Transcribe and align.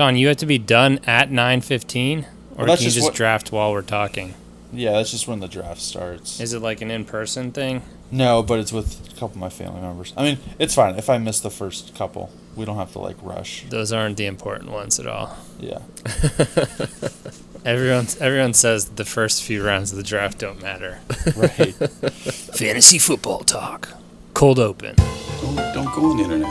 Sean, 0.00 0.16
you 0.16 0.28
have 0.28 0.38
to 0.38 0.46
be 0.46 0.56
done 0.56 0.98
at 1.06 1.30
9:15 1.30 2.24
or 2.56 2.64
Well, 2.64 2.68
can 2.68 2.70
you 2.70 2.76
just 2.84 2.94
just 2.94 3.04
what- 3.04 3.14
draft 3.14 3.52
while 3.52 3.70
we're 3.70 3.82
talking? 3.82 4.32
Yeah, 4.72 4.92
that's 4.92 5.10
just 5.10 5.28
when 5.28 5.40
the 5.40 5.46
draft 5.46 5.82
starts. 5.82 6.40
Is 6.40 6.54
it 6.54 6.60
like 6.62 6.80
an 6.80 6.90
in-person 6.90 7.52
thing? 7.52 7.82
No, 8.10 8.42
but 8.42 8.60
it's 8.60 8.72
with 8.72 9.06
a 9.08 9.10
couple 9.12 9.32
of 9.32 9.36
my 9.36 9.50
family 9.50 9.82
members. 9.82 10.14
I 10.16 10.22
mean, 10.22 10.38
it's 10.58 10.74
fine 10.74 10.94
if 10.96 11.10
I 11.10 11.18
miss 11.18 11.40
the 11.40 11.50
first 11.50 11.94
couple. 11.94 12.30
We 12.56 12.64
don't 12.64 12.76
have 12.78 12.92
to 12.92 12.98
like 12.98 13.16
rush. 13.20 13.64
Those 13.68 13.92
aren't 13.92 14.16
the 14.16 14.24
important 14.24 14.70
ones 14.70 14.98
at 14.98 15.06
all. 15.06 15.36
Yeah. 15.58 15.80
Everyone 17.66 18.06
everyone 18.20 18.54
says 18.54 18.86
the 18.86 19.04
first 19.04 19.42
few 19.42 19.62
rounds 19.62 19.90
of 19.90 19.98
the 19.98 20.02
draft 20.02 20.38
don't 20.38 20.62
matter. 20.62 21.00
Right. 21.36 21.74
Fantasy 22.54 22.96
football 22.98 23.40
talk. 23.40 23.90
Cold 24.32 24.58
open. 24.58 24.94
Don't, 24.96 25.56
don't 25.74 25.94
go 25.94 26.06
on 26.10 26.16
the 26.16 26.22
internet. 26.24 26.48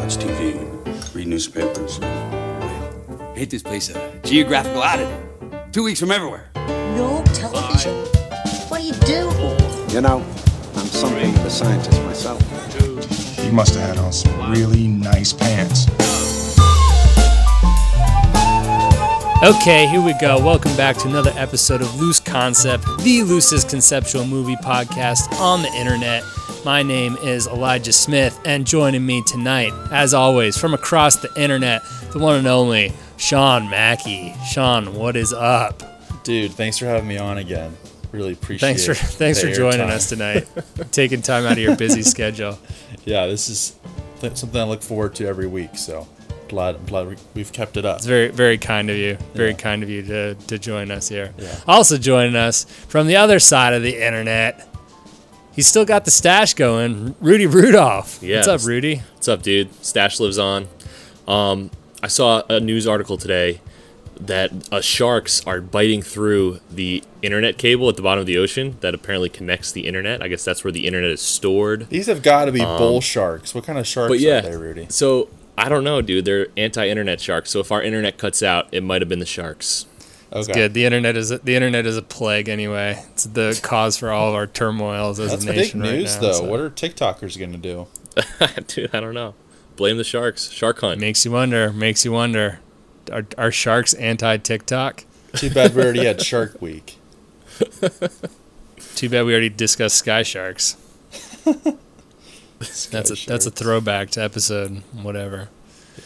Watch 0.00 0.16
TV, 0.16 1.14
read 1.14 1.26
newspapers. 1.26 2.00
Hate 3.36 3.50
this 3.50 3.62
place 3.62 3.90
a 3.90 4.18
geographical 4.24 4.80
oddity. 4.80 5.14
Two 5.70 5.82
weeks 5.82 6.00
from 6.00 6.10
everywhere. 6.10 6.48
No 6.54 7.22
television? 7.34 7.92
What 8.70 8.80
do 8.80 8.86
you 8.86 8.94
do? 9.04 9.94
You 9.94 10.00
know, 10.00 10.24
I'm 10.74 10.86
something 10.86 11.34
of 11.34 11.44
a 11.44 11.50
scientist 11.50 12.02
myself. 12.04 12.40
You 13.44 13.52
must 13.52 13.74
have 13.74 13.90
had 13.90 13.98
on 13.98 14.10
some 14.14 14.50
really 14.50 14.88
nice 14.88 15.34
pants. 15.34 15.84
Okay, 19.44 19.86
here 19.86 20.00
we 20.00 20.14
go. 20.18 20.42
Welcome 20.42 20.74
back 20.74 20.96
to 20.96 21.08
another 21.08 21.34
episode 21.36 21.82
of 21.82 22.00
Loose 22.00 22.20
Concept, 22.20 22.84
the 23.00 23.22
loosest 23.22 23.68
conceptual 23.68 24.24
movie 24.24 24.56
podcast 24.56 25.30
on 25.38 25.60
the 25.60 25.70
internet. 25.74 26.24
My 26.64 26.82
name 26.82 27.18
is 27.18 27.46
Elijah 27.46 27.92
Smith, 27.92 28.40
and 28.46 28.66
joining 28.66 29.04
me 29.04 29.22
tonight, 29.26 29.74
as 29.92 30.14
always, 30.14 30.56
from 30.56 30.72
across 30.72 31.16
the 31.16 31.30
internet, 31.38 31.82
the 32.12 32.18
one 32.18 32.36
and 32.36 32.46
only 32.46 32.94
Sean 33.16 33.68
Mackey. 33.70 34.34
Sean, 34.50 34.94
what 34.94 35.16
is 35.16 35.32
up? 35.32 35.82
Dude, 36.24 36.52
thanks 36.52 36.78
for 36.78 36.86
having 36.86 37.08
me 37.08 37.18
on 37.18 37.38
again. 37.38 37.76
Really 38.12 38.32
appreciate 38.32 38.60
Thanks 38.68 38.86
for 38.86 38.94
thanks 38.94 39.40
for 39.40 39.50
joining 39.52 39.80
airtime. 39.80 39.90
us 39.90 40.08
tonight, 40.08 40.48
taking 40.90 41.22
time 41.22 41.44
out 41.44 41.52
of 41.52 41.58
your 41.58 41.76
busy 41.76 42.02
schedule. 42.02 42.58
Yeah, 43.04 43.26
this 43.26 43.48
is 43.48 43.76
th- 44.20 44.36
something 44.36 44.60
I 44.60 44.64
look 44.64 44.82
forward 44.82 45.14
to 45.16 45.26
every 45.26 45.46
week. 45.46 45.76
So 45.76 46.08
glad, 46.48 46.86
glad 46.86 47.08
we- 47.08 47.16
we've 47.34 47.52
kept 47.52 47.76
it 47.76 47.84
up. 47.84 47.98
It's 47.98 48.06
very 48.06 48.28
very 48.28 48.58
kind 48.58 48.90
of 48.90 48.96
you. 48.96 49.18
Very 49.34 49.50
Yeah. 49.50 49.56
kind 49.56 49.82
of 49.82 49.90
you 49.90 50.02
to 50.04 50.34
to 50.34 50.58
join 50.58 50.90
us 50.90 51.08
here. 51.08 51.34
Yeah. 51.36 51.58
Also 51.66 51.98
joining 51.98 52.36
us 52.36 52.64
from 52.88 53.06
the 53.06 53.16
other 53.16 53.38
side 53.38 53.74
of 53.74 53.82
the 53.82 54.02
internet. 54.04 54.66
He's 55.52 55.66
still 55.66 55.84
got 55.84 56.04
the 56.04 56.10
stash 56.10 56.54
going. 56.54 57.14
Rudy 57.20 57.46
Rudolph. 57.46 58.22
Yeah, 58.22 58.36
What's 58.36 58.48
up, 58.48 58.64
Rudy? 58.64 59.02
What's 59.14 59.28
up, 59.28 59.42
dude? 59.42 59.68
Stash 59.84 60.20
lives 60.20 60.38
on. 60.38 60.68
Um, 61.26 61.70
I 62.02 62.08
saw 62.08 62.42
a 62.48 62.60
news 62.60 62.86
article 62.86 63.16
today 63.16 63.60
that 64.18 64.50
uh, 64.72 64.80
sharks 64.80 65.44
are 65.46 65.60
biting 65.60 66.00
through 66.02 66.60
the 66.70 67.02
internet 67.22 67.58
cable 67.58 67.88
at 67.88 67.96
the 67.96 68.02
bottom 68.02 68.20
of 68.20 68.26
the 68.26 68.38
ocean 68.38 68.76
that 68.80 68.94
apparently 68.94 69.28
connects 69.28 69.72
the 69.72 69.86
internet. 69.86 70.22
I 70.22 70.28
guess 70.28 70.44
that's 70.44 70.64
where 70.64 70.72
the 70.72 70.86
internet 70.86 71.10
is 71.10 71.20
stored. 71.20 71.88
These 71.90 72.06
have 72.06 72.22
got 72.22 72.46
to 72.46 72.52
be 72.52 72.60
bull 72.60 73.00
sharks. 73.00 73.54
What 73.54 73.64
kind 73.64 73.78
of 73.78 73.86
sharks 73.86 74.10
But 74.10 74.20
yeah, 74.20 74.38
are 74.38 74.42
they, 74.42 74.56
Rudy? 74.56 74.86
so 74.88 75.28
I 75.58 75.68
don't 75.68 75.84
know, 75.84 76.00
dude. 76.02 76.24
They're 76.24 76.48
anti-internet 76.56 77.20
sharks. 77.20 77.50
So 77.50 77.60
if 77.60 77.70
our 77.72 77.82
internet 77.82 78.18
cuts 78.18 78.42
out, 78.42 78.68
it 78.72 78.82
might 78.82 79.02
have 79.02 79.08
been 79.08 79.18
the 79.18 79.26
sharks. 79.26 79.86
Okay. 80.32 80.52
Good. 80.52 80.74
The 80.74 80.84
internet 80.84 81.16
is 81.16 81.28
the 81.28 81.54
internet 81.54 81.86
is 81.86 81.96
a 81.96 82.02
plague 82.02 82.48
anyway. 82.48 83.02
It's 83.12 83.24
the 83.24 83.58
cause 83.62 83.96
for 83.96 84.10
all 84.10 84.28
of 84.30 84.34
our 84.34 84.46
turmoils 84.46 85.20
as 85.20 85.30
That's 85.30 85.44
a 85.44 85.46
big 85.46 85.56
nation 85.56 85.80
news, 85.80 86.14
right 86.14 86.22
now. 86.22 86.28
though. 86.28 86.38
so 86.38 86.44
What 86.44 86.60
are 86.60 86.68
TikTokers 86.70 87.38
going 87.38 87.52
to 87.52 87.58
do? 87.58 87.86
dude, 88.66 88.94
I 88.94 89.00
don't 89.00 89.14
know. 89.14 89.34
Blame 89.76 89.96
the 89.98 90.04
sharks. 90.04 90.50
Shark 90.50 90.80
hunt. 90.80 91.00
makes 91.00 91.24
you 91.24 91.30
wonder. 91.32 91.72
Makes 91.72 92.04
you 92.04 92.12
wonder. 92.12 92.60
Are, 93.12 93.26
are 93.38 93.52
sharks 93.52 93.94
anti 93.94 94.36
TikTok? 94.38 95.04
Too 95.34 95.50
bad 95.50 95.74
we 95.74 95.82
already 95.82 96.04
had 96.06 96.22
Shark 96.22 96.60
Week. 96.62 96.96
Too 98.94 99.08
bad 99.10 99.24
we 99.26 99.32
already 99.32 99.50
discussed 99.50 99.96
sky 99.96 100.22
sharks. 100.22 100.76
That's 102.90 103.10
a 103.10 103.26
that's 103.26 103.44
a 103.46 103.50
throwback 103.50 104.10
to 104.10 104.22
episode 104.22 104.82
whatever. 104.94 105.48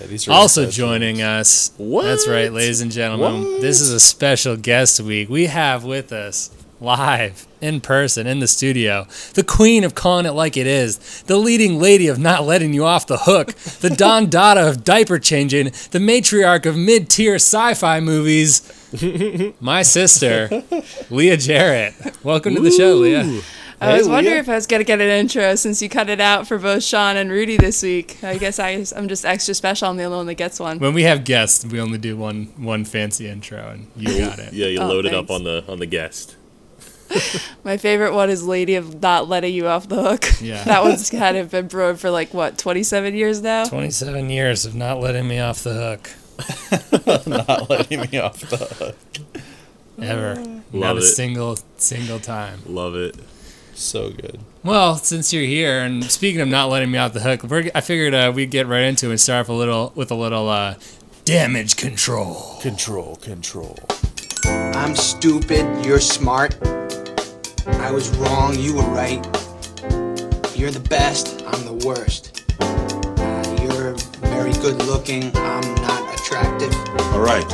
Yeah, 0.01 0.07
these 0.09 0.27
are 0.29 0.33
Also 0.33 0.69
joining 0.69 1.17
ones. 1.17 1.25
us. 1.25 1.73
What? 1.77 2.03
That's 2.05 2.27
right, 2.29 2.53
ladies 2.53 2.81
and 2.81 2.91
gentlemen. 2.91 3.61
This 3.61 3.81
is 3.81 3.93
a 3.93 4.01
special 4.01 4.57
guest 4.57 5.01
week. 5.01 5.29
We 5.29 5.47
have 5.47 5.85
with 5.85 6.13
us 6.13 6.51
live 6.81 7.47
in 7.61 7.81
person 7.81 8.27
in 8.27 8.41
the 8.41 8.47
studio 8.49 9.07
the 9.35 9.45
queen 9.45 9.85
of 9.85 9.95
calling 9.95 10.25
it 10.27 10.31
like 10.33 10.57
it 10.57 10.67
is, 10.67 11.23
the 11.25 11.37
leading 11.37 11.79
lady 11.79 12.09
of 12.09 12.19
not 12.19 12.45
letting 12.45 12.73
you 12.73 12.85
off 12.85 13.07
the 13.07 13.19
hook, 13.19 13.53
the 13.55 13.91
Don 13.97 14.31
Dada 14.31 14.69
of 14.69 14.83
diaper 14.85 15.19
changing, 15.19 15.67
the 15.91 15.99
matriarch 15.99 16.65
of 16.67 16.77
mid-tier 16.77 17.35
sci-fi 17.35 18.01
movies. 18.01 18.63
My 19.61 19.83
sister, 19.83 20.63
Leah 21.11 21.37
Jarrett. 21.37 21.95
Welcome 22.25 22.55
to 22.55 22.61
the 22.61 22.71
show, 22.71 22.95
Leah. 22.95 23.41
I 23.83 23.97
was 23.97 24.09
wondering 24.09 24.35
Leah. 24.35 24.41
if 24.43 24.49
I 24.49 24.55
was 24.57 24.67
gonna 24.67 24.85
get 24.85 25.01
an 25.01 25.09
intro 25.09 25.55
since 25.55 25.81
you 25.81 25.89
cut 25.89 26.09
it 26.11 26.21
out 26.21 26.47
for 26.47 26.59
both 26.59 26.83
Sean 26.83 27.17
and 27.17 27.31
Rudy 27.31 27.57
this 27.57 27.83
week. 27.83 28.23
I 28.23 28.37
guess 28.37 28.59
I, 28.59 28.85
I'm 28.97 29.09
just 29.09 29.25
extra 29.25 29.55
special. 29.55 29.89
I'm 29.89 29.97
the 29.97 30.05
only 30.05 30.17
one 30.19 30.27
that 30.27 30.35
gets 30.35 30.59
one. 30.61 30.79
When 30.79 30.93
we 30.93 31.05
have 31.05 31.25
guests, 31.25 31.65
we 31.65 31.81
only 31.81 31.99
do 31.99 32.17
one 32.17 32.47
one 32.57 32.85
fancy 32.85 33.27
intro, 33.29 33.71
and 33.71 33.87
you 33.97 34.19
got 34.19 34.39
it. 34.39 34.53
Yeah, 34.53 34.67
you 34.67 34.81
Oh, 34.81 34.87
load 34.89 35.07
it 35.07 35.15
up 35.15 35.31
on 35.31 35.45
the 35.45 35.65
on 35.69 35.79
the 35.79 35.87
guest. 35.87 36.37
My 37.65 37.77
favorite 37.77 38.13
one 38.15 38.31
is 38.31 38.45
"Lady 38.45 38.75
of 38.77 39.01
Not 39.03 39.29
Letting 39.29 39.55
You 39.55 39.67
Off 39.69 39.89
the 39.89 40.03
Hook." 40.03 40.25
Yeah. 40.41 40.63
that 40.65 40.83
one's 40.83 41.11
kind 41.11 41.37
of 41.37 41.51
been 41.51 41.67
brewing 41.69 41.97
for 41.97 42.11
like 42.11 42.33
what 42.35 42.57
27 42.59 43.15
years 43.15 43.43
now. 43.43 43.65
27 43.65 44.31
years 44.31 44.65
of 44.65 44.75
not 44.75 45.01
letting 45.01 45.27
me 45.29 45.39
off 45.41 45.63
the 45.63 45.75
hook. 45.75 47.27
not 47.27 47.69
letting 47.69 48.01
me 48.11 48.19
off 48.19 48.41
the 48.41 48.57
hook. 48.57 48.97
Ever. 50.01 50.37
Love 50.37 50.47
Not 50.47 50.73
Love 50.73 50.97
a 50.97 51.01
it. 51.01 51.03
single 51.03 51.59
single 51.77 52.19
time. 52.19 52.61
Love 52.67 52.95
it. 52.95 53.17
So 53.75 54.11
good. 54.11 54.41
Well, 54.63 54.97
since 54.97 55.33
you're 55.33 55.45
here, 55.45 55.81
and 55.81 56.05
speaking 56.05 56.41
of 56.41 56.49
not 56.49 56.69
letting 56.69 56.91
me 56.91 56.99
off 56.99 57.13
the 57.15 57.21
hook, 57.21 57.43
we're, 57.45 57.71
I 57.75 57.81
figured 57.81 58.13
uh, 58.15 58.31
we'd 58.35 58.51
get 58.51 58.67
right 58.67 58.83
into 58.85 59.07
it 59.07 59.11
and 59.11 59.21
start 59.21 59.41
off 59.47 59.49
a 59.49 59.53
little 59.55 59.93
with 59.95 60.11
a 60.11 60.15
little 60.15 60.49
uh, 60.49 60.75
damage 61.25 61.77
control. 61.77 62.59
Control, 62.61 63.17
control. 63.17 63.79
I'm 64.45 64.95
stupid, 64.97 65.85
you're 65.85 66.01
smart. 66.01 66.57
I 67.67 67.91
was 67.91 68.09
wrong, 68.17 68.59
you 68.59 68.75
were 68.77 68.83
right. 68.85 69.25
You're 70.57 70.71
the 70.71 70.85
best, 70.89 71.43
I'm 71.47 71.65
the 71.65 71.83
worst. 71.87 72.45
Uh, 72.61 73.59
you're 73.63 73.95
very 74.31 74.53
good 74.55 74.77
looking, 74.87 75.35
I'm 75.37 75.75
not 75.77 76.15
attractive. 76.15 76.75
All 77.13 77.21
right. 77.21 77.45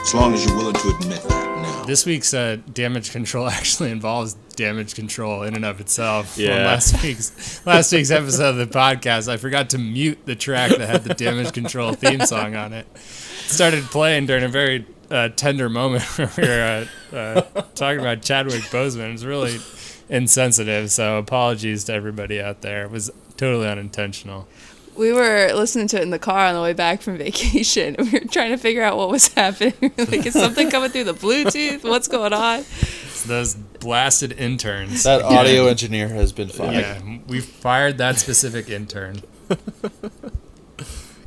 As 0.00 0.14
long 0.14 0.32
as 0.34 0.44
you're 0.44 0.56
willing 0.56 0.74
to 0.74 0.88
admit 1.00 1.22
that 1.22 1.46
now. 1.62 1.84
This 1.84 2.04
week's 2.06 2.32
uh, 2.34 2.58
damage 2.72 3.10
control 3.12 3.48
actually 3.50 3.90
involves 3.90 4.34
damage 4.56 4.94
control 4.94 5.42
in 5.42 5.54
and 5.54 5.64
of 5.64 5.80
itself. 5.80 6.34
From 6.34 6.44
Yeah. 6.44 6.66
last 6.66 7.02
week's 7.02 7.64
last 7.66 7.92
week's 7.92 8.10
episode 8.10 8.50
of 8.50 8.56
the 8.56 8.66
podcast, 8.66 9.28
I 9.28 9.36
forgot 9.36 9.70
to 9.70 9.78
mute 9.78 10.18
the 10.24 10.34
track 10.34 10.70
that 10.76 10.88
had 10.88 11.04
the 11.04 11.14
damage 11.14 11.52
control 11.52 11.92
theme 11.92 12.20
song 12.26 12.56
on 12.56 12.72
it. 12.72 12.86
It 12.94 13.00
started 13.52 13.84
playing 13.84 14.26
during 14.26 14.44
a 14.44 14.48
very 14.48 14.84
uh, 15.10 15.28
tender 15.30 15.68
moment 15.68 16.02
where 16.18 16.30
we 16.36 16.42
were 16.44 16.86
uh, 17.12 17.16
uh, 17.16 17.62
talking 17.74 18.00
about 18.00 18.22
Chadwick 18.22 18.62
Boseman. 18.64 19.10
It 19.10 19.12
was 19.12 19.26
really 19.26 19.58
insensitive. 20.08 20.90
So 20.90 21.18
apologies 21.18 21.84
to 21.84 21.94
everybody 21.94 22.40
out 22.40 22.62
there. 22.62 22.84
It 22.84 22.90
was 22.90 23.10
totally 23.36 23.68
unintentional. 23.68 24.48
We 24.96 25.12
were 25.12 25.52
listening 25.54 25.86
to 25.88 25.98
it 25.98 26.02
in 26.02 26.10
the 26.10 26.18
car 26.18 26.46
on 26.46 26.54
the 26.54 26.60
way 26.60 26.72
back 26.72 27.02
from 27.02 27.18
vacation. 27.18 27.94
We 27.98 28.10
were 28.10 28.20
trying 28.20 28.50
to 28.50 28.56
figure 28.56 28.82
out 28.82 28.96
what 28.96 29.08
was 29.10 29.28
happening. 29.28 29.74
like, 29.96 30.26
is 30.26 30.34
something 30.34 30.70
coming 30.70 30.90
through 30.90 31.04
the 31.04 31.14
Bluetooth? 31.14 31.84
What's 31.84 32.08
going 32.08 32.32
on? 32.32 32.60
It's 32.60 33.24
those 33.24 33.54
blasted 33.54 34.32
interns. 34.32 35.04
That 35.04 35.22
audio 35.22 35.66
engineer 35.66 36.08
has 36.08 36.32
been 36.32 36.48
fired. 36.48 36.74
yeah, 36.74 37.18
we 37.28 37.40
fired 37.40 37.98
that 37.98 38.18
specific 38.18 38.68
intern. 38.68 39.22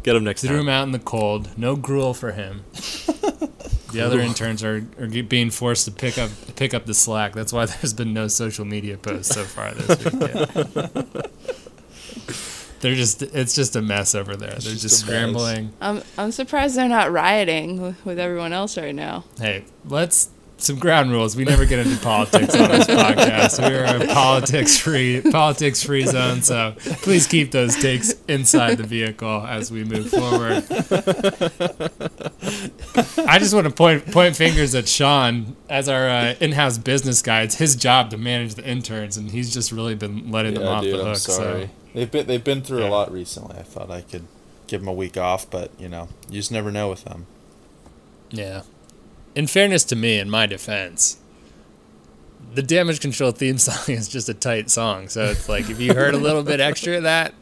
Get 0.03 0.15
him 0.15 0.23
next 0.23 0.41
Threw 0.41 0.59
him 0.59 0.69
out 0.69 0.83
in 0.83 0.91
the 0.91 0.99
cold. 0.99 1.57
No 1.57 1.75
gruel 1.75 2.13
for 2.13 2.31
him. 2.31 2.63
The 3.91 4.01
other 4.01 4.19
interns 4.19 4.63
are, 4.63 4.85
are 4.99 5.07
being 5.07 5.49
forced 5.49 5.85
to 5.85 5.91
pick 5.91 6.17
up 6.17 6.29
pick 6.55 6.73
up 6.73 6.85
the 6.85 6.93
slack. 6.93 7.33
That's 7.33 7.51
why 7.53 7.65
there's 7.67 7.93
been 7.93 8.13
no 8.13 8.27
social 8.27 8.65
media 8.65 8.97
posts 8.97 9.33
so 9.35 9.43
far 9.43 9.73
this 9.73 10.05
week. 10.13 11.25
They're 12.81 12.95
just 12.95 13.21
it's 13.21 13.53
just 13.53 13.75
a 13.75 13.81
mess 13.81 14.15
over 14.15 14.35
there. 14.35 14.49
They're 14.49 14.59
just, 14.59 14.81
just 14.81 14.99
scrambling. 15.01 15.71
I'm 15.79 16.01
I'm 16.17 16.31
surprised 16.31 16.75
they're 16.75 16.87
not 16.89 17.11
rioting 17.11 17.79
with- 17.79 18.03
with 18.05 18.17
everyone 18.17 18.53
else 18.53 18.75
right 18.77 18.95
now. 18.95 19.23
Hey, 19.39 19.65
let's 19.85 20.29
some 20.63 20.77
ground 20.79 21.11
rules. 21.11 21.35
We 21.35 21.43
never 21.43 21.65
get 21.65 21.79
into 21.79 22.01
politics 22.03 22.55
on 22.55 22.69
this 22.69 22.87
podcast. 22.87 23.59
We're 23.61 24.03
a 24.03 24.07
politics 24.13 24.77
free 24.77 25.21
politics 25.31 25.83
free 25.83 26.05
zone, 26.05 26.41
so 26.41 26.75
please 27.01 27.27
keep 27.27 27.51
those 27.51 27.75
takes 27.75 28.13
inside 28.27 28.75
the 28.77 28.83
vehicle 28.83 29.41
as 29.47 29.71
we 29.71 29.83
move 29.83 30.09
forward. 30.09 30.63
I 33.27 33.39
just 33.39 33.53
want 33.53 33.67
to 33.67 33.73
point 33.73 34.11
point 34.11 34.35
fingers 34.35 34.75
at 34.75 34.87
Sean 34.87 35.55
as 35.69 35.87
our 35.89 36.07
uh, 36.09 36.35
in-house 36.39 36.77
business 36.77 37.21
guy. 37.21 37.41
It's 37.43 37.55
his 37.55 37.75
job 37.75 38.09
to 38.11 38.17
manage 38.17 38.55
the 38.55 38.67
interns, 38.67 39.17
and 39.17 39.31
he's 39.31 39.53
just 39.53 39.71
really 39.71 39.95
been 39.95 40.31
letting 40.31 40.53
them 40.55 40.63
Yeah, 40.63 40.69
off 40.69 40.83
dude, 40.83 40.95
the 40.95 41.01
I'm 41.01 41.07
hook. 41.07 41.17
sorry. 41.17 41.63
So 41.65 41.69
They've 41.93 42.11
been 42.11 42.27
they've 42.27 42.43
been 42.43 42.61
through 42.61 42.81
Yeah. 42.81 42.89
a 42.89 42.91
lot 42.91 43.11
recently. 43.11 43.57
I 43.57 43.63
thought 43.63 43.91
I 43.91 44.01
could 44.01 44.25
give 44.67 44.81
them 44.81 44.87
a 44.87 44.93
week 44.93 45.17
off, 45.17 45.49
but 45.49 45.71
you 45.79 45.89
know, 45.89 46.07
you 46.29 46.35
just 46.39 46.51
never 46.51 46.71
know 46.71 46.89
with 46.89 47.03
them. 47.03 47.25
Yeah. 48.29 48.61
In 49.35 49.47
fairness 49.47 49.83
to 49.85 49.95
me, 49.95 50.19
in 50.19 50.29
my 50.29 50.45
defense, 50.45 51.17
the 52.53 52.61
damage 52.61 52.99
control 52.99 53.31
theme 53.31 53.57
song 53.59 53.95
is 53.95 54.07
just 54.07 54.29
a 54.29 54.33
tight 54.33 54.69
song. 54.69 55.07
So 55.07 55.25
it's 55.25 55.47
like 55.47 55.69
if 55.69 55.79
you 55.79 55.93
heard 55.93 56.13
a 56.13 56.17
little 56.17 56.43
bit 56.43 56.59
extra 56.59 56.97
of 56.97 57.03
that, 57.03 57.33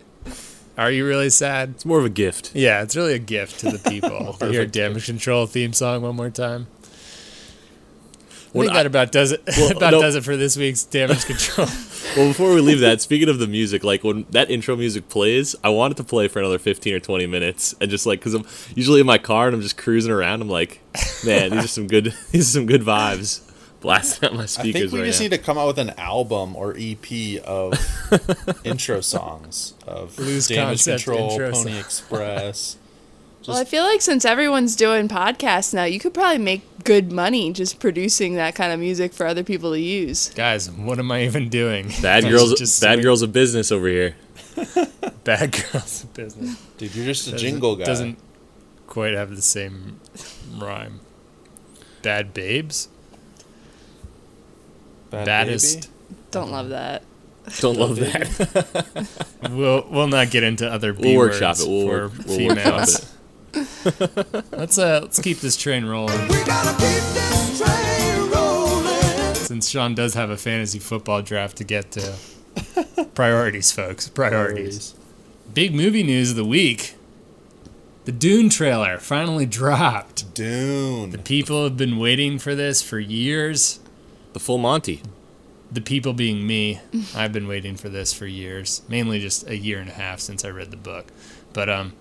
are 0.77 0.91
you 0.91 1.05
really 1.05 1.29
sad? 1.29 1.71
It's 1.71 1.85
more 1.85 1.99
of 1.99 2.05
a 2.05 2.09
gift. 2.09 2.51
Yeah, 2.53 2.81
it's 2.83 2.95
really 2.95 3.13
a 3.13 3.19
gift 3.19 3.59
to 3.61 3.71
the 3.71 3.89
people. 3.89 4.33
to 4.33 4.49
hear 4.49 4.65
damage 4.65 5.07
control 5.07 5.45
theme 5.45 5.73
song 5.73 6.03
one 6.03 6.15
more 6.15 6.29
time. 6.29 6.67
I 8.53 8.57
Well, 8.57 8.67
think 8.67 8.73
that 8.77 8.85
about 8.85 9.11
does 9.11 9.31
it. 9.31 9.43
Well, 9.57 9.71
about 9.71 9.91
no. 9.91 10.01
does 10.01 10.15
it 10.15 10.23
for 10.23 10.35
this 10.37 10.57
week's 10.57 10.83
damage 10.83 11.25
control. 11.25 11.67
Well, 12.17 12.29
before 12.29 12.55
we 12.55 12.61
leave 12.61 12.79
that, 12.79 13.01
speaking 13.01 13.29
of 13.29 13.37
the 13.37 13.45
music, 13.45 13.83
like 13.83 14.03
when 14.03 14.25
that 14.31 14.49
intro 14.49 14.75
music 14.75 15.09
plays, 15.09 15.55
I 15.63 15.69
want 15.69 15.91
it 15.91 15.97
to 15.97 16.03
play 16.03 16.27
for 16.27 16.39
another 16.39 16.57
15 16.57 16.93
or 16.95 16.99
20 16.99 17.27
minutes. 17.27 17.75
And 17.79 17.91
just 17.91 18.07
like, 18.07 18.19
because 18.19 18.33
I'm 18.33 18.47
usually 18.73 18.99
in 19.01 19.05
my 19.05 19.19
car 19.19 19.45
and 19.47 19.55
I'm 19.55 19.61
just 19.61 19.77
cruising 19.77 20.11
around, 20.11 20.41
I'm 20.41 20.49
like, 20.49 20.81
man, 21.23 21.51
these 21.51 21.65
are 21.65 21.67
some 21.67 21.85
good, 21.87 22.05
these 22.31 22.49
are 22.49 22.59
some 22.59 22.65
good 22.65 22.81
vibes 22.81 23.41
blasting 23.81 24.27
out 24.29 24.35
my 24.35 24.47
speakers. 24.47 24.75
I 24.75 24.79
think 24.79 24.91
we 24.93 24.99
right 25.01 25.05
just 25.05 25.19
now. 25.19 25.23
need 25.25 25.29
to 25.31 25.37
come 25.37 25.57
out 25.59 25.67
with 25.67 25.77
an 25.77 25.91
album 25.99 26.55
or 26.55 26.75
EP 26.79 27.39
of 27.45 27.73
intro 28.63 29.01
songs 29.01 29.75
of 29.85 30.17
Loose 30.17 30.47
Damage 30.47 30.83
concept 30.83 31.03
Control, 31.05 31.31
intro 31.31 31.51
Pony 31.51 31.71
song. 31.71 31.79
Express. 31.79 32.77
Well, 33.47 33.57
I 33.57 33.65
feel 33.65 33.83
like 33.83 34.01
since 34.01 34.25
everyone's 34.25 34.75
doing 34.75 35.07
podcasts 35.07 35.73
now, 35.73 35.83
you 35.85 35.99
could 35.99 36.13
probably 36.13 36.37
make 36.43 36.61
good 36.83 37.11
money 37.11 37.51
just 37.53 37.79
producing 37.79 38.35
that 38.35 38.55
kind 38.55 38.71
of 38.71 38.79
music 38.79 39.13
for 39.13 39.25
other 39.25 39.43
people 39.43 39.71
to 39.73 39.79
use. 39.79 40.29
Guys, 40.35 40.69
what 40.69 40.99
am 40.99 41.11
I 41.11 41.23
even 41.23 41.49
doing? 41.49 41.91
Bad 42.01 42.23
girls, 42.29 42.53
just 42.55 42.81
bad 42.81 42.95
swing- 42.95 43.03
girls 43.03 43.21
of 43.21 43.31
business 43.33 43.71
over 43.71 43.87
here. 43.87 44.15
Bad 45.23 45.51
girls 45.71 46.03
of 46.03 46.13
business. 46.13 46.59
Dude, 46.77 46.95
you're 46.95 47.05
just 47.05 47.27
a 47.27 47.31
Doesn't- 47.31 47.47
jingle 47.47 47.75
guy. 47.75 47.85
Doesn't 47.85 48.17
quite 48.87 49.13
have 49.13 49.35
the 49.35 49.41
same 49.41 49.99
rhyme. 50.57 50.99
Bad 52.01 52.33
babes. 52.33 52.87
Bad 55.09 55.27
baddest. 55.27 55.81
baby? 55.81 55.87
Don't 56.31 56.51
love 56.51 56.69
that. 56.69 57.03
Don't 57.59 57.77
love 57.77 57.95
that. 57.97 59.07
We'll 59.49 59.85
we'll 59.89 60.07
not 60.07 60.29
get 60.29 60.43
into 60.43 60.71
other 60.71 60.93
B 60.93 61.01
We'll 61.15 61.17
workshop 61.17 61.57
words 61.57 61.61
it. 61.63 61.69
We'll 61.69 61.81
for 61.87 61.87
work- 62.17 62.27
we'll 62.27 62.47
workshop 62.47 62.65
females. 62.65 63.15
let's 64.51 64.77
uh 64.77 64.99
let's 65.01 65.19
keep 65.21 65.39
this 65.39 65.57
train 65.57 65.85
rolling. 65.85 66.17
Since 69.35 69.69
Sean 69.69 69.95
does 69.95 70.13
have 70.13 70.29
a 70.29 70.37
fantasy 70.37 70.79
football 70.79 71.21
draft 71.21 71.57
to 71.57 71.63
get 71.63 71.91
to. 71.91 72.15
Priorities, 73.15 73.71
folks. 73.71 74.07
Priorities. 74.07 74.95
Big 75.53 75.73
movie 75.73 76.03
news 76.03 76.31
of 76.31 76.35
the 76.35 76.45
week. 76.45 76.95
The 78.05 78.11
Dune 78.11 78.49
trailer 78.49 78.97
finally 78.97 79.45
dropped. 79.45 80.33
Dune. 80.33 81.09
The 81.09 81.17
people 81.17 81.63
have 81.63 81.77
been 81.77 81.97
waiting 81.97 82.39
for 82.39 82.55
this 82.55 82.81
for 82.81 82.99
years. 82.99 83.79
The 84.33 84.39
full 84.39 84.57
Monty. 84.57 85.01
The 85.71 85.81
people 85.81 86.13
being 86.13 86.47
me, 86.47 86.79
I've 87.15 87.31
been 87.31 87.47
waiting 87.47 87.75
for 87.75 87.89
this 87.89 88.11
for 88.13 88.25
years. 88.25 88.81
Mainly 88.87 89.19
just 89.19 89.47
a 89.47 89.57
year 89.57 89.79
and 89.79 89.89
a 89.89 89.93
half 89.93 90.19
since 90.19 90.43
I 90.43 90.49
read 90.49 90.71
the 90.71 90.77
book. 90.77 91.07
But 91.53 91.69
um, 91.69 91.93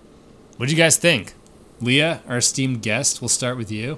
what 0.57 0.67
do 0.67 0.75
you 0.75 0.77
guys 0.77 0.97
think? 0.97 1.33
Leah, 1.81 2.21
our 2.27 2.37
esteemed 2.37 2.81
guest, 2.81 3.21
we'll 3.21 3.29
start 3.29 3.57
with 3.57 3.71
you. 3.71 3.97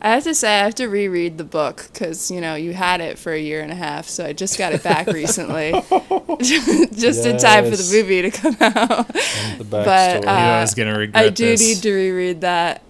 I 0.00 0.10
have 0.10 0.24
to 0.24 0.34
say, 0.34 0.60
I 0.60 0.64
have 0.64 0.76
to 0.76 0.86
reread 0.86 1.38
the 1.38 1.44
book 1.44 1.88
because, 1.92 2.30
you 2.30 2.40
know, 2.40 2.54
you 2.54 2.72
had 2.72 3.00
it 3.00 3.18
for 3.18 3.32
a 3.32 3.40
year 3.40 3.62
and 3.62 3.72
a 3.72 3.74
half, 3.74 4.06
so 4.06 4.24
I 4.24 4.32
just 4.32 4.56
got 4.56 4.72
it 4.72 4.82
back 4.84 5.06
recently. 5.12 5.72
just 6.40 7.26
in 7.26 7.36
time 7.38 7.64
for 7.68 7.76
the 7.76 7.88
movie 7.92 8.22
to 8.22 8.30
come 8.30 8.56
out. 8.60 9.08
The 9.08 9.66
But, 9.68 9.86
backstory. 9.86 10.22
You 10.22 10.28
uh, 10.28 10.32
I 10.32 10.60
was 10.60 10.74
gonna 10.74 10.96
regret 10.96 11.24
it. 11.24 11.26
I 11.26 11.30
do 11.30 11.46
this. 11.46 11.60
need 11.60 11.82
to 11.82 11.92
reread 11.92 12.42
that. 12.42 12.82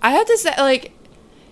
I 0.00 0.12
have 0.12 0.26
to 0.26 0.38
say, 0.38 0.54
like, 0.56 0.92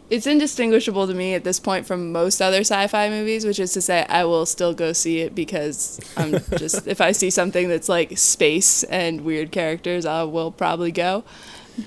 it's 0.09 0.27
indistinguishable 0.27 1.07
to 1.09 1.15
me 1.15 1.35
at 1.35 1.45
this 1.45 1.59
point 1.61 1.85
from 1.85 2.13
most 2.13 2.41
other 2.41 2.61
sci-fi 2.61 3.11
movies, 3.11 3.45
which 3.45 3.59
is 3.59 3.73
to 3.73 3.83
say, 3.83 4.07
I 4.09 4.25
will 4.25 4.47
still 4.47 4.73
go 4.73 4.93
see 4.95 5.21
it 5.21 5.35
because 5.35 6.01
I'm 6.17 6.39
just 6.57 6.87
if 6.87 7.03
I 7.03 7.13
see 7.13 7.29
something 7.29 7.69
that's 7.69 7.89
like 7.89 8.17
space 8.17 8.83
and 8.85 9.23
weird 9.23 9.53
characters, 9.53 10.07
I 10.07 10.23
will 10.23 10.53
probably 10.53 10.93
go. 10.93 11.25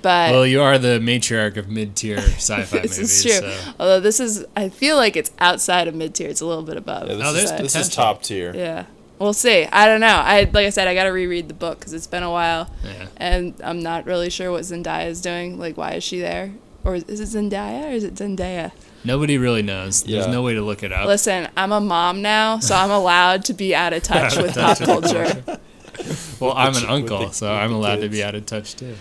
But 0.01 0.31
Well, 0.31 0.45
you 0.45 0.61
are 0.61 0.77
the 0.77 0.99
matriarch 0.99 1.57
of 1.57 1.67
mid-tier 1.69 2.17
sci-fi 2.37 2.79
this 2.79 2.97
movies. 2.97 2.99
is 2.99 3.23
true. 3.23 3.49
So. 3.49 3.73
Although 3.79 3.99
this 3.99 4.19
is, 4.19 4.45
I 4.55 4.69
feel 4.69 4.97
like 4.97 5.15
it's 5.15 5.31
outside 5.39 5.87
of 5.87 5.95
mid 5.95 6.13
tier. 6.15 6.29
It's 6.29 6.41
a 6.41 6.45
little 6.45 6.63
bit 6.63 6.77
above. 6.77 7.07
Yeah, 7.09 7.15
this, 7.15 7.25
Oh, 7.25 7.35
is, 7.35 7.49
there's 7.51 7.61
this 7.73 7.75
is 7.75 7.89
top 7.95 8.21
tier. 8.23 8.53
yeah. 8.55 8.85
We'll 9.17 9.33
see. 9.33 9.65
I 9.65 9.85
don't 9.85 9.99
know. 9.99 10.07
I 10.07 10.41
like 10.43 10.65
I 10.65 10.69
said, 10.69 10.87
I 10.87 10.93
got 10.93 11.03
to 11.03 11.09
reread 11.09 11.49
the 11.49 11.53
book 11.53 11.79
because 11.79 11.91
it's 11.93 12.07
been 12.07 12.23
a 12.23 12.31
while, 12.31 12.69
Yeah. 12.85 13.07
and 13.17 13.53
I'm 13.61 13.81
not 13.81 14.05
really 14.05 14.29
sure 14.29 14.49
what 14.49 14.61
Zendaya 14.61 15.07
is 15.07 15.19
doing. 15.19 15.59
Like, 15.59 15.75
why 15.75 15.93
is 15.95 16.03
she 16.05 16.21
there? 16.21 16.53
Or 16.85 16.95
is 16.95 17.03
it 17.19 17.27
Zendaya 17.37 17.87
or 17.89 17.91
is 17.91 18.05
it 18.05 18.15
Zendaya? 18.15 18.71
Nobody 19.03 19.37
really 19.37 19.61
knows. 19.61 20.03
There's 20.03 20.27
no 20.27 20.41
way 20.41 20.53
to 20.53 20.61
look 20.61 20.83
it 20.83 20.93
up. 20.93 21.05
Listen, 21.07 21.49
I'm 21.57 21.73
a 21.73 21.81
mom 21.81 22.21
now, 22.21 22.59
so 22.59 22.75
I'm 22.75 22.91
allowed 22.91 23.43
to 23.45 23.53
be 23.53 23.75
out 23.75 23.91
of 23.91 24.03
touch 24.03 24.37
with 24.37 24.53
pop 24.55 24.77
culture. 24.77 25.43
well, 26.39 26.53
I'm 26.55 26.75
an 26.77 26.85
uncle, 26.85 27.27
the- 27.27 27.33
so 27.33 27.51
I'm 27.53 27.71
the 27.71 27.75
allowed 27.75 27.97
to 28.01 28.09
be 28.09 28.23
out 28.23 28.35
of 28.35 28.45
touch 28.45 28.75
too. 28.75 28.95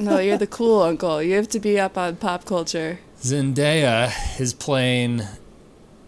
No, 0.00 0.18
you're 0.18 0.38
the 0.38 0.46
cool 0.46 0.82
uncle. 0.82 1.22
You 1.22 1.36
have 1.36 1.48
to 1.50 1.60
be 1.60 1.78
up 1.78 1.96
on 1.96 2.16
pop 2.16 2.44
culture. 2.44 2.98
Zendaya 3.22 4.12
is 4.40 4.52
playing 4.52 5.22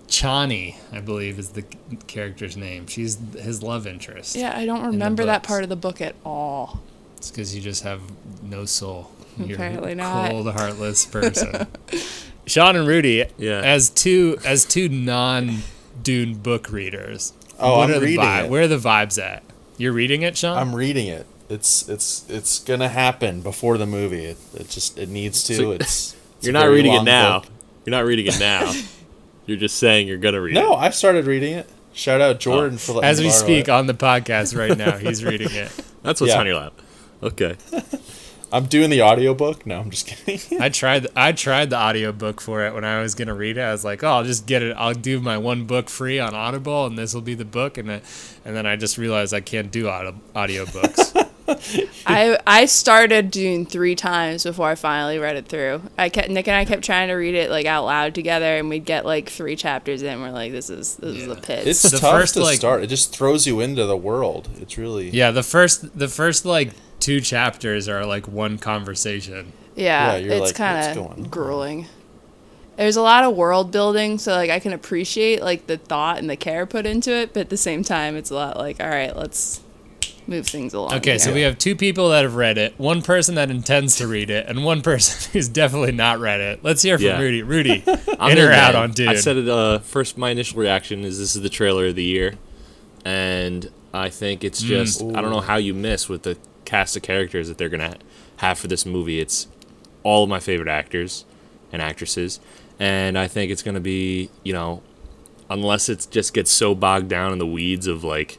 Chani, 0.08 0.76
I 0.92 1.00
believe 1.00 1.38
is 1.38 1.50
the 1.50 1.62
character's 2.06 2.56
name. 2.56 2.86
She's 2.86 3.18
his 3.38 3.62
love 3.62 3.86
interest. 3.86 4.36
Yeah, 4.36 4.56
I 4.56 4.66
don't 4.66 4.84
remember 4.86 5.24
that 5.24 5.42
part 5.42 5.62
of 5.62 5.68
the 5.68 5.76
book 5.76 6.00
at 6.00 6.14
all. 6.24 6.80
It's 7.16 7.30
because 7.30 7.54
you 7.54 7.60
just 7.62 7.82
have 7.82 8.00
no 8.42 8.64
soul. 8.66 9.10
You're 9.38 9.60
a 9.60 9.94
not. 9.94 10.30
cold, 10.30 10.46
heartless 10.52 11.04
person. 11.12 11.66
Sean 12.46 12.76
and 12.76 12.86
Rudy, 12.86 13.24
Yeah. 13.36 13.60
as 13.60 13.90
two 13.90 14.38
as 14.44 14.64
two 14.64 14.88
non 14.88 15.58
Dune 16.02 16.34
book 16.34 16.70
readers. 16.70 17.32
Oh, 17.58 17.78
what 17.78 17.84
I'm 17.90 17.96
are 17.96 18.00
the 18.00 18.06
reading 18.06 18.20
vi- 18.20 18.42
it. 18.44 18.50
Where 18.50 18.62
are 18.62 18.68
the 18.68 18.78
vibes 18.78 19.20
at? 19.22 19.42
You're 19.78 19.92
reading 19.92 20.22
it, 20.22 20.36
Sean? 20.36 20.56
I'm 20.56 20.74
reading 20.74 21.08
it. 21.08 21.26
It's 21.48 21.88
it's 21.88 22.24
it's 22.28 22.58
gonna 22.58 22.88
happen 22.88 23.40
before 23.40 23.78
the 23.78 23.86
movie. 23.86 24.24
It, 24.24 24.38
it 24.54 24.68
just 24.68 24.98
it 24.98 25.08
needs 25.08 25.44
to. 25.44 25.54
So- 25.54 25.70
it's, 25.72 26.14
it's 26.38 26.44
You're 26.46 26.52
not 26.52 26.68
reading 26.68 26.92
it 26.92 27.02
now. 27.02 27.40
book. 27.40 27.48
You're 27.84 27.92
not 27.92 28.04
reading 28.04 28.26
it 28.26 28.38
now. 28.40 28.72
You're 29.46 29.56
just 29.56 29.76
saying 29.78 30.08
you're 30.08 30.18
gonna 30.18 30.40
read 30.40 30.56
it. 30.56 30.60
No, 30.60 30.72
it. 30.72 30.78
I 30.78 30.90
started 30.90 31.26
reading 31.26 31.52
it. 31.54 31.70
Shout 31.92 32.20
out 32.20 32.40
Jordan 32.40 32.74
oh. 32.74 32.78
for 32.78 32.92
letting 32.94 33.08
As 33.08 33.20
me 33.20 33.26
we 33.26 33.30
speak 33.30 33.68
it. 33.68 33.70
on 33.70 33.86
the 33.86 33.94
podcast 33.94 34.58
right 34.58 34.76
now, 34.76 34.96
he's 34.98 35.24
reading 35.24 35.50
it. 35.52 35.70
That's 36.02 36.20
what's 36.20 36.32
Yeah. 36.32 36.40
on 36.40 36.46
your 36.46 36.56
lap. 36.56 36.72
Okay. 37.22 37.56
I'm 38.52 38.66
doing 38.66 38.90
the 38.90 39.02
audiobook. 39.02 39.64
No, 39.66 39.80
I'm 39.80 39.90
just 39.90 40.06
kidding. 40.06 40.60
I 40.60 40.68
tried 40.68 41.06
I 41.14 41.30
tried 41.32 41.70
the 41.70 41.78
audiobook 41.78 42.40
for 42.40 42.66
it 42.66 42.74
when 42.74 42.84
I 42.84 43.00
was 43.00 43.14
gonna 43.14 43.34
read 43.34 43.56
it. 43.56 43.60
I 43.60 43.70
was 43.70 43.84
like, 43.84 44.02
oh, 44.02 44.08
I'll 44.08 44.24
just 44.24 44.46
get 44.46 44.62
it. 44.62 44.74
I'll 44.76 44.94
do 44.94 45.20
my 45.20 45.38
one 45.38 45.64
book 45.64 45.88
free 45.88 46.18
on 46.18 46.34
Audible, 46.34 46.86
and 46.86 46.98
this 46.98 47.14
will 47.14 47.22
be 47.22 47.34
the 47.34 47.44
book. 47.44 47.78
And 47.78 47.88
then, 47.88 48.02
and 48.44 48.56
then 48.56 48.66
I 48.66 48.74
just 48.76 48.98
realized 48.98 49.32
I 49.32 49.40
can't 49.40 49.70
do 49.70 49.88
audio 49.88 50.20
audiobooks. 50.34 51.28
I 52.06 52.38
I 52.46 52.66
started 52.66 53.30
Dune 53.30 53.66
three 53.66 53.94
times 53.94 54.44
before 54.44 54.68
I 54.68 54.74
finally 54.74 55.18
read 55.18 55.36
it 55.36 55.46
through. 55.46 55.82
I 55.96 56.08
kept 56.08 56.28
Nick 56.28 56.48
and 56.48 56.56
I 56.56 56.64
kept 56.64 56.84
trying 56.84 57.08
to 57.08 57.14
read 57.14 57.34
it 57.34 57.50
like 57.50 57.66
out 57.66 57.84
loud 57.84 58.14
together, 58.14 58.56
and 58.56 58.68
we'd 58.68 58.84
get 58.84 59.04
like 59.04 59.28
three 59.30 59.56
chapters 59.56 60.02
in. 60.02 60.20
We're 60.20 60.30
like, 60.30 60.52
this 60.52 60.70
is 60.70 60.96
this 60.96 61.16
is 61.16 61.28
a 61.28 61.36
pit. 61.36 61.66
It's 61.66 61.82
The 61.82 61.98
tough 61.98 62.20
first, 62.20 62.34
to 62.34 62.40
like- 62.40 62.58
start. 62.58 62.82
It 62.82 62.88
just 62.88 63.14
throws 63.14 63.46
you 63.46 63.60
into 63.60 63.84
the 63.86 63.96
world. 63.96 64.48
It's 64.60 64.76
really 64.78 65.10
yeah, 65.10 65.30
the 65.30 65.42
first 65.42 65.98
the 65.98 66.08
first 66.08 66.44
like 66.44 66.72
two 67.00 67.20
chapters 67.20 67.88
are 67.88 68.04
like 68.06 68.26
one 68.26 68.58
conversation. 68.58 69.52
yeah, 69.74 70.12
yeah, 70.12 70.16
you're 70.16 70.30
it's 70.32 70.32
like, 70.32 70.40
what's 70.40 70.52
kind 70.86 70.94
going 70.96 71.08
on? 71.12 71.18
of 71.20 71.30
grueling. 71.30 71.86
There's 72.76 72.96
a 72.96 73.02
lot 73.02 73.24
of 73.24 73.34
world 73.34 73.70
building, 73.72 74.18
so 74.18 74.32
like 74.34 74.50
I 74.50 74.58
can 74.58 74.72
appreciate 74.74 75.40
like 75.42 75.66
the 75.66 75.78
thought 75.78 76.18
and 76.18 76.28
the 76.28 76.36
care 76.36 76.66
put 76.66 76.84
into 76.84 77.10
it, 77.10 77.32
but 77.32 77.40
at 77.40 77.48
the 77.48 77.56
same 77.56 77.82
time, 77.82 78.16
it's 78.16 78.30
a 78.30 78.34
lot 78.34 78.58
like, 78.58 78.80
all 78.80 78.88
right, 78.88 79.16
let's 79.16 79.60
move 80.26 80.46
things 80.46 80.74
along. 80.74 80.94
Okay, 80.94 81.18
so 81.18 81.32
we 81.32 81.42
have 81.42 81.56
two 81.58 81.76
people 81.76 82.08
that 82.10 82.22
have 82.24 82.34
read 82.34 82.58
it, 82.58 82.74
one 82.78 83.02
person 83.02 83.34
that 83.36 83.50
intends 83.50 83.96
to 83.96 84.06
read 84.06 84.30
it, 84.30 84.46
and 84.48 84.64
one 84.64 84.82
person 84.90 85.30
who's 85.32 85.48
definitely 85.48 85.92
not 85.92 86.18
read 86.18 86.40
it. 86.40 86.64
Let's 86.64 86.82
hear 86.82 86.98
from 86.98 87.06
Yeah. 87.06 87.20
Rudy. 87.20 87.42
Rudy, 87.42 87.84
I'm 88.18 88.36
in 88.36 88.44
or 88.44 88.52
out 88.52 88.74
on 88.74 88.92
Dune? 88.92 89.08
I 89.08 89.14
said 89.14 89.36
it 89.36 89.48
uh, 89.48 89.78
first. 89.80 90.18
My 90.18 90.30
initial 90.30 90.58
reaction 90.60 91.04
is 91.04 91.18
this 91.18 91.36
is 91.36 91.42
the 91.42 91.48
trailer 91.48 91.86
of 91.86 91.94
the 91.94 92.04
year, 92.04 92.34
and 93.04 93.70
I 93.94 94.08
think 94.10 94.44
it's 94.44 94.62
Mm. 94.62 94.66
just 94.68 95.02
I 95.02 95.20
don't 95.20 95.30
know 95.30 95.40
how 95.40 95.56
you 95.56 95.74
miss 95.74 96.08
with 96.08 96.22
the 96.22 96.36
cast 96.64 96.96
of 96.96 97.02
characters 97.02 97.48
that 97.48 97.58
they're 97.58 97.68
gonna 97.68 97.96
have 98.38 98.58
for 98.58 98.66
this 98.68 98.84
movie. 98.84 99.20
It's 99.20 99.46
all 100.02 100.24
of 100.24 100.28
my 100.30 100.40
favorite 100.40 100.68
actors 100.68 101.24
and 101.72 101.80
actresses, 101.80 102.40
and 102.78 103.18
I 103.18 103.28
think 103.28 103.50
it's 103.50 103.62
gonna 103.62 103.80
be 103.80 104.30
you 104.42 104.52
know, 104.52 104.82
unless 105.48 105.88
it 105.88 106.06
just 106.10 106.34
gets 106.34 106.50
so 106.50 106.74
bogged 106.74 107.08
down 107.08 107.32
in 107.32 107.38
the 107.38 107.46
weeds 107.46 107.86
of 107.86 108.02
like 108.04 108.38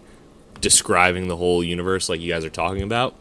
describing 0.61 1.27
the 1.27 1.35
whole 1.37 1.63
universe 1.63 2.09
like 2.09 2.19
you 2.21 2.31
guys 2.31 2.43
are 2.45 2.49
talking 2.49 2.81
about. 2.81 3.13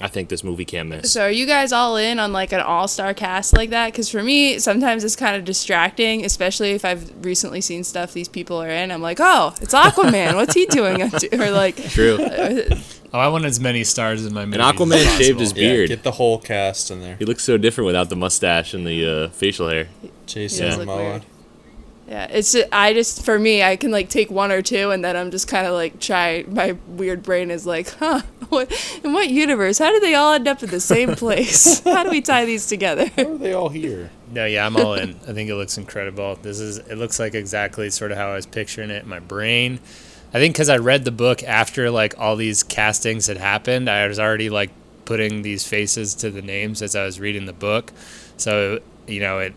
I 0.00 0.06
think 0.06 0.28
this 0.28 0.44
movie 0.44 0.64
can't 0.64 0.88
miss. 0.88 1.12
So 1.12 1.22
are 1.24 1.30
you 1.30 1.44
guys 1.44 1.72
all 1.72 1.96
in 1.96 2.20
on 2.20 2.32
like 2.32 2.52
an 2.52 2.60
all-star 2.60 3.14
cast 3.14 3.52
like 3.56 3.70
that? 3.70 3.86
Because 3.90 4.08
for 4.08 4.22
me, 4.22 4.60
sometimes 4.60 5.02
it's 5.02 5.16
kind 5.16 5.34
of 5.34 5.44
distracting, 5.44 6.24
especially 6.24 6.70
if 6.70 6.84
I've 6.84 7.24
recently 7.24 7.60
seen 7.60 7.82
stuff 7.82 8.12
these 8.12 8.28
people 8.28 8.62
are 8.62 8.68
in. 8.70 8.92
I'm 8.92 9.02
like, 9.02 9.18
oh, 9.20 9.54
it's 9.60 9.74
Aquaman. 9.74 10.36
What's 10.36 10.54
he 10.54 10.66
doing? 10.66 11.02
Or 11.02 11.50
like, 11.50 11.74
True. 11.88 12.16
Oh, 13.12 13.18
I 13.18 13.26
want 13.26 13.44
as 13.46 13.58
many 13.58 13.82
stars 13.82 14.24
in 14.24 14.32
my 14.34 14.44
movie. 14.44 14.60
And 14.60 14.76
Aquaman 14.78 15.18
shaved 15.18 15.40
his 15.40 15.50
Yeah, 15.50 15.72
beard. 15.72 15.88
get 15.88 16.04
the 16.04 16.12
whole 16.12 16.38
cast 16.38 16.92
in 16.92 17.00
there. 17.00 17.16
He 17.16 17.24
looks 17.24 17.42
so 17.42 17.56
different 17.58 17.86
without 17.86 18.08
the 18.08 18.16
mustache 18.16 18.74
and 18.74 18.86
the 18.86 19.24
uh, 19.24 19.28
facial 19.30 19.68
hair. 19.68 19.88
Jason 20.26 20.62
He 20.64 20.68
does 20.70 20.78
look 20.78 20.88
Momoa. 20.88 21.22
Weird. 22.08 22.30
Yeah, 22.30 22.36
it's 22.36 22.52
just, 22.52 22.68
I 22.72 22.92
just 22.92 23.24
for 23.24 23.38
me 23.38 23.62
I 23.62 23.76
can 23.76 23.90
like 23.90 24.08
take 24.08 24.30
one 24.30 24.50
or 24.50 24.62
two 24.62 24.90
and 24.90 25.04
then 25.04 25.16
I'm 25.16 25.30
just 25.30 25.48
kind 25.48 25.66
of 25.66 25.74
like 25.74 26.00
try 26.00 26.44
my 26.48 26.76
weird 26.86 27.22
brain 27.22 27.50
is 27.50 27.66
like, 27.66 27.88
huh, 27.98 28.22
what 28.48 29.00
in 29.04 29.12
what 29.12 29.28
universe? 29.28 29.78
How 29.78 29.90
do 29.90 30.00
they 30.00 30.14
all 30.14 30.32
end 30.34 30.48
up 30.48 30.62
in 30.62 30.70
the 30.70 30.80
same 30.80 31.14
place? 31.16 31.80
How 31.84 32.04
do 32.04 32.10
we 32.10 32.20
tie 32.20 32.44
these 32.44 32.66
together? 32.66 33.06
How 33.16 33.32
are 33.32 33.38
they 33.38 33.52
all 33.52 33.68
here? 33.68 34.10
No, 34.30 34.44
yeah, 34.44 34.66
I'm 34.66 34.76
all 34.76 34.94
in. 34.94 35.16
I 35.26 35.32
think 35.32 35.48
it 35.48 35.54
looks 35.54 35.78
incredible. 35.78 36.36
This 36.36 36.60
is 36.60 36.78
it 36.78 36.96
looks 36.96 37.18
like 37.18 37.34
exactly 37.34 37.90
sort 37.90 38.12
of 38.12 38.18
how 38.18 38.28
I 38.30 38.34
was 38.34 38.46
picturing 38.46 38.90
it 38.90 39.04
in 39.04 39.08
my 39.08 39.20
brain. 39.20 39.80
I 40.32 40.38
think 40.38 40.54
because 40.54 40.68
I 40.68 40.76
read 40.76 41.04
the 41.04 41.10
book 41.10 41.42
after 41.42 41.90
like 41.90 42.18
all 42.18 42.36
these 42.36 42.62
castings 42.62 43.26
had 43.26 43.38
happened, 43.38 43.88
I 43.88 44.06
was 44.06 44.18
already 44.18 44.50
like 44.50 44.70
putting 45.06 45.40
these 45.40 45.66
faces 45.66 46.14
to 46.16 46.30
the 46.30 46.42
names 46.42 46.82
as 46.82 46.94
I 46.94 47.04
was 47.04 47.18
reading 47.18 47.46
the 47.46 47.54
book. 47.54 47.92
So 48.36 48.80
you 49.06 49.20
know 49.20 49.38
it. 49.38 49.54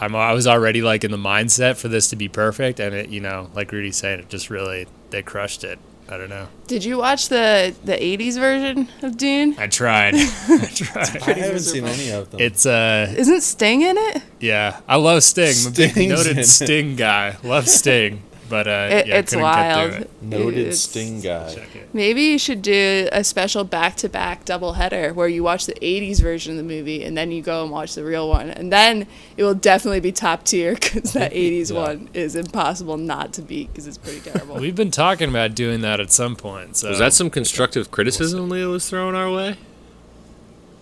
I'm 0.00 0.14
I 0.14 0.32
was 0.32 0.46
already 0.46 0.82
like 0.82 1.04
in 1.04 1.10
the 1.10 1.16
mindset 1.16 1.76
for 1.76 1.88
this 1.88 2.10
to 2.10 2.16
be 2.16 2.28
perfect, 2.28 2.80
and 2.80 2.94
it 2.94 3.08
you 3.10 3.20
know 3.20 3.50
like 3.54 3.72
Rudy 3.72 3.92
said, 3.92 4.20
it 4.20 4.28
just 4.28 4.50
really 4.50 4.86
they 5.10 5.22
crushed 5.22 5.64
it. 5.64 5.78
I 6.10 6.16
don't 6.16 6.30
know. 6.30 6.48
Did 6.66 6.84
you 6.84 6.96
watch 6.98 7.28
the 7.28 7.74
the 7.84 7.92
80s 7.92 8.38
version 8.38 8.88
of 9.02 9.18
Dune? 9.18 9.54
I 9.58 9.66
tried. 9.66 10.14
I 10.16 10.70
tried. 10.74 11.22
I 11.22 11.32
haven't 11.34 11.60
seen 11.60 11.84
any 11.84 12.10
of 12.10 12.30
them. 12.30 12.40
It's 12.40 12.64
uh 12.64 13.12
Isn't 13.16 13.42
Sting 13.42 13.82
in 13.82 13.96
it? 13.98 14.22
Yeah, 14.40 14.80
I 14.88 14.96
love 14.96 15.22
Sting. 15.22 15.54
I'm 15.66 15.72
a 15.72 15.76
big 15.76 15.90
Sting's 15.90 15.96
in 15.98 16.08
noted 16.16 16.38
it. 16.38 16.46
Sting 16.46 16.96
guy. 16.96 17.36
Love 17.42 17.68
Sting, 17.68 18.22
but 18.48 18.66
uh, 18.66 18.88
It- 18.90 19.06
yeah, 19.06 19.18
it's 19.18 19.30
couldn't 19.32 19.42
wild. 19.44 19.90
Get 19.90 19.96
through 19.96 20.02
it. 20.04 20.22
Noted 20.22 20.58
It's- 20.58 20.80
Sting 20.80 21.20
guy. 21.20 21.66
Maybe 21.92 22.22
you 22.22 22.38
should 22.38 22.62
do 22.62 23.08
a 23.12 23.24
special 23.24 23.64
back-to-back 23.64 24.44
double 24.44 24.74
header 24.74 25.12
where 25.14 25.28
you 25.28 25.42
watch 25.42 25.66
the 25.66 25.74
80s 25.80 26.20
version 26.20 26.52
of 26.52 26.56
the 26.58 26.62
movie 26.62 27.02
and 27.02 27.16
then 27.16 27.30
you 27.32 27.40
go 27.42 27.62
and 27.62 27.70
watch 27.70 27.94
the 27.94 28.04
real 28.04 28.28
one. 28.28 28.50
And 28.50 28.70
then 28.72 29.06
it 29.36 29.44
will 29.44 29.54
definitely 29.54 30.00
be 30.00 30.12
top 30.12 30.44
tier 30.44 30.74
cuz 30.80 31.12
that 31.14 31.32
80s 31.32 31.70
Yeah. 31.74 31.78
one 31.80 32.08
is 32.14 32.36
impossible 32.36 32.96
not 32.96 33.32
to 33.34 33.42
beat 33.42 33.74
cuz 33.74 33.86
it's 33.86 33.98
pretty 33.98 34.20
terrible. 34.20 34.56
We've 34.56 34.74
been 34.76 34.90
talking 34.90 35.28
about 35.30 35.54
doing 35.54 35.80
that 35.80 35.98
at 36.00 36.12
some 36.12 36.36
point. 36.36 36.76
So 36.76 36.90
Was 36.90 36.98
that 36.98 37.12
some 37.14 37.30
constructive 37.30 37.90
criticism 37.90 38.48
Leah 38.48 38.68
was 38.68 38.88
throwing 38.88 39.14
our 39.14 39.30
way? 39.32 39.56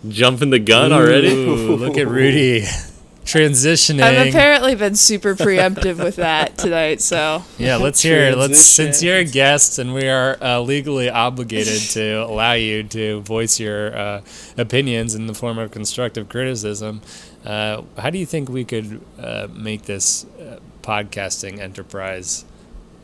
Jumping 0.08 0.50
the 0.50 0.58
gun 0.58 0.92
already? 0.92 1.34
Look 1.34 1.96
at 1.98 2.06
Rudy 2.06 2.64
transitioning. 3.26 4.02
I've 4.02 4.28
apparently 4.28 4.74
been 4.74 4.94
super 4.94 5.34
preemptive 5.34 6.02
with 6.02 6.16
that 6.16 6.56
tonight, 6.56 7.00
so 7.02 7.44
yeah, 7.58 7.76
let's 7.76 8.00
hear. 8.00 8.28
it. 8.28 8.38
Let's 8.38 8.60
since 8.60 9.02
you're 9.02 9.18
a 9.18 9.24
guest 9.24 9.78
and 9.78 9.92
we 9.92 10.08
are 10.08 10.38
uh, 10.40 10.60
legally 10.60 11.10
obligated 11.10 11.82
to 11.90 12.22
allow 12.26 12.52
you 12.52 12.84
to 12.84 13.20
voice 13.20 13.60
your 13.60 13.96
uh, 13.96 14.22
opinions 14.56 15.14
in 15.14 15.26
the 15.26 15.34
form 15.34 15.58
of 15.58 15.70
constructive 15.72 16.28
criticism. 16.28 17.02
Uh, 17.44 17.82
how 17.98 18.10
do 18.10 18.18
you 18.18 18.26
think 18.26 18.48
we 18.48 18.64
could 18.64 19.00
uh, 19.18 19.48
make 19.52 19.82
this 19.82 20.24
uh, 20.40 20.58
podcasting 20.82 21.58
enterprise 21.58 22.44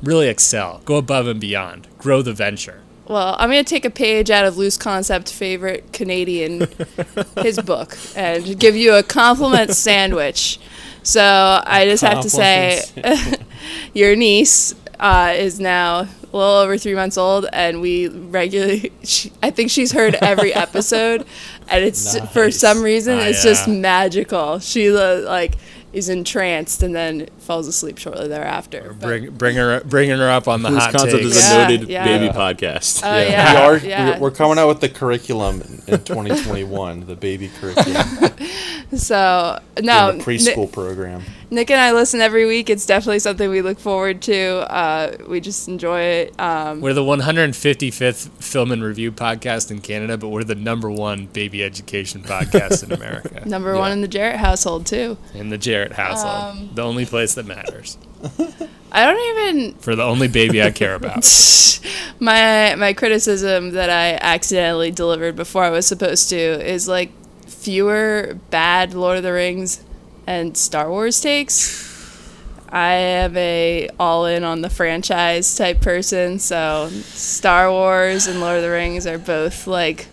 really 0.02 0.28
excel, 0.28 0.80
go 0.84 0.96
above 0.96 1.26
and 1.26 1.40
beyond, 1.40 1.88
grow 1.98 2.22
the 2.22 2.32
venture? 2.32 2.81
Well, 3.12 3.36
I'm 3.38 3.50
going 3.50 3.64
to 3.64 3.68
take 3.68 3.84
a 3.84 3.90
page 3.90 4.30
out 4.30 4.44
of 4.46 4.56
Loose 4.56 4.76
Concept 4.76 5.32
favorite 5.32 5.92
Canadian 5.92 6.66
his 7.36 7.58
book 7.58 7.96
and 8.16 8.58
give 8.58 8.74
you 8.74 8.94
a 8.94 9.02
compliment 9.02 9.70
sandwich. 9.76 10.58
So, 11.02 11.22
I 11.22 11.84
just 11.84 12.02
have 12.02 12.22
to 12.22 12.30
say 12.30 12.82
your 13.92 14.16
niece 14.16 14.74
uh, 14.98 15.34
is 15.36 15.60
now 15.60 16.00
a 16.00 16.36
little 16.36 16.54
over 16.54 16.78
three 16.78 16.94
months 16.94 17.18
old, 17.18 17.46
and 17.52 17.80
we 17.80 18.08
regularly. 18.08 18.92
She, 19.02 19.32
I 19.42 19.50
think 19.50 19.70
she's 19.70 19.92
heard 19.92 20.14
every 20.14 20.54
episode, 20.54 21.26
and 21.68 21.84
it's 21.84 22.18
for 22.30 22.50
some 22.50 22.82
reason 22.82 23.18
Ah, 23.18 23.24
it's 23.24 23.42
just 23.42 23.68
magical. 23.68 24.60
She 24.60 24.90
like 24.90 25.56
is 25.92 26.08
entranced 26.08 26.82
and 26.82 26.94
then 26.94 27.28
falls 27.42 27.66
asleep 27.66 27.98
shortly 27.98 28.28
thereafter. 28.28 28.94
But- 28.98 29.00
Bring, 29.06 29.30
bring 29.30 29.56
her, 29.56 29.80
bringing 29.84 30.18
her 30.18 30.28
up 30.30 30.48
on 30.48 30.62
the 30.62 30.70
Whose 30.70 30.82
hot 30.82 30.92
concept 30.92 31.22
takes. 31.22 31.36
is 31.36 31.42
Yeah, 31.42 31.54
a 31.54 31.68
noted 31.70 31.88
yeah. 31.88 32.04
baby 32.04 32.28
podcast. 32.28 33.02
Oh, 33.04 33.16
Yeah, 33.16 33.28
yeah, 33.28 33.52
we 33.52 33.58
are. 33.58 33.76
yeah. 33.78 34.10
We're, 34.14 34.20
we're 34.20 34.30
coming 34.30 34.58
out 34.58 34.68
with 34.68 34.80
the 34.80 34.88
curriculum 34.88 35.60
in 35.86 35.98
2021, 36.04 37.06
the 37.06 37.16
baby 37.16 37.50
curriculum, 37.60 38.06
So 38.96 39.58
no, 39.82 40.12
the 40.12 40.18
Ni- 40.18 40.24
preschool 40.24 40.70
program. 40.70 41.22
Nick 41.50 41.70
and 41.70 41.80
I 41.80 41.92
listen 41.92 42.20
every 42.20 42.46
week. 42.46 42.70
It's 42.70 42.86
definitely 42.86 43.18
something 43.18 43.48
we 43.50 43.60
look 43.62 43.78
forward 43.78 44.22
to. 44.22 44.72
Uh, 44.72 45.16
we 45.28 45.38
just 45.40 45.68
enjoy 45.68 46.00
it. 46.00 46.40
Um, 46.40 46.80
We're 46.80 46.94
the 46.94 47.02
155th 47.02 48.30
film 48.42 48.72
and 48.72 48.82
review 48.82 49.12
podcast 49.12 49.70
in 49.70 49.80
Canada, 49.80 50.16
but 50.16 50.28
we're 50.28 50.44
the 50.44 50.54
number 50.54 50.90
one 50.90 51.26
baby 51.26 51.62
education 51.62 52.22
podcast 52.22 52.84
in 52.84 52.92
America. 52.92 53.42
number 53.46 53.76
one 53.76 53.92
in 53.92 54.00
the 54.00 54.08
Jarrett 54.08 54.36
household 54.36 54.86
too. 54.86 55.16
In 55.34 55.50
the 55.50 55.58
Jarrett 55.58 55.92
household. 55.92 56.56
Um, 56.58 56.70
the 56.74 56.82
only 56.82 57.04
place 57.06 57.31
that 57.34 57.46
matters. 57.46 57.98
I 58.92 59.04
don't 59.06 59.38
even 59.38 59.74
For 59.78 59.96
the 59.96 60.02
only 60.02 60.28
baby 60.28 60.62
I 60.62 60.70
care 60.70 60.94
about. 60.94 61.24
my 62.20 62.74
my 62.76 62.92
criticism 62.92 63.70
that 63.70 63.90
I 63.90 64.14
accidentally 64.20 64.90
delivered 64.90 65.34
before 65.36 65.64
I 65.64 65.70
was 65.70 65.86
supposed 65.86 66.28
to 66.30 66.36
is 66.36 66.86
like 66.88 67.10
fewer 67.46 68.38
bad 68.50 68.92
Lord 68.94 69.16
of 69.16 69.22
the 69.22 69.32
Rings 69.32 69.82
and 70.26 70.56
Star 70.56 70.90
Wars 70.90 71.20
takes. 71.20 71.90
I 72.68 72.92
am 72.94 73.36
a 73.36 73.88
all 74.00 74.24
in 74.26 74.44
on 74.44 74.62
the 74.62 74.70
franchise 74.70 75.54
type 75.56 75.80
person, 75.82 76.38
so 76.38 76.88
Star 76.90 77.70
Wars 77.70 78.26
and 78.26 78.40
Lord 78.40 78.56
of 78.56 78.62
the 78.62 78.70
Rings 78.70 79.06
are 79.06 79.18
both 79.18 79.66
like 79.66 80.08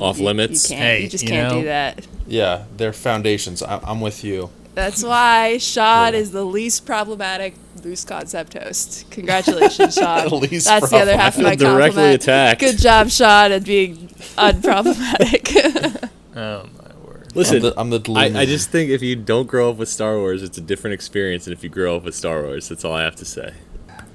Off 0.00 0.18
you 0.18 0.24
limits. 0.24 0.68
can't 0.68 0.80
Hey, 0.80 1.02
you 1.02 1.08
just 1.08 1.24
you 1.24 1.30
can't 1.30 1.52
know- 1.54 1.60
do 1.60 1.66
that. 1.66 2.06
Yeah, 2.26 2.64
they're 2.76 2.92
foundations. 2.92 3.62
I, 3.62 3.80
I'm 3.84 4.00
with 4.00 4.22
you. 4.22 4.50
That's 4.78 5.02
why 5.02 5.58
Sean 5.58 6.14
is 6.14 6.30
the 6.30 6.44
least 6.44 6.86
problematic 6.86 7.54
loose 7.82 8.04
concept 8.04 8.54
host. 8.54 9.10
Congratulations, 9.10 9.94
Sean. 9.98 10.28
Least 10.40 10.66
That's 10.68 10.88
the 10.90 10.96
other 10.98 11.16
problem- 11.16 11.18
half 11.18 11.36
of 11.36 11.42
my 11.42 11.54
directly 11.56 11.80
compliment. 11.94 12.22
attacked. 12.22 12.60
Good 12.60 12.78
job, 12.78 13.10
Sean, 13.10 13.50
at 13.52 13.64
being 13.64 14.08
unproblematic. 14.36 16.08
Oh, 16.36 16.68
my 16.80 16.94
word. 17.04 17.32
Listen, 17.34 17.56
I'm 17.76 17.90
the, 17.90 18.00
I'm 18.00 18.04
the 18.04 18.12
I, 18.38 18.42
I 18.42 18.46
just 18.46 18.70
think 18.70 18.90
if 18.90 19.02
you 19.02 19.16
don't 19.16 19.46
grow 19.48 19.70
up 19.70 19.76
with 19.78 19.88
Star 19.88 20.16
Wars, 20.18 20.44
it's 20.44 20.56
a 20.56 20.60
different 20.60 20.94
experience 20.94 21.46
than 21.46 21.52
if 21.52 21.64
you 21.64 21.68
grow 21.68 21.96
up 21.96 22.04
with 22.04 22.14
Star 22.14 22.42
Wars. 22.42 22.68
That's 22.68 22.84
all 22.84 22.92
I 22.92 23.02
have 23.02 23.16
to 23.16 23.24
say. 23.24 23.52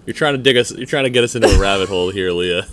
You're 0.05 0.13
trying 0.13 0.35
to 0.35 0.41
dig 0.41 0.55
us. 0.55 0.71
You're 0.71 0.85
trying 0.85 1.03
to 1.03 1.09
get 1.09 1.25
us 1.25 1.35
into 1.35 1.49
a 1.49 1.59
rabbit 1.59 1.89
hole 1.89 2.11
here, 2.11 2.31
Leah. 2.31 2.65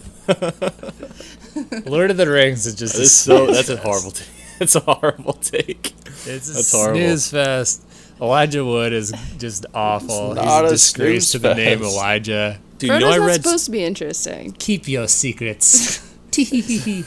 Lord 1.84 2.12
of 2.12 2.16
the 2.16 2.30
Rings 2.30 2.64
is 2.66 2.76
just 2.76 2.94
a 2.94 2.98
That's 2.98 3.10
so. 3.10 3.46
That's 3.48 3.70
a 3.70 3.76
horrible. 3.76 4.12
Take. 4.12 4.28
That's 4.60 4.76
a 4.76 4.80
horrible 4.80 5.32
take. 5.32 5.94
It's 6.26 6.50
a 6.50 6.52
That's 6.52 6.72
horrible. 6.72 7.00
snooze 7.00 7.30
fest. 7.30 7.82
Elijah 8.20 8.62
Wood 8.62 8.92
is 8.92 9.10
just 9.38 9.64
awful. 9.74 10.32
It's 10.32 10.42
He's 10.42 10.50
a 10.50 10.64
a 10.64 10.68
disgrace 10.68 11.32
to 11.32 11.38
the 11.38 11.54
name. 11.54 11.82
Elijah. 11.82 12.58
Dude, 12.76 12.90
you 12.90 12.98
know 12.98 13.08
I 13.08 13.16
not 13.16 13.26
read. 13.26 13.42
supposed 13.42 13.64
to 13.64 13.70
be 13.70 13.82
interesting. 13.82 14.52
Keep 14.52 14.86
your 14.86 15.08
secrets. 15.08 16.06
Speaking 16.30 17.04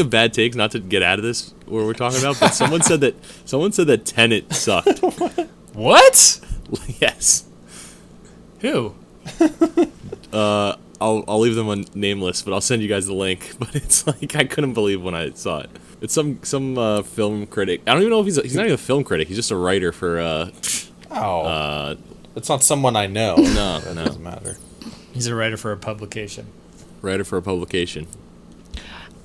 of 0.00 0.10
bad 0.10 0.32
takes, 0.34 0.54
not 0.56 0.70
to 0.72 0.78
get 0.78 1.02
out 1.02 1.18
of 1.18 1.24
this 1.24 1.54
where 1.64 1.84
we're 1.84 1.94
talking 1.94 2.20
about, 2.20 2.38
but 2.38 2.54
someone 2.54 2.82
said 2.82 3.00
that 3.00 3.14
someone 3.46 3.72
said 3.72 3.86
that 3.88 4.04
Tenet 4.06 4.52
sucked. 4.52 5.00
what? 5.72 6.40
yes. 7.00 7.44
Who? 8.60 8.94
Uh, 10.32 10.76
I'll 11.00 11.24
I'll 11.28 11.40
leave 11.40 11.54
them 11.54 11.68
on 11.68 11.84
nameless, 11.94 12.42
but 12.42 12.52
I'll 12.54 12.60
send 12.60 12.82
you 12.82 12.88
guys 12.88 13.06
the 13.06 13.14
link. 13.14 13.52
But 13.58 13.74
it's 13.74 14.06
like 14.06 14.34
I 14.36 14.44
couldn't 14.44 14.74
believe 14.74 15.02
when 15.02 15.14
I 15.14 15.30
saw 15.30 15.60
it. 15.60 15.70
It's 16.00 16.12
some 16.14 16.40
some 16.42 16.76
uh, 16.78 17.02
film 17.02 17.46
critic. 17.46 17.82
I 17.86 17.92
don't 17.92 18.02
even 18.02 18.10
know 18.10 18.20
if 18.20 18.26
he's 18.26 18.38
a, 18.38 18.42
he's 18.42 18.54
not 18.54 18.62
even 18.66 18.74
a 18.74 18.78
film 18.78 19.04
critic. 19.04 19.28
He's 19.28 19.36
just 19.36 19.50
a 19.50 19.56
writer 19.56 19.92
for 19.92 20.18
uh 20.20 20.50
Oh, 21.10 21.40
uh 21.42 21.94
it's 22.34 22.48
not 22.48 22.62
someone 22.62 22.96
I 22.96 23.06
know. 23.06 23.36
No, 23.36 23.78
that 23.80 23.94
no. 23.94 24.04
doesn't 24.04 24.22
matter. 24.22 24.56
He's 25.12 25.26
a 25.26 25.34
writer 25.34 25.56
for 25.56 25.72
a 25.72 25.76
publication. 25.76 26.46
writer 27.00 27.24
for 27.24 27.38
a 27.38 27.42
publication. 27.42 28.06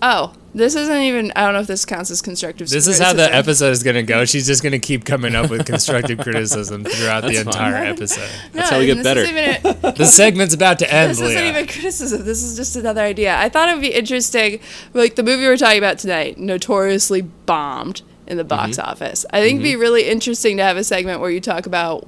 Oh, 0.03 0.34
this 0.55 0.75
isn't 0.75 0.98
even. 1.03 1.31
I 1.36 1.43
don't 1.46 1.53
know 1.53 1.60
if 1.60 1.67
this 1.67 1.86
counts 1.86 2.10
as 2.10 2.22
constructive. 2.22 2.67
This 2.70 2.88
is 2.88 2.98
how 3.00 3.13
the 3.13 3.34
episode 3.34 3.70
is 3.70 3.84
going 3.84 3.96
to 3.96 4.03
go. 4.03 4.25
She's 4.25 4.48
just 4.48 4.63
going 4.63 4.72
to 4.72 4.79
keep 4.79 5.05
coming 5.05 5.36
up 5.36 5.50
with 5.51 5.65
constructive 5.65 6.17
criticism 6.20 6.84
throughout 6.84 7.22
the 7.22 7.27
That's 7.36 7.55
fine. 7.55 7.67
entire 7.67 7.86
episode. 7.86 8.29
No, 8.53 8.63
how 8.63 8.79
we 8.79 8.88
get 8.88 8.96
this 8.96 9.03
better. 9.03 9.22
Isn't 9.22 9.38
even 9.38 9.77
a, 9.86 9.91
The 9.98 10.05
segment's 10.05 10.53
about 10.55 10.79
to 10.79 10.91
end, 10.91 11.12
this 11.12 11.22
isn't 11.22 11.43
even 11.46 11.67
criticism. 11.67 12.25
This 12.25 12.41
is 12.43 12.58
just 12.58 12.75
another 12.75 13.01
idea. 13.01 13.38
I 13.38 13.48
thought 13.48 13.70
it 13.70 13.74
would 13.74 13.81
be 13.81 13.93
interesting. 13.93 14.60
Like 14.93 15.15
the 15.15 15.24
movie 15.24 15.43
we're 15.43 15.55
talking 15.58 15.77
about 15.77 16.00
tonight, 16.00 16.38
notoriously 16.39 17.22
bombed 17.22 18.01
in 18.27 18.38
the 18.38 18.43
box 18.43 18.77
Mm-hmm. 18.77 18.89
office. 18.89 19.25
I 19.31 19.39
think 19.41 19.55
it'd 19.60 19.63
be 19.63 19.75
really 19.75 20.10
interesting 20.10 20.58
to 20.58 20.63
have 20.63 20.77
a 20.77 20.84
segment 20.84 21.20
where 21.22 21.29
you 21.29 21.39
talk 21.41 21.65
about 21.67 22.08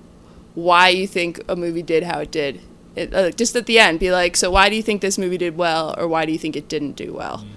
why 0.55 0.89
you 0.89 1.05
think 1.07 1.39
a 1.47 1.55
movie 1.55 1.83
did 1.83 2.03
how 2.03 2.19
it 2.19 2.31
did. 2.31 2.59
It, 2.95 3.13
uh, 3.13 3.31
just 3.31 3.55
at 3.55 3.65
the 3.67 3.77
end, 3.79 3.99
be 3.99 4.11
like, 4.11 4.35
so 4.35 4.51
why 4.51 4.69
do 4.69 4.75
you 4.75 4.83
think 4.83 5.01
this 5.01 5.17
movie 5.17 5.37
did 5.37 5.57
well, 5.57 5.95
or 5.97 6.07
why 6.07 6.25
do 6.25 6.31
you 6.31 6.37
think 6.37 6.55
it 6.55 6.67
didn't 6.67 6.93
do 6.93 7.13
well? 7.13 7.37
Hmm. 7.39 7.47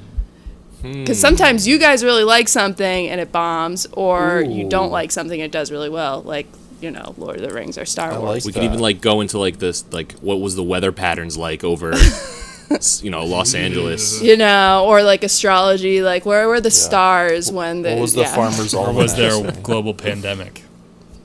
Hmm. 0.92 1.00
Because 1.02 1.20
sometimes 1.20 1.66
you 1.66 1.78
guys 1.78 2.02
really 2.04 2.24
like 2.24 2.48
something 2.48 3.08
and 3.08 3.20
it 3.20 3.32
bombs, 3.32 3.86
or 3.92 4.40
you 4.42 4.68
don't 4.68 4.90
like 4.90 5.10
something 5.12 5.40
and 5.40 5.46
it 5.46 5.52
does 5.52 5.70
really 5.70 5.88
well, 5.90 6.22
like 6.22 6.46
you 6.80 6.90
know, 6.90 7.14
Lord 7.16 7.36
of 7.36 7.42
the 7.42 7.54
Rings 7.54 7.78
or 7.78 7.84
Star 7.86 8.12
I 8.12 8.18
Wars. 8.18 8.44
like 8.44 8.44
We 8.44 8.52
could 8.52 8.64
even 8.64 8.78
like 8.80 9.00
go 9.00 9.20
into 9.22 9.38
like 9.38 9.58
this 9.58 9.84
like 9.92 10.12
what 10.20 10.40
was 10.40 10.56
the 10.56 10.62
weather 10.62 10.92
patterns 10.92 11.36
like 11.38 11.64
over 11.64 11.92
you 13.02 13.10
know, 13.10 13.24
Los 13.24 13.54
Angeles. 13.54 14.20
you 14.22 14.36
know, 14.36 14.84
or 14.86 15.02
like 15.02 15.22
astrology, 15.24 16.02
like 16.02 16.26
where 16.26 16.48
were 16.48 16.60
the 16.60 16.70
stars 16.70 17.50
when 17.52 17.82
the 17.82 17.90
What 17.92 18.00
was 18.00 18.12
the 18.14 18.22
yeah. 18.22 18.34
farmer's 18.34 18.74
Or 18.74 18.86
almanac? 18.88 19.02
was 19.02 19.16
there 19.16 19.46
a 19.46 19.52
global 19.62 19.94
pandemic? 19.94 20.62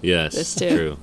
Yes, 0.02 0.36
This 0.36 0.56
too. 0.56 0.70
true. 0.70 0.98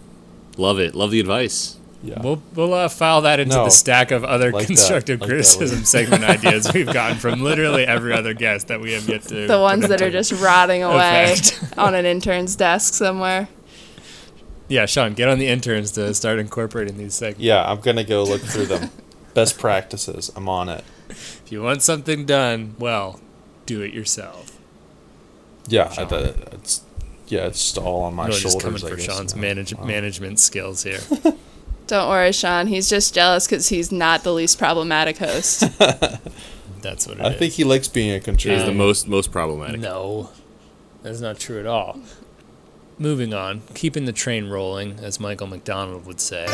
Love 0.57 0.79
it. 0.81 0.95
Love 0.95 1.11
the 1.11 1.21
advice. 1.21 1.77
Yeah. 2.09 2.21
We'll 2.23 2.43
we'll 2.55 2.75
uh, 2.75 2.89
file 2.89 3.21
that 3.23 3.41
into 3.41 3.57
No. 3.57 3.65
the 3.65 3.71
stack 3.71 4.11
of 4.11 4.25
other 4.25 4.51
Like 4.53 4.67
constructive 4.67 5.21
Like 5.21 5.29
that, 5.29 5.35
criticism 5.35 5.79
Lee. 5.81 5.85
segment 5.97 6.25
ideas 6.25 6.71
we've 6.73 6.93
gotten 6.93 7.19
from 7.19 7.43
literally 7.43 7.85
every 7.87 8.13
other 8.13 8.35
guest 8.35 8.69
that 8.69 8.81
we 8.81 8.93
have 8.93 9.09
yet 9.09 9.23
to. 9.25 9.47
the 9.47 9.59
ones 9.61 9.89
that 9.89 10.01
are 10.03 10.11
just 10.11 10.33
rotting 10.33 10.83
away 10.83 11.35
on 11.77 11.95
an 11.95 12.07
intern's 12.07 12.57
desk 12.57 12.95
somewhere. 12.95 13.49
Yeah, 14.69 14.85
Sean, 14.87 15.15
get 15.15 15.29
on 15.29 15.39
the 15.39 15.47
interns 15.49 15.93
to 15.93 16.13
start 16.15 16.39
incorporating 16.39 16.99
these 16.99 17.15
segments. 17.15 17.41
Yeah, 17.41 17.63
I'm 17.71 17.81
gonna 17.81 18.05
go 18.05 18.23
look 18.25 18.43
through 18.43 18.67
them. 18.67 18.91
Best 19.35 19.59
practices. 19.59 20.31
I'm 20.37 20.49
on 20.49 20.69
it. 20.69 20.85
If 21.11 21.43
you 21.51 21.63
want 21.63 21.83
something 21.83 22.27
done, 22.27 22.75
well, 22.79 23.21
do 23.67 23.81
it 23.83 23.95
yourself. 23.95 24.59
Yeah, 25.69 25.93
I, 25.97 26.05
the, 26.05 26.35
it's 26.53 26.83
yeah, 27.29 27.47
it's 27.47 27.63
just 27.63 27.79
all 27.79 28.03
on 28.03 28.15
my 28.15 28.27
really 28.27 28.39
shoulders. 28.41 28.55
just 28.55 28.65
coming 28.65 28.85
I 28.85 28.89
for 28.91 28.97
guess, 28.97 29.05
Sean's 29.05 29.37
manage- 29.37 29.75
Wow. 29.75 29.85
management 29.85 30.39
skills 30.41 30.83
here. 30.83 31.01
Don't 31.89 32.09
worry, 32.11 32.33
Sean. 32.33 32.67
He's 32.67 32.89
just 32.89 33.15
jealous 33.15 33.47
because 33.47 33.71
he's 33.71 33.91
not 33.91 34.23
the 34.23 34.33
least 34.33 34.59
problematic 34.59 35.17
host. 35.17 35.61
That's 36.83 37.07
what 37.07 37.19
it 37.19 37.21
is. 37.21 37.27
I 37.27 37.33
think 37.33 37.55
he 37.55 37.65
likes 37.65 37.89
being 37.89 38.11
a 38.11 38.17
It 38.17 38.29
is 38.29 38.43
He's 38.43 38.65
the 38.65 38.73
most 38.73 39.09
most 39.09 39.33
problematic. 39.33 39.81
No, 39.81 40.31
that's 41.03 41.21
not 41.21 41.41
true 41.41 41.59
at 41.59 41.67
all. 41.67 42.01
Moving 42.99 43.33
on, 43.35 43.63
keeping 43.75 44.05
the 44.05 44.13
train 44.13 44.49
rolling, 44.49 45.01
as 45.01 45.19
Michael 45.19 45.47
McDonald 45.47 46.07
would 46.07 46.21
say. 46.21 46.47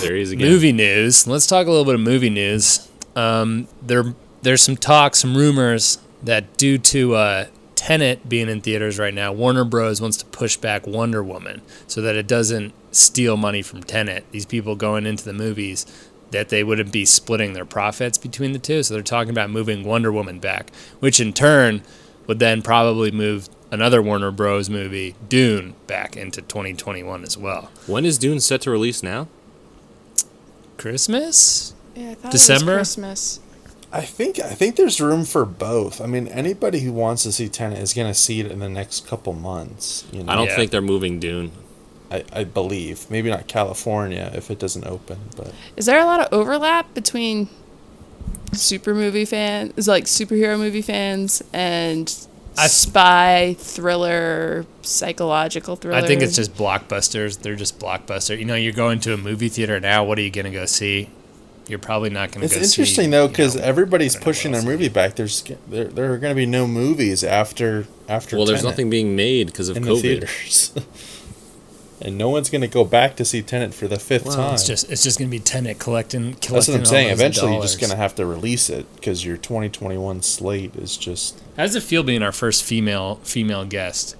There 0.00 0.16
he 0.16 0.22
is 0.22 0.32
again. 0.32 0.48
Movie 0.48 0.72
news. 0.72 1.26
Let's 1.26 1.46
talk 1.46 1.66
a 1.66 1.70
little 1.70 1.84
bit 1.84 1.94
of 1.94 2.00
movie 2.00 2.30
news. 2.30 2.88
Um, 3.14 3.68
there, 3.80 4.14
there's 4.42 4.62
some 4.62 4.76
talk, 4.76 5.14
some 5.14 5.36
rumors 5.36 5.98
that 6.22 6.56
due 6.56 6.78
to 6.78 7.14
uh, 7.14 7.46
Tenet 7.80 8.28
being 8.28 8.50
in 8.50 8.60
theaters 8.60 8.98
right 8.98 9.14
now, 9.14 9.32
Warner 9.32 9.64
Bros. 9.64 10.02
wants 10.02 10.18
to 10.18 10.26
push 10.26 10.58
back 10.58 10.86
Wonder 10.86 11.24
Woman 11.24 11.62
so 11.86 12.02
that 12.02 12.14
it 12.14 12.26
doesn't 12.26 12.74
steal 12.92 13.38
money 13.38 13.62
from 13.62 13.82
Tenet. 13.82 14.30
These 14.32 14.44
people 14.44 14.76
going 14.76 15.06
into 15.06 15.24
the 15.24 15.32
movies, 15.32 15.86
that 16.30 16.50
they 16.50 16.62
wouldn't 16.62 16.92
be 16.92 17.06
splitting 17.06 17.54
their 17.54 17.64
profits 17.64 18.18
between 18.18 18.52
the 18.52 18.58
two. 18.58 18.82
So 18.82 18.92
they're 18.92 19.02
talking 19.02 19.30
about 19.30 19.48
moving 19.48 19.82
Wonder 19.82 20.12
Woman 20.12 20.40
back, 20.40 20.70
which 20.98 21.20
in 21.20 21.32
turn 21.32 21.80
would 22.26 22.38
then 22.38 22.60
probably 22.60 23.10
move 23.10 23.48
another 23.70 24.02
Warner 24.02 24.30
Bros. 24.30 24.68
movie, 24.68 25.14
Dune, 25.30 25.74
back 25.86 26.18
into 26.18 26.42
2021 26.42 27.22
as 27.22 27.38
well. 27.38 27.70
When 27.86 28.04
is 28.04 28.18
Dune 28.18 28.40
set 28.40 28.60
to 28.60 28.70
release 28.70 29.02
now? 29.02 29.26
Christmas? 30.76 31.72
Yeah, 31.94 32.10
I 32.10 32.14
thought 32.16 32.32
December? 32.32 32.74
It 32.74 32.80
was 32.80 32.88
Christmas. 32.88 33.40
I 33.92 34.02
think 34.02 34.38
I 34.38 34.50
think 34.50 34.76
there's 34.76 35.00
room 35.00 35.24
for 35.24 35.44
both. 35.44 36.00
I 36.00 36.06
mean, 36.06 36.28
anybody 36.28 36.80
who 36.80 36.92
wants 36.92 37.24
to 37.24 37.32
see 37.32 37.48
Tenet 37.48 37.78
is 37.78 37.92
gonna 37.92 38.14
see 38.14 38.38
it 38.40 38.50
in 38.50 38.60
the 38.60 38.68
next 38.68 39.06
couple 39.06 39.32
months. 39.32 40.04
You 40.12 40.22
know, 40.22 40.32
I 40.32 40.36
don't 40.36 40.46
Yeah. 40.46 40.56
think 40.56 40.70
they're 40.70 40.80
moving 40.80 41.18
Dune. 41.18 41.50
I, 42.10 42.24
I 42.32 42.44
believe 42.44 43.08
maybe 43.10 43.30
not 43.30 43.46
California 43.48 44.30
if 44.34 44.50
it 44.50 44.58
doesn't 44.58 44.84
open, 44.86 45.18
but 45.36 45.52
Is 45.76 45.86
there 45.86 45.98
a 46.00 46.04
lot 46.04 46.20
of 46.20 46.32
overlap 46.32 46.92
between 46.94 47.48
super 48.52 48.94
movie 48.94 49.24
fans, 49.24 49.86
like 49.88 50.04
superhero 50.04 50.58
movie 50.58 50.82
fans, 50.82 51.42
and 51.52 52.12
I- 52.58 52.66
spy 52.66 53.54
thriller, 53.58 54.66
psychological 54.82 55.76
thriller? 55.76 55.96
I 55.98 56.06
think 56.06 56.22
it's 56.22 56.34
just 56.36 56.54
blockbusters. 56.56 57.40
They're 57.42 57.54
just 57.56 57.78
blockbuster. 57.78 58.36
You 58.38 58.44
know, 58.44 58.56
you're 58.56 58.72
going 58.72 58.98
to 59.00 59.14
a 59.14 59.16
movie 59.16 59.48
theater 59.48 59.78
now. 59.80 60.02
What 60.04 60.18
are 60.18 60.22
you 60.22 60.30
going 60.30 60.46
to 60.46 60.50
go 60.50 60.66
see? 60.66 61.10
You're 61.70 61.78
probably 61.78 62.10
not 62.10 62.32
going 62.32 62.40
to 62.40 62.44
it's 62.46 62.54
go 62.54 62.60
interesting 62.62 63.04
see, 63.06 63.10
though 63.10 63.22
you 63.24 63.28
because 63.28 63.56
know, 63.56 63.62
everybody's 63.62 64.14
I 64.14 64.18
don't 64.18 64.20
know 64.22 64.24
pushing 64.24 64.52
their 64.52 64.62
movie 64.62 64.88
back. 64.88 65.14
There's 65.16 65.42
there, 65.68 65.84
there 65.84 66.12
are 66.12 66.18
going 66.18 66.32
to 66.32 66.36
be 66.36 66.46
no 66.46 66.66
movies 66.66 67.22
after 67.24 67.86
after. 68.08 68.36
Well, 68.36 68.46
there's 68.46 68.64
nothing 68.64 68.90
being 68.90 69.14
made 69.16 69.46
because 69.46 69.68
of 69.68 69.76
in 69.76 69.84
the 69.84 69.90
COVID. 69.90 70.00
theaters, 70.02 70.72
and 72.02 72.16
no 72.18 72.30
one's 72.30 72.50
going 72.50 72.62
to 72.62 72.68
go 72.68 72.84
back 72.84 73.16
to 73.16 73.24
see 73.24 73.42
Tenet 73.42 73.74
for 73.74 73.86
the 73.88 73.98
fifth 73.98 74.26
Well, 74.26 74.36
time. 74.36 74.54
it's 74.54 74.66
just 74.66 74.90
it's 74.90 75.02
just 75.02 75.18
going 75.18 75.30
to 75.30 75.36
be 75.36 75.40
Tenet 75.42 75.78
collecting. 75.78 76.34
collecting 76.34 76.54
That's 76.54 76.68
what 76.68 76.74
I'm 76.74 76.80
all 76.80 76.86
saying. 76.86 77.08
those 77.08 77.18
Eventually, 77.20 77.52
you're 77.54 77.62
just 77.62 77.80
going 77.80 77.90
to 77.90 77.96
have 77.96 78.14
to 78.16 78.26
release 78.26 78.70
it 78.70 78.86
because 78.96 79.24
your 79.24 79.36
2021 79.36 80.22
slate 80.22 80.74
is 80.76 80.96
just. 80.96 81.40
How 81.56 81.64
does 81.64 81.74
it 81.76 81.82
feel 81.82 82.02
being 82.02 82.22
our 82.22 82.32
first 82.32 82.64
female 82.64 83.16
female 83.22 83.64
guest? 83.64 84.16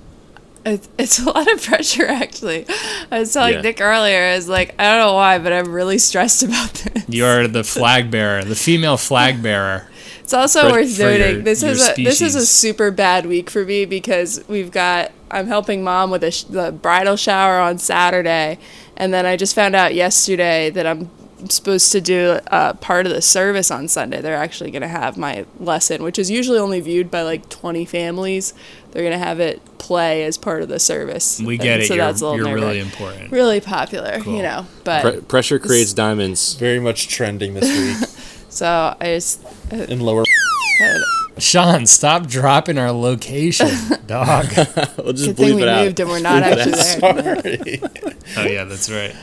It's, 0.65 0.89
it's 0.99 1.19
a 1.19 1.25
lot 1.31 1.51
of 1.51 1.63
pressure, 1.63 2.07
actually. 2.07 2.67
I 3.11 3.21
was 3.21 3.33
telling 3.33 3.55
Yeah. 3.55 3.61
Nick 3.63 3.81
earlier, 3.81 4.25
I 4.25 4.37
was 4.37 4.49
like, 4.49 4.75
I 4.79 4.85
don't 4.85 5.07
know 5.07 5.15
why, 5.15 5.39
but 5.39 5.53
I'm 5.53 5.73
really 5.73 5.97
stressed 5.99 6.43
about 6.43 6.73
this. 6.75 7.05
You're 7.09 7.49
the 7.49 7.65
flag 7.77 8.11
bearer, 8.11 8.45
the 8.45 8.55
female 8.55 8.97
flag 8.99 9.43
bearer. 9.43 9.89
It's 10.21 10.35
also 10.35 10.69
For- 10.69 10.73
worth 10.77 10.97
for 10.97 11.03
your- 11.03 11.19
noting 11.19 11.45
this 11.45 11.63
your 11.63 11.73
is 11.73 11.89
a 11.89 11.95
this 12.05 12.21
is 12.21 12.35
a 12.37 12.47
super 12.47 12.91
bad 12.91 13.27
week 13.27 13.49
for 13.51 13.65
me 13.65 13.85
because 13.85 14.45
we've 14.49 14.71
got 14.71 15.11
I'm 15.31 15.47
helping 15.49 15.83
mom 15.83 16.11
with 16.11 16.23
a 16.23 16.31
sh- 16.31 16.43
the 16.45 16.71
bridal 16.73 17.17
shower 17.17 17.59
on 17.59 17.79
Saturday, 17.79 18.59
and 18.97 19.13
then 19.15 19.27
I 19.27 19.37
just 19.37 19.55
found 19.57 19.75
out 19.75 19.93
yesterday 19.95 20.71
that 20.71 20.87
I'm 20.87 21.11
supposed 21.49 21.93
to 21.93 22.01
do 22.01 22.39
uh, 22.51 22.75
part 22.75 23.07
of 23.07 23.13
the 23.13 23.23
service 23.23 23.71
on 23.71 23.89
Sunday. 23.89 24.21
They're 24.21 24.37
actually 24.37 24.71
going 24.71 24.83
to 24.83 24.89
have 24.89 25.17
my 25.17 25.47
lesson, 25.59 26.03
which 26.03 26.19
is 26.19 26.31
usually 26.31 26.59
only 26.59 26.81
viewed 26.81 27.11
by 27.11 27.23
like 27.23 27.49
20 27.49 27.85
families. 27.85 28.53
They're 28.91 29.03
going 29.03 29.19
to 29.19 29.25
have 29.25 29.41
it 29.41 29.61
play 29.79 30.25
as 30.25 30.37
part 30.37 30.63
of 30.63 30.69
the 30.69 30.79
service. 30.81 31.41
We 31.41 31.55
And 31.55 31.63
get 31.63 31.81
it. 31.81 31.87
So 31.87 31.95
you're 31.95 32.05
that's 32.07 32.21
a 32.21 32.27
little 32.29 32.47
you're 32.47 32.55
really 32.55 32.81
important. 32.81 33.33
really 33.33 33.61
popular, 33.61 34.21
Cool. 34.21 34.37
you 34.37 34.43
know. 34.43 34.67
But 34.85 35.03
Pre- 35.03 35.21
pressure 35.23 35.59
creates 35.59 35.93
diamonds. 35.93 36.55
Very 36.55 36.81
much 36.81 37.09
trending 37.09 37.55
this 37.55 38.01
week 38.01 38.09
so 38.51 38.97
I 39.01 39.05
just 39.15 39.41
in 39.71 40.01
lower. 40.01 40.25
Sean, 41.39 41.87
stop 41.87 42.27
dropping 42.27 42.77
our 42.79 42.91
location, 42.91 43.69
dog. 44.07 44.47
we'll 44.99 45.13
just 45.13 45.27
good 45.29 45.37
thing 45.37 45.53
bleep 45.53 45.55
we 45.57 45.63
it 45.63 45.69
out. 45.69 45.85
moved 45.85 46.01
and 46.01 46.09
we're 46.11 46.19
not 46.21 46.43
actually 46.43 46.73
there. 46.73 47.01
Sorry, 47.43 47.81
oh 48.37 48.47
yeah, 48.47 48.65
that's 48.65 48.91
right. 48.91 49.15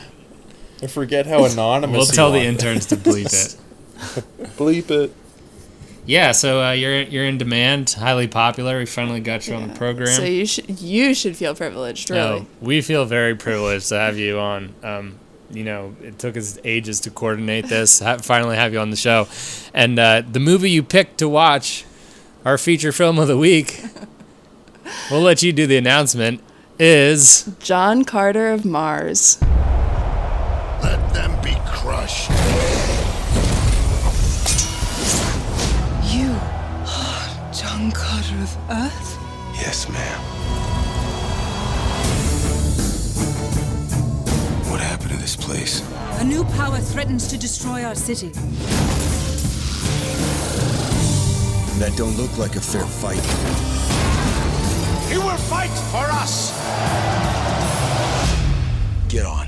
I 0.82 0.86
forget 0.86 1.26
how 1.26 1.44
anonymous. 1.44 1.96
We'll 1.96 2.06
tell 2.06 2.30
the 2.32 2.40
interns 2.40 2.86
to 2.86 2.96
bleep 2.96 3.26
it. 3.26 3.60
Bleep 4.56 4.90
it. 4.92 5.12
Yeah, 6.06 6.32
so 6.32 6.62
uh, 6.62 6.72
you're 6.72 7.02
you're 7.02 7.26
in 7.26 7.36
demand, 7.36 7.90
highly 7.90 8.28
popular. 8.28 8.78
We 8.78 8.86
finally 8.86 9.20
got 9.20 9.46
you 9.46 9.54
on 9.54 9.68
the 9.68 9.74
program. 9.74 10.06
So 10.06 10.22
you 10.22 10.46
should 10.46 10.80
you 10.80 11.14
should 11.14 11.36
feel 11.36 11.54
privileged, 11.54 12.08
really. 12.08 12.40
No, 12.40 12.46
we 12.60 12.80
feel 12.80 13.04
very 13.04 13.34
privileged 13.34 13.88
to 13.90 13.98
have 13.98 14.16
you 14.16 14.38
on. 14.38 14.74
Um, 14.82 15.18
you 15.50 15.64
know, 15.64 15.96
it 16.00 16.18
took 16.18 16.36
us 16.36 16.58
ages 16.64 17.00
to 17.00 17.10
coordinate 17.10 17.66
this. 17.66 18.00
Ha- 18.00 18.18
finally, 18.18 18.56
have 18.56 18.72
you 18.72 18.78
on 18.78 18.90
the 18.90 18.96
show, 18.96 19.28
and 19.74 19.98
uh, 19.98 20.22
the 20.26 20.40
movie 20.40 20.70
you 20.70 20.82
picked 20.82 21.18
to 21.18 21.28
watch, 21.28 21.84
our 22.44 22.56
feature 22.56 22.92
film 22.92 23.18
of 23.18 23.28
the 23.28 23.36
week. 23.36 23.82
we'll 25.10 25.20
let 25.20 25.42
you 25.42 25.52
do 25.52 25.66
the 25.66 25.76
announcement. 25.76 26.40
Is 26.78 27.52
John 27.58 28.04
Carter 28.04 28.48
of 28.48 28.64
Mars. 28.64 29.38
Let 30.82 31.12
them 31.12 31.32
be 31.42 31.56
crushed. 31.66 32.30
You 36.12 36.30
are 36.86 37.52
John 37.52 37.90
Carter 37.92 38.36
of 38.42 38.56
Earth? 38.70 39.18
Yes, 39.54 39.88
ma'am. 39.88 40.20
What 44.70 44.80
happened 44.80 45.10
to 45.10 45.16
this 45.16 45.36
place? 45.36 45.82
A 46.20 46.24
new 46.24 46.44
power 46.44 46.78
threatens 46.78 47.28
to 47.28 47.38
destroy 47.38 47.84
our 47.84 47.94
city. 47.94 48.30
That 51.78 51.96
don't 51.96 52.16
look 52.16 52.36
like 52.38 52.56
a 52.56 52.60
fair 52.60 52.84
fight. 52.84 53.22
You 55.12 55.20
will 55.20 55.36
fight 55.36 55.70
for 55.90 56.06
us. 56.10 56.52
Get 59.08 59.24
on. 59.24 59.46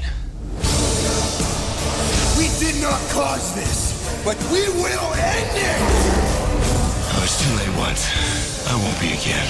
We 2.40 2.48
did 2.59 2.81
not 2.81 2.98
cause 3.11 3.55
this, 3.55 4.24
but 4.24 4.35
we 4.50 4.66
will 4.70 5.12
end 5.12 5.50
it. 5.53 5.76
Oh, 5.76 7.12
I 7.12 7.20
was 7.20 7.37
too 7.38 7.53
late 7.59 7.76
once. 7.76 8.09
I 8.66 8.74
won't 8.76 8.98
be 8.98 9.12
again. 9.12 9.46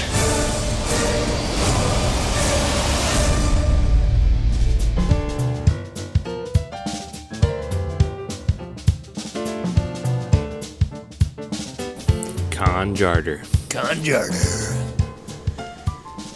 Con 12.51 12.93
Jarder. 12.93 13.39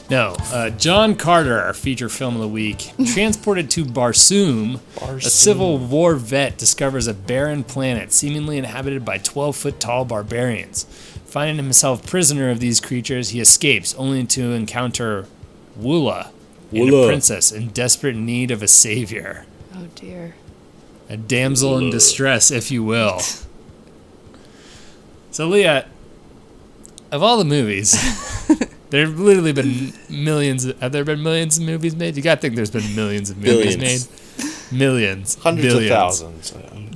Conjarter. 0.08 0.44
No, 0.52 0.56
uh, 0.56 0.70
John 0.72 1.16
Carter, 1.16 1.60
our 1.60 1.74
feature 1.74 2.10
film 2.10 2.36
of 2.36 2.42
the 2.42 2.48
week, 2.48 2.92
transported 3.06 3.70
to 3.72 3.86
Barsoom, 3.86 4.80
a 5.02 5.22
Civil 5.22 5.78
War 5.78 6.16
vet 6.16 6.58
discovers 6.58 7.08
a 7.08 7.14
barren 7.14 7.64
planet 7.64 8.12
seemingly 8.12 8.58
inhabited 8.58 9.04
by 9.06 9.18
12 9.18 9.56
foot 9.56 9.80
tall 9.80 10.06
barbarians. 10.06 10.86
Finding 11.26 11.58
himself 11.58 12.06
prisoner 12.08 12.50
of 12.50 12.60
these 12.60 12.80
creatures, 12.80 13.30
he 13.30 13.42
escapes, 13.42 13.94
only 13.96 14.24
to 14.26 14.54
encounter 14.54 15.28
Woola, 15.78 16.30
and 16.72 16.90
a 16.94 17.06
princess 17.08 17.52
in 17.52 17.68
desperate 17.70 18.16
need 18.16 18.52
of 18.52 18.64
a 18.64 18.68
savior. 18.68 19.46
Oh 19.76 19.88
dear. 19.96 20.36
a 21.10 21.18
damsel 21.18 21.78
in 21.78 21.90
distress, 21.90 22.52
if 22.52 22.72
you 22.72 22.84
will. 22.84 23.20
So, 25.32 25.50
Leah, 25.50 25.86
of 27.12 27.22
all 27.22 27.38
the 27.38 27.44
movies, 27.44 27.94
there 28.90 29.06
have 29.06 29.20
literally 29.20 29.54
been 29.54 29.94
millions. 30.10 30.66
Have 30.80 30.92
there 30.92 31.04
been 31.04 31.24
millions 31.24 31.58
of 31.58 31.64
movies 31.64 31.96
made? 31.96 32.16
You 32.16 32.24
gotta 32.24 32.42
think 32.42 32.56
there's 32.56 32.72
been 32.72 32.96
millions 32.96 33.30
of 33.30 33.38
movies 33.38 33.76
Billions. 33.78 34.10
made. 34.10 34.52
Millions, 34.72 35.36
Hundreds 35.36 35.68
billions. 35.74 35.92
of 35.92 35.98
thousands. 35.98 36.52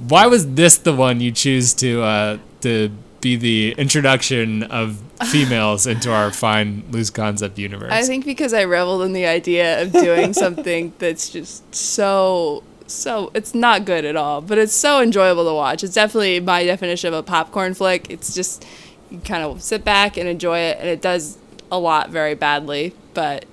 Why 0.07 0.25
was 0.27 0.53
this 0.55 0.77
the 0.77 0.93
one 0.93 1.21
you 1.21 1.31
choose 1.31 1.73
to 1.75 2.01
uh, 2.01 2.37
to 2.61 2.89
be 3.21 3.35
the 3.35 3.75
introduction 3.77 4.63
of 4.63 5.01
females 5.29 5.85
into 5.85 6.11
our 6.11 6.31
fine 6.45 6.83
loose 6.91 7.09
concept 7.09 7.57
universe? 7.59 7.91
I 7.91 8.01
think 8.03 8.25
because 8.25 8.53
I 8.53 8.63
reveled 8.63 9.03
in 9.03 9.13
the 9.13 9.25
idea 9.25 9.81
of 9.81 9.91
doing 9.91 10.33
something 10.45 10.93
that's 10.99 11.29
just 11.29 11.73
so 11.73 12.63
so 12.87 13.29
it's 13.35 13.53
not 13.53 13.85
good 13.85 14.03
at 14.03 14.15
all, 14.15 14.41
but 14.41 14.57
it's 14.57 14.73
so 14.73 15.01
enjoyable 15.01 15.45
to 15.45 15.53
watch. 15.53 15.83
It's 15.83 15.93
definitely 15.93 16.39
my 16.39 16.65
definition 16.65 17.09
of 17.13 17.19
a 17.19 17.23
popcorn 17.23 17.73
flick. 17.75 18.09
It's 18.09 18.33
just 18.33 18.65
you 19.11 19.19
kind 19.19 19.43
of 19.43 19.61
sit 19.61 19.85
back 19.85 20.17
and 20.17 20.27
enjoy 20.27 20.57
it, 20.59 20.77
and 20.79 20.87
it 20.89 21.01
does 21.01 21.37
a 21.71 21.79
lot 21.79 22.09
very 22.09 22.35
badly, 22.35 22.93
but 23.13 23.45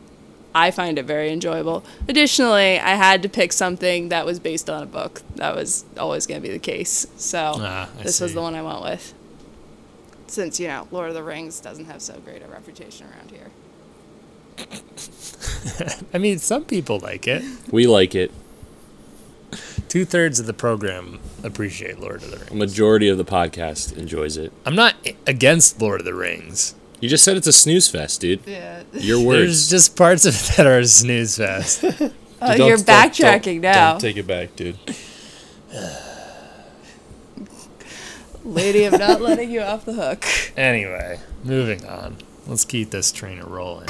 I 0.55 0.71
find 0.71 0.99
it 0.99 1.05
very 1.05 1.31
enjoyable. 1.31 1.85
Additionally, 2.09 2.79
I 2.81 2.95
had 2.95 3.23
to 3.23 3.29
pick 3.29 3.53
something 3.53 4.09
that 4.09 4.25
was 4.25 4.41
based 4.41 4.71
on 4.71 4.83
a 4.83 4.87
book. 4.87 5.21
That 5.37 5.55
was 5.55 5.85
always 5.99 6.27
going 6.27 6.41
to 6.41 6.47
be 6.49 6.53
the 6.53 6.59
case. 6.59 7.07
So 7.17 7.55
Ah, 7.57 7.89
I 7.99 8.03
this 8.03 8.21
was 8.21 8.33
the 8.33 8.41
one 8.41 8.55
I 8.55 8.63
went 8.63 8.83
with. 8.83 9.13
Since, 10.29 10.59
you 10.59 10.67
know, 10.69 10.89
Lord 10.91 11.09
of 11.11 11.15
the 11.15 11.23
Rings 11.23 11.61
doesn't 11.61 11.85
have 11.85 12.01
so 12.03 12.19
great 12.21 12.43
a 12.43 12.49
reputation 12.49 13.07
around 13.07 13.31
here. 13.31 13.51
I 16.15 16.19
mean, 16.19 16.39
some 16.39 16.65
people 16.65 16.99
like 17.01 17.29
it. 17.29 17.45
We 17.71 17.87
like 17.87 18.15
it. 18.15 18.31
Two 19.89 20.05
thirds 20.05 20.41
of 20.41 20.47
the 20.47 20.53
program 20.55 21.21
appreciate 21.45 22.01
Lord 22.01 22.23
of 22.23 22.31
the 22.31 22.39
Rings. 22.39 22.51
A 22.51 22.55
majority 22.55 23.09
of 23.09 23.19
the 23.19 23.25
podcast 23.25 23.97
enjoys 23.97 24.37
it. 24.37 24.53
I'm 24.65 24.75
not 24.75 24.95
against 25.27 25.81
Lord 25.81 26.01
of 26.01 26.07
the 26.07 26.15
Rings. 26.15 26.75
You 27.01 27.09
just 27.09 27.25
said 27.25 27.37
it's 27.37 27.47
a 27.47 27.53
snooze 27.53 27.89
fest, 27.89 28.21
dude. 28.21 28.41
Yeah. 28.47 28.83
Your 28.93 29.25
words. 29.25 29.69
There's 29.69 29.71
just 29.71 29.97
parts 29.97 30.25
of 30.25 30.35
it 30.35 30.53
that 30.57 30.67
are 30.67 30.79
a 30.79 30.87
snooze 30.87 31.37
fest. 31.37 31.85
Oh, 32.39 32.55
Don't- 32.55 32.69
you're 32.69 32.77
backtracking 32.77 33.63
don't- 33.63 33.63
now. 33.63 33.93
Don't 33.93 34.01
take 34.03 34.19
it 34.19 34.27
back, 34.27 34.55
dude. 34.57 34.77
Lady, 38.45 38.85
I'm 38.87 38.99
not 38.99 39.23
letting 39.23 39.51
you 39.51 39.63
off 39.63 39.87
the 39.87 39.95
hook. 39.95 40.23
anyway, 40.55 41.19
moving 41.45 41.87
on. 41.87 42.19
Let's 42.47 42.67
keep 42.67 42.91
this 42.91 43.11
train 43.11 43.39
a 43.41 43.47
rolling. 43.47 43.87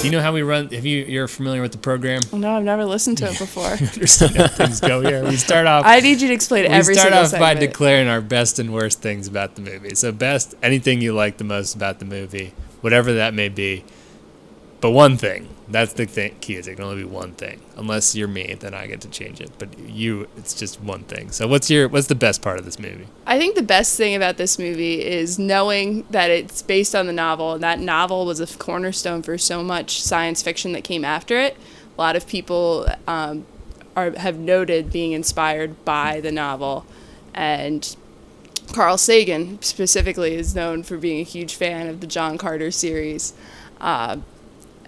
Do 0.00 0.06
you 0.06 0.12
know 0.12 0.22
how 0.22 0.32
we 0.32 0.40
run? 0.40 0.68
Have 0.70 0.86
you 0.86 1.04
you're 1.04 1.28
familiar 1.28 1.60
with 1.60 1.72
the 1.72 1.78
program? 1.78 2.22
No, 2.32 2.56
I've 2.56 2.64
never 2.64 2.86
listened 2.86 3.18
to 3.18 3.26
it 3.26 3.38
before. 3.38 3.66
Understand 3.92 4.34
how 4.34 4.46
things 4.46 4.80
go 4.80 5.02
here. 5.02 5.22
We 5.22 5.36
start 5.36 5.66
off. 5.66 5.84
I 5.84 6.00
need 6.00 6.22
you 6.22 6.28
to 6.28 6.32
explain 6.34 6.64
every. 6.64 6.94
we 6.94 6.98
start 6.98 7.12
off 7.12 7.32
by 7.32 7.52
declaring 7.52 8.08
our 8.08 8.22
best 8.22 8.58
and 8.58 8.72
worst 8.72 9.02
things 9.02 9.28
about 9.28 9.56
the 9.56 9.60
movie. 9.60 9.94
So 9.94 10.10
best, 10.10 10.54
anything 10.62 11.02
you 11.02 11.12
like 11.12 11.36
the 11.36 11.44
most 11.44 11.74
about 11.74 11.98
the 11.98 12.06
movie, 12.06 12.54
whatever 12.80 13.12
that 13.14 13.34
may 13.34 13.50
be. 13.50 13.84
But 14.80 14.92
one 14.92 15.18
thing, 15.18 15.48
that's 15.68 15.92
the 15.92 16.06
thing, 16.06 16.36
key 16.40 16.56
is 16.56 16.66
it 16.66 16.76
can 16.76 16.84
only 16.84 17.02
be 17.02 17.08
one 17.08 17.32
thing. 17.32 17.60
Unless 17.76 18.14
you're 18.14 18.28
me, 18.28 18.54
then 18.58 18.72
I 18.72 18.86
get 18.86 19.02
to 19.02 19.08
change 19.08 19.40
it. 19.40 19.50
But 19.58 19.78
you, 19.78 20.26
it's 20.38 20.54
just 20.54 20.80
one 20.80 21.02
thing. 21.04 21.30
So 21.30 21.46
what's 21.46 21.70
your 21.70 21.88
what's 21.88 22.06
the 22.06 22.14
best 22.14 22.40
part 22.40 22.58
of 22.58 22.64
this 22.64 22.78
movie? 22.78 23.06
I 23.26 23.38
think 23.38 23.56
the 23.56 23.62
best 23.62 23.96
thing 23.96 24.14
about 24.14 24.38
this 24.38 24.58
movie 24.58 25.04
is 25.04 25.38
knowing 25.38 26.06
that 26.10 26.30
it's 26.30 26.62
based 26.62 26.94
on 26.94 27.06
the 27.06 27.12
novel, 27.12 27.52
and 27.52 27.62
that 27.62 27.78
novel 27.78 28.24
was 28.24 28.40
a 28.40 28.46
cornerstone 28.58 29.22
for 29.22 29.36
so 29.36 29.62
much 29.62 30.00
science 30.00 30.42
fiction 30.42 30.72
that 30.72 30.82
came 30.82 31.04
after 31.04 31.38
it. 31.38 31.56
A 31.96 32.00
lot 32.00 32.16
of 32.16 32.26
people 32.26 32.88
um, 33.06 33.44
are 33.96 34.12
have 34.12 34.38
noted 34.38 34.90
being 34.90 35.12
inspired 35.12 35.84
by 35.84 36.20
the 36.20 36.32
novel, 36.32 36.86
and 37.34 37.96
Carl 38.72 38.96
Sagan 38.96 39.60
specifically 39.60 40.34
is 40.36 40.54
known 40.54 40.84
for 40.84 40.96
being 40.96 41.20
a 41.20 41.24
huge 41.24 41.54
fan 41.54 41.88
of 41.88 42.00
the 42.00 42.06
John 42.06 42.38
Carter 42.38 42.70
series. 42.70 43.34
Uh, 43.80 44.18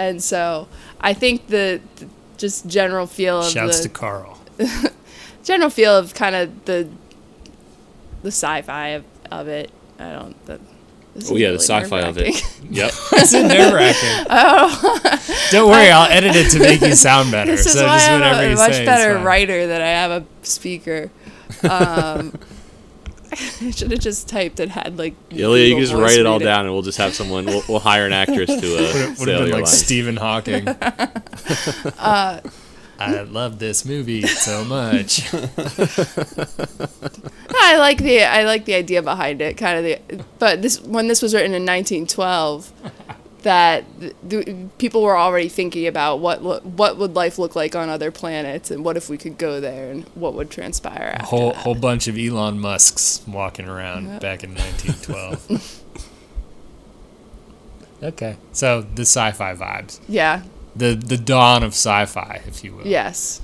and 0.02 0.22
so 0.22 0.68
I 1.00 1.14
think 1.14 1.48
the, 1.48 1.80
the 1.96 2.08
just 2.36 2.66
general 2.66 3.06
feel 3.06 3.40
of 3.40 3.50
Shouts 3.50 3.78
the 3.78 3.88
to 3.88 3.88
Carl. 3.88 4.38
general 5.44 5.70
feel 5.70 5.96
of 5.96 6.14
kind 6.14 6.34
of 6.34 6.64
the 6.64 6.88
the 8.22 8.28
sci-fi 8.28 8.88
of, 8.88 9.04
of 9.30 9.48
it. 9.48 9.70
I 9.98 10.12
don't. 10.12 10.46
The, 10.46 10.60
this 11.14 11.30
Oh 11.30 11.34
is 11.34 11.40
yeah, 11.40 11.50
the 11.50 11.58
sci-fi 11.58 12.00
of 12.00 12.18
it. 12.18 12.42
Yep. 12.70 12.92
It's 13.12 13.34
a 13.34 13.46
nerve 13.46 13.72
wracking. 13.72 14.26
Don't 15.50 15.70
worry, 15.70 15.90
I'll 15.90 16.10
edit 16.10 16.34
it 16.34 16.50
to 16.52 16.58
make 16.58 16.80
you 16.80 16.94
sound 16.94 17.30
better. 17.30 17.50
This 17.50 17.66
is 17.66 17.74
so 17.74 17.86
why 17.86 17.98
just 17.98 18.10
I'm 18.10 18.52
a, 18.52 18.54
much 18.54 18.72
say, 18.72 18.84
better 18.84 19.18
writer 19.18 19.66
than 19.66 19.82
I 19.82 19.86
am 19.86 20.10
a 20.10 20.46
speaker. 20.46 21.10
Um, 21.68 22.32
I 23.62 23.70
should 23.70 23.90
have 23.90 24.00
just 24.00 24.28
typed 24.28 24.60
it 24.60 24.68
had 24.68 24.98
like. 24.98 25.14
Ilya, 25.30 25.64
you 25.64 25.74
can 25.74 25.82
just 25.82 25.94
write 25.94 26.18
it 26.18 26.26
all 26.26 26.38
read 26.38 26.44
down, 26.44 26.66
and 26.66 26.74
we'll 26.74 26.82
just 26.82 26.98
have 26.98 27.14
someone. 27.14 27.46
We'll, 27.46 27.62
we'll 27.68 27.78
hire 27.80 28.06
an 28.06 28.12
actress 28.12 28.48
to 28.48 28.56
uh, 28.56 28.58
Would 28.60 28.88
have 28.98 29.18
say 29.18 29.24
been 29.24 29.44
like 29.44 29.52
lines. 29.54 29.70
Stephen 29.70 30.16
Hawking. 30.16 30.66
Uh, 31.98 32.40
I 32.98 33.22
love 33.22 33.58
this 33.58 33.84
movie 33.84 34.22
so 34.26 34.64
much. 34.64 35.32
I 37.54 37.76
like 37.78 37.98
the 37.98 38.22
I 38.22 38.44
like 38.44 38.64
the 38.64 38.74
idea 38.74 39.02
behind 39.02 39.40
it, 39.40 39.56
kind 39.56 39.78
of 39.78 39.84
the. 39.84 40.24
But 40.38 40.62
this 40.62 40.80
when 40.80 41.08
this 41.08 41.22
was 41.22 41.34
written 41.34 41.54
in 41.54 41.62
1912, 41.62 42.72
that 43.42 43.84
the, 44.22 44.68
people 44.78 45.02
were 45.02 45.16
already 45.16 45.48
thinking 45.48 45.86
about 45.86 46.18
what 46.20 46.42
lo- 46.42 46.60
what 46.60 46.96
would 46.98 47.14
life 47.14 47.38
look 47.38 47.54
like 47.56 47.74
on 47.76 47.88
other 47.88 48.10
planets, 48.10 48.70
and 48.70 48.84
what 48.84 48.96
if 48.96 49.08
we 49.08 49.16
could 49.18 49.38
go 49.38 49.60
there, 49.60 49.90
and 49.90 50.04
what 50.14 50.34
would 50.34 50.50
transpire 50.50 51.16
A 51.20 51.24
whole 51.24 51.48
that. 51.52 51.56
whole 51.56 51.74
bunch 51.74 52.08
of 52.08 52.16
Elon 52.18 52.58
Musks 52.60 53.22
walking 53.26 53.68
around 53.68 54.20
back 54.20 54.42
in 54.44 54.54
1912. 54.54 55.82
okay, 58.02 58.36
so 58.52 58.82
the 58.82 59.02
sci-fi 59.02 59.54
vibes, 59.54 60.00
Yeah. 60.08 60.42
the 60.76 60.94
the 60.94 61.16
dawn 61.18 61.62
of 61.62 61.72
sci-fi, 61.72 62.42
if 62.46 62.64
you 62.64 62.74
will. 62.76 62.86
Yes. 62.86 63.40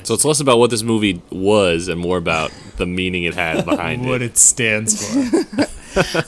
I 0.00 0.02
see. 0.02 0.06
So 0.06 0.14
it's 0.14 0.24
less 0.24 0.40
about 0.40 0.58
what 0.58 0.70
this 0.70 0.82
movie 0.82 1.20
was 1.30 1.88
and 1.88 2.00
more 2.00 2.16
about 2.18 2.52
the 2.76 2.86
meaning 2.86 3.24
it 3.24 3.34
had 3.34 3.64
behind 3.64 4.02
what 4.06 4.08
it. 4.08 4.12
What 4.12 4.22
it 4.22 4.38
stands 4.38 5.12
for. 5.12 5.66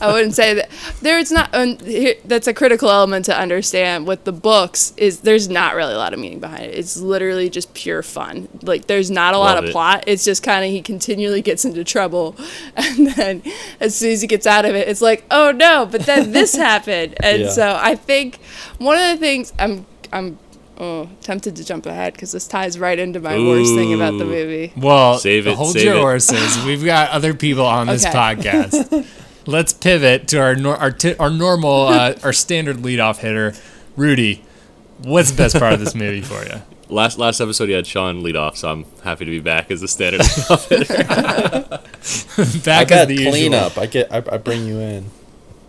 I 0.00 0.12
wouldn't 0.12 0.34
say 0.34 0.54
that 0.54 0.70
there. 1.02 1.20
It's 1.20 1.30
not. 1.30 1.48
Um, 1.54 1.78
here, 1.78 2.16
that's 2.24 2.48
a 2.48 2.52
critical 2.52 2.90
element 2.90 3.26
to 3.26 3.38
understand. 3.38 4.08
With 4.08 4.24
the 4.24 4.32
books, 4.32 4.92
is 4.96 5.20
there's 5.20 5.48
not 5.48 5.76
really 5.76 5.94
a 5.94 5.98
lot 5.98 6.12
of 6.12 6.18
meaning 6.18 6.40
behind 6.40 6.64
it. 6.64 6.74
It's 6.76 6.96
literally 6.96 7.48
just 7.48 7.72
pure 7.72 8.02
fun. 8.02 8.48
Like 8.62 8.88
there's 8.88 9.08
not 9.08 9.34
a 9.34 9.38
lot 9.38 9.58
of 9.58 9.66
it. 9.66 9.72
plot. 9.72 10.02
It's 10.08 10.24
just 10.24 10.42
kind 10.42 10.64
of 10.64 10.70
he 10.72 10.82
continually 10.82 11.42
gets 11.42 11.64
into 11.64 11.84
trouble, 11.84 12.34
and 12.76 13.06
then 13.12 13.42
as 13.78 13.94
soon 13.94 14.10
as 14.10 14.20
he 14.20 14.26
gets 14.26 14.48
out 14.48 14.64
of 14.64 14.74
it, 14.74 14.88
it's 14.88 15.00
like, 15.00 15.24
oh 15.30 15.52
no! 15.52 15.86
But 15.86 16.06
then 16.06 16.32
this 16.32 16.56
happened, 16.56 17.14
and 17.22 17.42
Yeah. 17.42 17.50
so 17.50 17.78
I 17.80 17.94
think 17.94 18.40
one 18.78 18.98
of 18.98 19.10
the 19.10 19.16
things 19.18 19.52
I'm 19.60 19.86
I'm 20.12 20.40
oh, 20.78 21.08
tempted 21.20 21.56
to 21.56 21.64
jump 21.64 21.86
ahead 21.86 22.12
because 22.14 22.32
this 22.32 22.46
ties 22.48 22.78
right 22.78 22.98
into 22.98 23.20
my 23.20 23.36
worst 23.38 23.74
thing 23.74 23.92
about 23.94 24.18
the 24.18 24.24
movie. 24.24 24.72
Well, 24.76 25.18
Save 25.18 25.46
it, 25.46 25.54
hold 25.56 25.72
save 25.72 25.84
your 25.84 25.96
it. 25.96 26.00
horses. 26.00 26.64
We've 26.64 26.84
got 26.84 27.10
other 27.10 27.34
people 27.34 27.64
on 27.66 27.86
this 27.86 28.04
Okay. 28.06 28.16
podcast. 28.16 29.06
Let's 29.46 29.72
pivot 29.72 30.28
to 30.28 30.38
our 30.40 30.54
nor- 30.54 30.76
our, 30.76 30.90
ti- 30.92 31.16
our 31.16 31.30
normal 31.30 31.88
uh, 31.88 32.14
our 32.22 32.32
standard 32.32 32.76
leadoff 32.78 33.18
hitter, 33.18 33.54
Rudy. 33.96 34.44
What's 35.02 35.32
the 35.32 35.36
best 35.36 35.58
part 35.58 35.72
of 35.72 35.80
this 35.80 35.94
movie 35.96 36.20
for 36.22 36.44
you? 36.44 36.62
Last 36.88 37.18
last 37.18 37.40
episode, 37.40 37.68
you 37.68 37.74
had 37.74 37.86
Sean 37.86 38.22
lead 38.22 38.36
off, 38.36 38.56
so 38.56 38.68
I'm 38.70 38.84
happy 39.02 39.24
to 39.24 39.30
be 39.30 39.40
back 39.40 39.70
as 39.72 39.80
the 39.80 39.88
standard 39.88 40.20
leadoff 40.20 40.68
hitter. 40.68 41.78
Back 42.64 42.90
I 42.90 42.94
as 42.94 43.00
got 43.00 43.08
the 43.08 43.14
usual. 43.14 43.32
cleanup. 43.32 43.78
I 43.78 43.86
get. 43.86 44.12
I, 44.12 44.18
I 44.18 44.36
bring 44.38 44.66
you 44.66 44.78
in. 44.78 45.06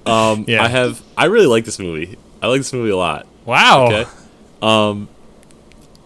Um, 0.06 0.46
Yeah. 0.48 0.64
I 0.64 0.68
have. 0.68 1.02
I 1.18 1.26
really 1.26 1.46
like 1.48 1.66
this 1.66 1.80
movie. 1.80 2.18
I 2.42 2.48
like 2.48 2.60
this 2.60 2.74
movie 2.74 2.90
a 2.92 2.98
lot. 2.98 3.26
Wow. 3.46 3.86
Okay. 3.88 4.10
Um, 4.64 5.10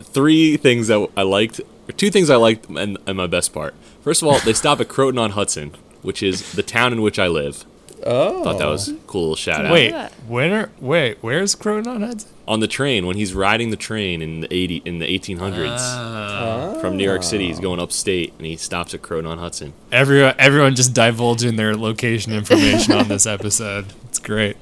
three 0.01 0.57
things 0.57 0.87
that 0.87 1.07
I 1.15 1.21
liked, 1.23 1.59
or 1.87 1.91
two 1.93 2.09
things 2.09 2.29
I 2.29 2.35
liked, 2.37 2.67
and, 2.69 2.97
and 3.05 3.17
my 3.17 3.27
best 3.27 3.53
part. 3.53 3.73
First 4.01 4.21
of 4.21 4.27
all, 4.27 4.39
they 4.39 4.53
stop 4.53 4.79
at 4.79 4.87
Croton 4.87 5.19
on 5.19 5.31
Hudson, 5.31 5.75
which 6.01 6.23
is 6.23 6.53
the 6.53 6.63
town 6.63 6.93
in 6.93 7.01
which 7.01 7.19
I 7.19 7.27
live. 7.27 7.65
Oh. 8.05 8.43
Thought 8.43 8.59
that 8.59 8.67
was 8.67 8.89
a 8.89 8.93
cool 9.07 9.21
little 9.21 9.35
shout 9.35 9.65
out. 9.65 9.71
Wait, 9.73 9.89
that. 9.91 10.11
where? 10.27 10.69
Wait, 10.79 11.17
where's 11.21 11.55
Croton 11.55 11.87
on 11.91 12.01
Hudson? 12.01 12.31
on 12.47 12.61
the 12.61 12.67
train 12.67 13.05
when 13.05 13.17
he's 13.17 13.33
riding 13.33 13.71
the 13.71 13.75
train 13.75 14.21
in 14.21 14.39
the 14.39 14.53
eighty 14.53 14.81
in 14.85 14.99
the 14.99 15.05
eighteen 15.05 15.37
hundreds 15.37 15.81
Ah. 15.81 16.77
from 16.79 16.95
New 16.95 17.03
York 17.03 17.21
City, 17.23 17.47
he's 17.47 17.59
going 17.59 17.77
upstate 17.81 18.33
and 18.37 18.45
he 18.47 18.55
stops 18.55 18.93
at 18.93 19.01
Croton 19.01 19.29
on 19.29 19.37
Hudson. 19.37 19.73
Everyone, 19.91 20.33
everyone 20.39 20.73
just 20.75 20.93
divulging 20.93 21.57
their 21.57 21.75
location 21.75 22.31
information 22.31 22.93
on 22.93 23.09
this 23.09 23.25
episode. 23.25 23.87
It's 24.07 24.19
great. 24.19 24.55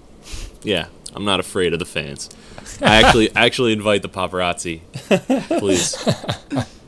Yeah, 0.63 0.88
I'm 1.13 1.25
not 1.25 1.39
afraid 1.39 1.73
of 1.73 1.79
the 1.79 1.86
fans. 1.86 2.29
I 2.82 3.02
actually 3.02 3.36
actually 3.36 3.74
invite 3.74 4.02
the 4.02 4.10
paparazzi, 4.10 4.82
please. 5.60 5.96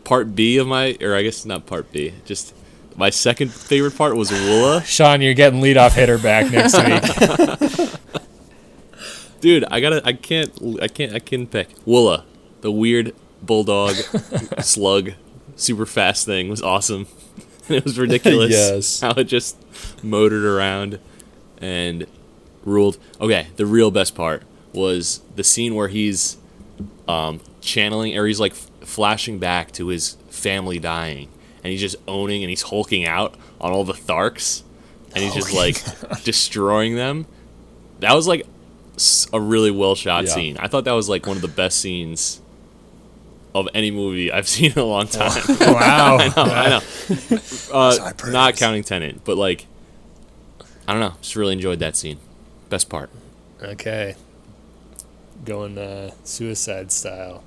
Part 0.04 0.36
B 0.36 0.58
of 0.58 0.67
my, 0.67 0.97
or 1.02 1.15
I 1.15 1.21
guess 1.23 1.45
not 1.45 1.65
part 1.65 1.91
B, 1.91 2.13
just 2.26 2.54
my 2.95 3.10
second 3.10 3.52
favorite 3.52 3.95
part 3.97 4.15
was 4.15 4.32
Woola. 4.32 4.84
Sean, 4.86 5.21
you're 5.21 5.34
getting 5.34 5.62
leadoff 5.62 5.93
hitter 5.93 6.17
back 6.17 6.52
next 6.52 6.76
week. 6.78 8.00
Dude, 9.41 9.65
I 9.69 9.80
gotta, 9.82 10.02
I 10.04 10.13
can't, 10.13 10.52
I 10.82 10.88
can't, 10.88 11.13
I 11.13 11.19
can't 11.19 11.50
pick 11.52 11.69
Woola, 11.86 12.23
the 12.62 12.71
weird 12.71 13.13
bulldog 13.41 13.95
slug 14.62 15.12
super 15.56 15.86
fast 15.86 16.26
thing 16.26 16.50
was 16.50 16.62
awesome. 16.62 17.08
it 17.69 17.84
was 17.84 18.00
ridiculous 18.00 18.52
Yes. 18.52 19.00
how 19.02 19.12
it 19.12 19.26
just 19.26 19.58
motored 20.04 20.43
around 20.43 21.00
and 21.60 22.08
ruled. 22.63 22.97
Okay, 23.21 23.47
the 23.58 23.65
real 23.65 23.91
best 23.91 24.15
part 24.15 24.41
was 24.73 25.21
the 25.36 25.43
scene 25.43 25.75
where 25.75 25.88
he's 25.88 26.38
um, 27.08 27.39
channeling, 27.62 28.17
or 28.17 28.25
he's 28.27 28.39
like 28.39 28.51
f- 28.53 28.69
flashing 28.82 29.39
back 29.39 29.71
to 29.73 29.88
his 29.88 30.17
family 30.30 30.80
dying, 30.80 31.30
and 31.63 31.71
he's 31.71 31.82
just 31.82 31.95
owning 32.08 32.43
and 32.43 32.49
he's 32.49 32.63
hulking 32.63 33.06
out 33.06 33.36
on 33.60 33.71
all 33.71 33.84
the 33.84 33.93
Tharks, 33.93 34.63
and 35.15 35.23
he's 35.23 35.34
just 35.34 35.53
Oh, 35.53 35.58
like 36.12 36.23
destroying 36.23 36.95
them. 36.95 37.25
That 37.99 38.13
was 38.13 38.27
like 38.27 38.45
a 39.34 39.39
really 39.39 39.71
well 39.71 39.95
shot 39.95 40.25
Yeah. 40.25 40.34
scene. 40.34 40.58
I 40.58 40.67
thought 40.67 40.84
that 40.86 40.91
was 40.93 41.08
like 41.10 41.25
one 41.25 41.36
of 41.38 41.41
the 41.41 41.47
best 41.47 41.80
scenes 41.80 42.41
of 43.56 43.67
any 43.73 43.89
movie 43.89 44.32
I've 44.32 44.47
seen 44.56 44.71
in 44.73 44.80
a 44.80 44.84
long 44.84 45.08
time. 45.08 45.32
Wow. 45.60 46.17
I 46.19 46.27
know, 46.27 46.34
I 46.53 46.69
know. 46.69 47.39
Uh, 47.73 48.12
not 48.30 48.56
counting 48.58 48.84
Tenet, 48.84 49.23
but 49.23 49.38
like, 49.38 49.65
I 50.88 50.93
don't 50.93 51.01
know. 51.01 51.13
Just 51.21 51.36
really 51.36 51.53
enjoyed 51.53 51.80
that 51.80 51.95
scene. 51.95 52.19
Best 52.69 52.89
part. 52.89 53.10
Okay. 53.62 54.15
Going 55.45 55.78
uh, 55.78 56.12
suicide 56.23 56.91
style. 56.91 57.43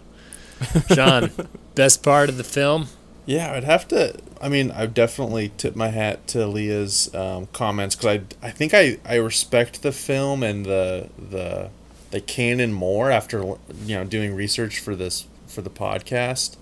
John, 0.88 1.30
best 1.74 2.02
part 2.02 2.28
of 2.28 2.36
the 2.36 2.44
film? 2.44 2.88
Yeah, 3.26 3.52
I'd 3.52 3.64
have 3.64 3.86
to. 3.88 4.18
I 4.40 4.48
mean, 4.48 4.70
I 4.70 4.86
definitely 4.86 5.52
tip 5.56 5.76
my 5.76 5.88
hat 5.88 6.26
to 6.28 6.46
Leah's 6.46 7.14
um, 7.14 7.46
comments 7.52 7.94
because 7.94 8.18
I, 8.42 8.46
I 8.46 8.50
think 8.50 8.74
I, 8.74 8.98
I 9.04 9.16
respect 9.16 9.82
the 9.82 9.92
film 9.92 10.42
and 10.42 10.66
the 10.66 11.10
the 11.16 11.70
the 12.10 12.20
canon 12.20 12.72
more 12.72 13.10
after 13.10 13.42
you 13.84 13.96
know 13.96 14.04
doing 14.04 14.34
research 14.34 14.80
for 14.80 14.96
this 14.96 15.26
for 15.46 15.62
the 15.62 15.70
podcast 15.70 16.56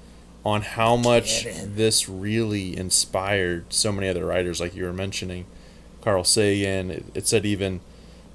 on 0.45 0.63
how 0.63 0.97
much 0.97 1.47
this 1.63 2.09
really 2.09 2.77
inspired 2.77 3.73
so 3.73 3.91
many 3.91 4.09
other 4.09 4.27
writers, 4.27 4.61
like 4.61 4.75
you 4.75 4.85
were 4.85 4.93
mentioning, 4.93 5.47
Carl 6.03 6.25
Sagan. 6.25 6.91
It, 6.91 7.05
it 7.15 7.27
said 7.27 7.47
even 7.47 7.81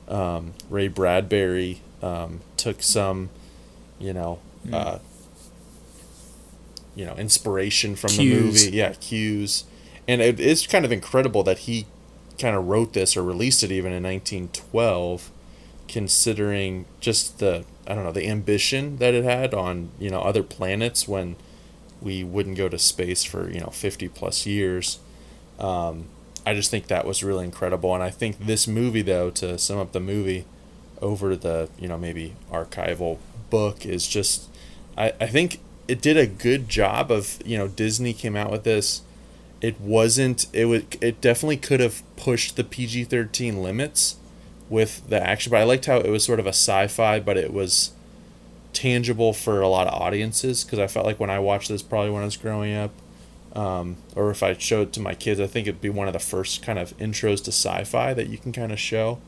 um, 0.08 0.54
Ray 0.70 0.88
Bradbury 0.88 1.82
um, 2.04 2.42
took 2.58 2.84
some, 2.84 3.30
you 4.00 4.14
know. 4.14 4.40
Uh, 4.72 5.00
you 6.96 7.06
know 7.06 7.16
inspiration 7.16 7.96
from 7.96 8.16
the 8.16 8.34
movie. 8.34 8.72
Yeah 8.72 8.94
cues. 8.94 9.66
And 10.08 10.22
it 10.22 10.40
is 10.40 10.68
kind 10.68 10.86
of 10.86 10.92
incredible 10.92 11.44
that 11.44 11.60
he 11.60 11.86
kind 12.40 12.56
of 12.56 12.68
wrote 12.68 12.94
this 12.94 13.16
or 13.16 13.24
released 13.24 13.64
it 13.64 13.72
even 13.72 13.94
in 13.94 14.04
1912 14.04 15.32
considering 15.88 16.86
just 17.00 17.38
the 17.38 17.64
i 17.86 17.94
don't 17.94 18.04
know 18.04 18.12
the 18.12 18.28
ambition 18.28 18.98
that 18.98 19.14
it 19.14 19.24
had 19.24 19.54
on 19.54 19.90
you 20.00 20.10
know 20.10 20.22
other 20.22 20.42
planets 20.42 21.08
when 21.08 21.36
we 22.02 22.24
wouldn't 22.24 22.58
go 22.58 22.68
to 22.68 22.80
space 22.80 23.24
for 23.24 23.50
you 23.52 23.60
know 23.60 23.68
50 23.68 24.08
plus 24.10 24.46
years. 24.46 25.00
Um, 25.60 26.06
i 26.46 26.54
just 26.54 26.72
think 26.72 26.88
that 26.88 27.06
was 27.06 27.24
really 27.24 27.46
incredible. 27.46 27.94
And 27.94 28.04
i 28.04 28.10
think 28.10 28.40
this 28.40 28.68
movie 28.68 29.02
though 29.04 29.30
to 29.32 29.58
sum 29.58 29.78
up 29.78 29.92
the 29.92 30.00
movie 30.00 30.46
over 31.04 31.36
the 31.36 31.70
you 31.78 31.88
know 31.88 31.98
maybe 31.98 32.36
archival 32.52 33.20
book 33.50 33.86
is 33.86 34.08
just 34.08 34.50
I, 34.98 35.14
I 35.22 35.28
think 35.28 35.60
it 35.88 36.02
did 36.02 36.18
a 36.18 36.26
good 36.26 36.70
job 36.70 37.12
of 37.12 37.40
you 37.46 37.58
know 37.58 37.68
Disney 37.68 38.14
came 38.14 38.36
out 38.36 38.50
with 38.50 38.64
this. 38.64 39.02
It 39.62 39.80
wasn't 39.80 40.48
it 40.54 40.66
would 40.66 40.98
it 41.02 41.22
definitely 41.22 41.58
could 41.58 41.80
have 41.80 42.02
pushed 42.16 42.56
the 42.56 42.64
PG-13 42.64 43.62
limits 43.62 44.18
with 44.70 45.08
the 45.08 45.22
action 45.22 45.52
but 45.52 45.60
I 45.60 45.64
liked 45.64 45.86
how 45.86 45.98
it 45.98 46.10
was 46.10 46.24
sort 46.24 46.40
of 46.40 46.46
a 46.46 46.50
sci-fi 46.50 47.20
but 47.20 47.38
it 47.38 47.54
was 47.54 47.92
tangible 48.72 49.34
for 49.34 49.62
a 49.62 49.68
lot 49.68 49.88
of 49.88 49.94
audiences 49.94 50.64
because 50.64 50.80
I 50.80 50.88
felt 50.88 51.06
like 51.06 51.20
when 51.20 51.30
I 51.30 51.40
watched 51.40 51.70
this 51.70 51.84
probably 51.84 52.10
when 52.10 52.24
I 52.24 52.26
was 52.26 52.38
growing 52.38 52.74
up 52.74 52.92
um, 53.56 53.98
or 54.16 54.32
if 54.32 54.42
I 54.42 54.54
showed 54.58 54.88
it 54.90 54.94
to 54.94 55.00
my 55.00 55.14
kids 55.14 55.40
I 55.40 55.48
think 55.48 55.68
it'd 55.68 55.80
be 55.82 55.90
one 55.90 56.08
of 56.08 56.14
the 56.14 56.20
first 56.20 56.64
kind 56.64 56.80
of 56.80 56.98
intros 56.98 57.44
to 57.44 57.52
sci-fi 57.52 58.14
that 58.14 58.28
you 58.28 58.38
can 58.38 58.52
kind 58.52 58.72
of 58.72 58.80
show 58.80 59.20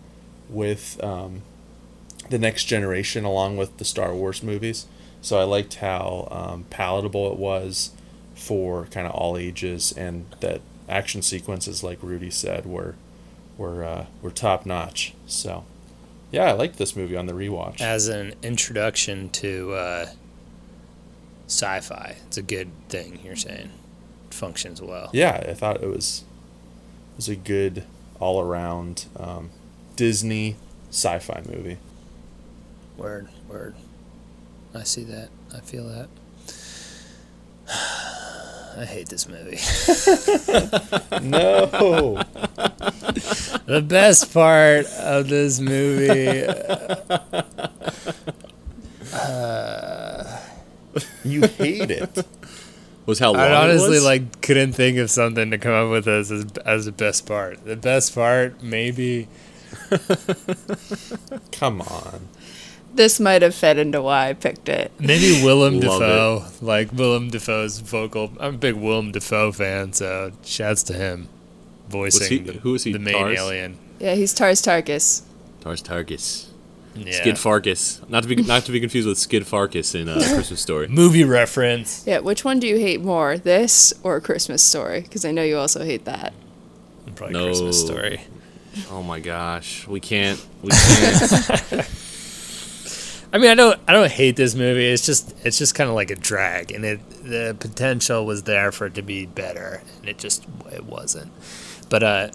with 0.49 1.01
um, 1.03 1.43
the 2.29 2.39
next 2.39 2.65
generation 2.65 3.23
along 3.25 3.57
with 3.57 3.77
the 3.77 3.85
Star 3.85 4.13
Wars 4.13 4.43
movies. 4.43 4.85
So 5.21 5.39
I 5.39 5.43
liked 5.43 5.75
how 5.75 6.27
um, 6.31 6.65
palatable 6.69 7.31
it 7.31 7.37
was 7.37 7.91
for 8.35 8.85
kind 8.87 9.07
of 9.07 9.13
all 9.13 9.37
ages, 9.37 9.91
and 9.91 10.25
that 10.41 10.61
action 10.87 11.21
sequences, 11.21 11.83
like 11.83 11.97
Rudy 12.01 12.29
said, 12.29 12.65
were 12.65 12.95
were 13.57 13.83
uh, 13.83 14.05
were 14.21 14.31
top 14.31 14.65
notch. 14.65 15.13
So 15.25 15.65
yeah, 16.31 16.45
I 16.45 16.51
liked 16.51 16.77
this 16.77 16.95
movie 16.95 17.15
on 17.15 17.25
the 17.25 17.33
rewatch. 17.33 17.81
As 17.81 18.07
an 18.07 18.33
introduction 18.43 19.29
to 19.29 19.73
uh, 19.73 20.05
sci 21.47 21.79
fi, 21.81 22.17
it's 22.27 22.37
a 22.37 22.41
good 22.43 22.69
thing, 22.89 23.19
you're 23.23 23.35
saying. 23.35 23.69
It 24.27 24.33
functions 24.33 24.81
well. 24.81 25.09
yeah, 25.13 25.43
I 25.47 25.53
thought 25.53 25.81
it 25.81 25.89
was 25.89 26.23
it 27.13 27.17
was 27.17 27.29
a 27.29 27.35
good 27.35 27.85
all 28.19 28.41
around 28.41 29.05
um, 29.17 29.49
Disney 29.95 30.55
sci-fi 30.89 31.41
movie. 31.49 31.77
Word, 32.97 33.27
word. 33.49 33.75
I 34.73 34.83
see 34.83 35.03
that. 35.05 35.29
I 35.53 35.59
feel 35.59 35.87
that. 35.87 36.09
I 38.77 38.85
hate 38.85 39.09
this 39.09 39.27
movie. 39.27 39.57
No, 41.21 41.65
the 43.65 43.83
best 43.87 44.33
part 44.33 44.85
of 44.87 45.29
this 45.29 45.59
movie. 45.59 46.45
Uh, 49.13 50.39
you 51.23 51.41
hate 51.47 51.89
it. 51.89 52.25
Was 53.05 53.19
how 53.19 53.31
long 53.33 53.41
I 53.41 53.53
honestly 53.53 53.87
it 53.87 53.91
was? 53.91 54.05
like 54.05 54.41
couldn't 54.41 54.73
think 54.73 54.97
of 54.97 55.09
something 55.09 55.51
to 55.51 55.57
come 55.57 55.73
up 55.73 55.91
with 55.91 56.07
as 56.07 56.31
as, 56.31 56.45
as 56.65 56.85
the 56.85 56.91
best 56.91 57.25
part. 57.25 57.63
The 57.63 57.77
best 57.77 58.13
part, 58.13 58.61
maybe. 58.61 59.27
Come 61.51 61.81
on. 61.81 62.27
This 62.95 63.19
might 63.19 63.41
have 63.41 63.53
fed 63.53 63.77
into 63.77 64.01
why 64.01 64.29
I 64.29 64.33
picked 64.33 64.69
it. 64.69 64.91
Maybe 64.99 65.43
Willem 65.43 65.79
Love 65.81 65.99
Dafoe, 65.99 66.45
like 66.61 66.91
Willem 66.93 67.29
Dafoe's 67.29 67.79
vocal. 67.79 68.31
I'm 68.39 68.55
a 68.55 68.57
big 68.57 68.75
Willem 68.75 69.11
Dafoe 69.11 69.51
fan, 69.51 69.91
so 69.93 70.31
shouts 70.43 70.81
to 70.83 70.93
him, 70.93 71.27
voicing 71.89 72.27
he- 72.29 72.37
the, 72.51 72.53
who 72.59 72.75
he, 72.75 72.93
the 72.93 72.99
main 72.99 73.13
Tars? 73.13 73.37
alien. 73.39 73.77
Yeah, 73.99 74.15
he's 74.15 74.33
Tars 74.33 74.61
Tarkas. 74.61 75.23
Tars 75.61 75.81
Tarkas. 75.81 76.47
Yeah. 76.95 77.11
Scut 77.11 77.35
Farkus. 77.35 78.07
Not 78.09 78.23
to 78.23 78.29
be 78.29 78.35
not 78.37 78.63
to 78.65 78.71
be 78.71 78.79
confused 78.79 79.05
with 79.07 79.17
Scut 79.17 79.43
Farkus 79.43 79.93
in 79.99 80.07
uh, 80.07 80.13
Christmas 80.33 80.61
Story. 80.61 80.87
Movie 80.87 81.25
reference. 81.25 82.05
Yeah, 82.07 82.19
which 82.19 82.45
one 82.45 82.59
do 82.59 82.67
you 82.67 82.77
hate 82.77 83.01
more, 83.01 83.37
this 83.37 83.93
or 84.03 84.21
Christmas 84.21 84.63
Story? 84.63 85.01
Because 85.01 85.25
I 85.25 85.31
know 85.31 85.43
you 85.43 85.57
also 85.57 85.83
hate 85.83 86.05
that. 86.05 86.33
Probably 87.15 87.33
No. 87.33 87.45
Christmas 87.47 87.79
story. 87.81 88.21
Oh 88.91 89.03
my 89.03 89.19
gosh, 89.19 89.85
we 89.87 89.99
can't. 89.99 90.43
We 90.61 90.69
can't. 90.71 91.89
I 93.35 93.37
mean, 93.37 93.49
I 93.49 93.55
don't, 93.55 93.77
I 93.85 93.91
don't 93.91 94.09
hate 94.09 94.37
this 94.37 94.55
movie. 94.55 94.85
It's 94.85 95.05
just, 95.05 95.35
it's 95.43 95.57
just 95.57 95.75
kind 95.75 95.89
of 95.89 95.95
like 95.97 96.09
a 96.09 96.15
drag, 96.15 96.71
and 96.71 96.85
it, 96.85 97.01
the 97.21 97.53
potential 97.59 98.25
was 98.25 98.43
there 98.43 98.71
for 98.71 98.85
it 98.85 98.93
to 98.93 99.01
be 99.01 99.25
better, 99.25 99.81
and 99.99 100.07
it 100.07 100.17
just, 100.17 100.45
it 100.71 100.85
wasn't. 100.85 101.33
But 101.89 102.01
uh, 102.01 102.29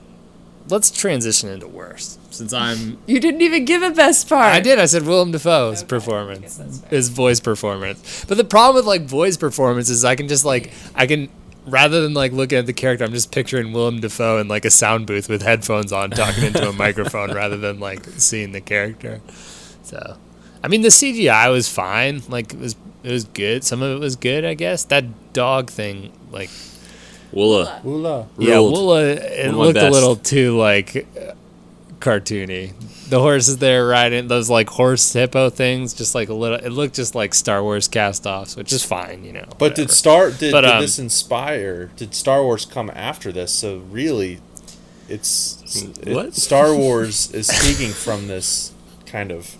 let's 0.68 0.90
transition 0.90 1.48
into 1.48 1.66
worst, 1.66 2.20
since 2.34 2.52
I'm. 2.52 2.98
You 3.06 3.18
didn't 3.18 3.40
even 3.40 3.64
give 3.64 3.82
a 3.82 3.92
best 3.92 4.28
part. 4.28 4.54
I 4.54 4.60
did. 4.60 4.78
I 4.78 4.84
said 4.84 5.04
Willem 5.04 5.32
Dafoe's 5.32 5.82
performance, 5.82 6.60
his 6.90 7.08
voice 7.08 7.40
performance. 7.40 8.26
But 8.26 8.36
the 8.36 8.44
problem 8.44 8.76
with 8.76 8.84
like 8.84 9.04
voice 9.06 9.38
performance 9.38 9.88
is 9.88 10.04
I 10.04 10.16
can 10.16 10.28
just 10.28 10.44
like, 10.44 10.70
I 10.94 11.06
can. 11.06 11.30
Rather 11.64 12.02
than 12.02 12.12
like 12.12 12.32
looking 12.32 12.58
at 12.58 12.66
the 12.66 12.74
character, 12.74 13.06
I'm 13.06 13.12
just 13.12 13.32
picturing 13.32 13.72
Willem 13.72 14.00
Dafoe 14.00 14.36
in 14.36 14.48
like 14.48 14.66
a 14.66 14.70
sound 14.70 15.06
booth 15.06 15.30
with 15.30 15.40
headphones 15.40 15.92
on, 15.92 16.10
talking 16.10 16.44
into 16.44 16.68
a 16.68 16.72
microphone, 16.84 17.32
rather 17.32 17.56
than 17.56 17.80
like 17.80 18.04
seeing 18.18 18.52
the 18.52 18.60
character. 18.60 19.22
So, 19.82 20.18
I 20.62 20.68
mean, 20.68 20.82
the 20.82 20.88
CGI 20.88 21.50
was 21.50 21.68
fine. 21.68 22.22
Like 22.28 22.52
it 22.52 22.58
was, 22.60 22.76
it 23.02 23.10
was 23.10 23.24
good. 23.24 23.64
Some 23.64 23.82
of 23.82 23.96
it 23.96 24.00
was 24.00 24.16
good, 24.16 24.44
I 24.44 24.54
guess. 24.54 24.84
That 24.84 25.32
dog 25.32 25.70
thing, 25.70 26.12
like 26.30 26.50
Woola. 27.32 27.80
Woola. 27.82 28.26
yeah, 28.38 28.54
Ruled. 28.56 28.74
Woola, 28.74 29.16
it 29.16 29.46
One 29.46 29.68
of 29.68 29.74
looked 29.74 29.78
a 29.78 29.90
little 29.90 30.16
too 30.16 30.58
like 30.58 31.06
cartoony. 32.00 32.72
The 33.08 33.18
horses 33.18 33.58
there 33.58 33.86
riding 33.86 34.28
those 34.28 34.48
like 34.48 34.68
horse 34.68 35.12
hippo 35.12 35.50
things, 35.50 35.94
just 35.94 36.14
like 36.14 36.28
a 36.28 36.34
little. 36.34 36.58
It 36.58 36.70
looked 36.70 36.94
just 36.94 37.14
like 37.14 37.34
Star 37.34 37.62
Wars 37.62 37.88
cast-offs, 37.88 38.54
which 38.56 38.72
is 38.72 38.84
fine, 38.84 39.24
you 39.24 39.32
know. 39.32 39.46
But 39.58 39.74
did. 39.74 39.90
Star 39.90 40.30
did, 40.30 40.52
But, 40.52 40.60
did 40.60 40.70
um, 40.70 40.80
this 40.80 40.98
inspire? 40.98 41.86
Did 41.96 42.14
Star 42.14 42.42
Wars 42.44 42.64
come 42.64 42.90
after 42.94 43.32
this? 43.32 43.50
So 43.52 43.78
really, 43.90 44.40
it's 45.08 45.82
it- 46.04 46.14
What? 46.14 46.34
Star 46.34 46.74
Wars 46.74 47.32
is 47.32 47.48
speaking 47.48 47.92
from 47.92 48.28
this 48.28 48.72
kind 49.06 49.32
of 49.32 49.56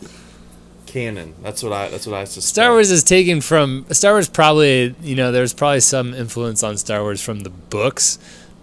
canon. 0.90 1.35
That's 1.42 1.62
what 1.62 1.72
I. 1.72 1.88
That's 1.88 2.07
what 2.07 2.16
I 2.16 2.24
suspect. 2.24 2.44
Star 2.55 2.70
Wars 2.72 2.90
is 2.90 3.03
taken 3.03 3.40
from 3.40 3.87
Star 3.90 4.12
Wars. 4.12 4.29
Probably, 4.29 4.94
you 5.03 5.14
know, 5.14 5.33
there's 5.33 5.55
probably 5.55 5.81
some 5.81 6.12
influence 6.14 6.62
on 6.62 6.76
Star 6.76 7.03
Wars 7.03 7.22
from 7.22 7.40
the 7.40 7.50
books, 7.50 8.18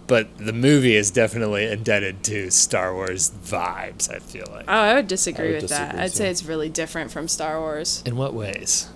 but 0.06 0.28
the 0.38 0.52
movie 0.52 0.94
is 0.94 1.10
definitely 1.10 1.66
indebted 1.66 2.22
to 2.24 2.50
Star 2.50 2.94
Wars 2.94 3.30
vibes. 3.30 4.12
I 4.14 4.18
feel 4.18 4.46
like. 4.50 4.66
Oh, 4.68 4.72
I 4.72 4.94
would 4.94 5.08
disagree 5.08 5.48
I 5.48 5.52
would 5.52 5.62
with 5.62 5.70
that. 5.70 5.92
disagree, 5.92 6.04
I'd 6.04 6.12
say 6.12 6.24
too. 6.24 6.30
it's 6.30 6.44
really 6.44 6.68
different 6.68 7.10
from 7.10 7.28
Star 7.28 7.58
Wars. 7.60 8.02
In 8.04 8.16
what 8.16 8.34
ways? 8.34 8.88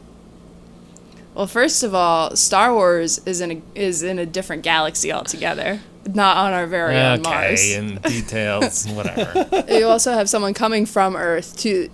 Well, 1.35 1.47
first 1.47 1.83
of 1.83 1.95
all, 1.95 2.37
Star 2.37 2.75
Wars 2.75 3.19
is 3.25 3.41
in 3.41 3.51
a 3.51 3.63
is 3.75 4.03
in 4.03 4.19
a 4.19 4.27
different 4.27 4.63
galaxy 4.63 5.11
altogether, 5.11 5.81
not 6.07 6.37
on 6.37 6.53
our 6.53 6.67
very 6.67 6.95
own 6.95 7.23
Mars. 7.23 7.61
Okay, 7.61 7.75
and 7.77 8.03
details, 8.03 8.87
whatever. 8.89 9.65
you 9.71 9.87
also 9.87 10.13
have 10.13 10.29
someone 10.29 10.53
coming 10.53 10.85
from 10.85 11.17
Earth 11.17 11.57
to, 11.61 11.89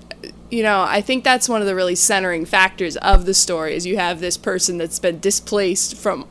you 0.50 0.62
know, 0.62 0.82
I 0.82 1.00
think 1.00 1.24
that's 1.24 1.48
one 1.48 1.60
of 1.60 1.66
the 1.66 1.74
really 1.74 1.94
centering 1.94 2.44
factors 2.44 2.96
of 2.98 3.26
the 3.26 3.34
story 3.34 3.74
is 3.74 3.86
you 3.86 3.96
have 3.96 4.20
this 4.20 4.36
person 4.36 4.78
that's 4.78 4.98
been 4.98 5.20
displaced 5.20 5.96
from 5.96 6.26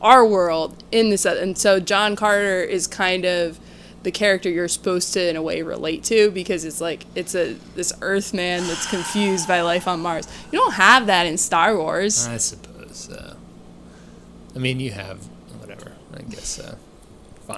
our 0.00 0.26
world 0.26 0.82
in 0.90 1.10
this, 1.10 1.24
and 1.24 1.56
so 1.56 1.78
John 1.78 2.16
Carter 2.16 2.62
is 2.62 2.86
kind 2.86 3.24
of 3.24 3.60
the 4.02 4.10
character 4.10 4.48
you're 4.48 4.68
supposed 4.68 5.12
to 5.12 5.28
in 5.28 5.36
a 5.36 5.42
way 5.42 5.60
relate 5.60 6.02
to 6.04 6.30
because 6.30 6.64
it's 6.64 6.80
like 6.80 7.04
it's 7.14 7.34
a 7.34 7.52
this 7.74 7.92
Earth 8.00 8.32
man 8.32 8.66
that's 8.66 8.88
confused 8.88 9.46
by 9.46 9.60
life 9.60 9.86
on 9.86 10.00
Mars. 10.00 10.26
You 10.50 10.58
don't 10.58 10.74
have 10.74 11.06
that 11.06 11.26
in 11.26 11.36
Star 11.36 11.76
Wars. 11.76 12.26
I 12.26 12.38
suppose 12.38 12.96
so. 12.96 13.36
I 14.56 14.58
mean, 14.58 14.80
you 14.80 14.92
have 14.92 15.18
whatever. 15.58 15.92
I 16.16 16.22
guess 16.22 16.48
so. 16.48 16.76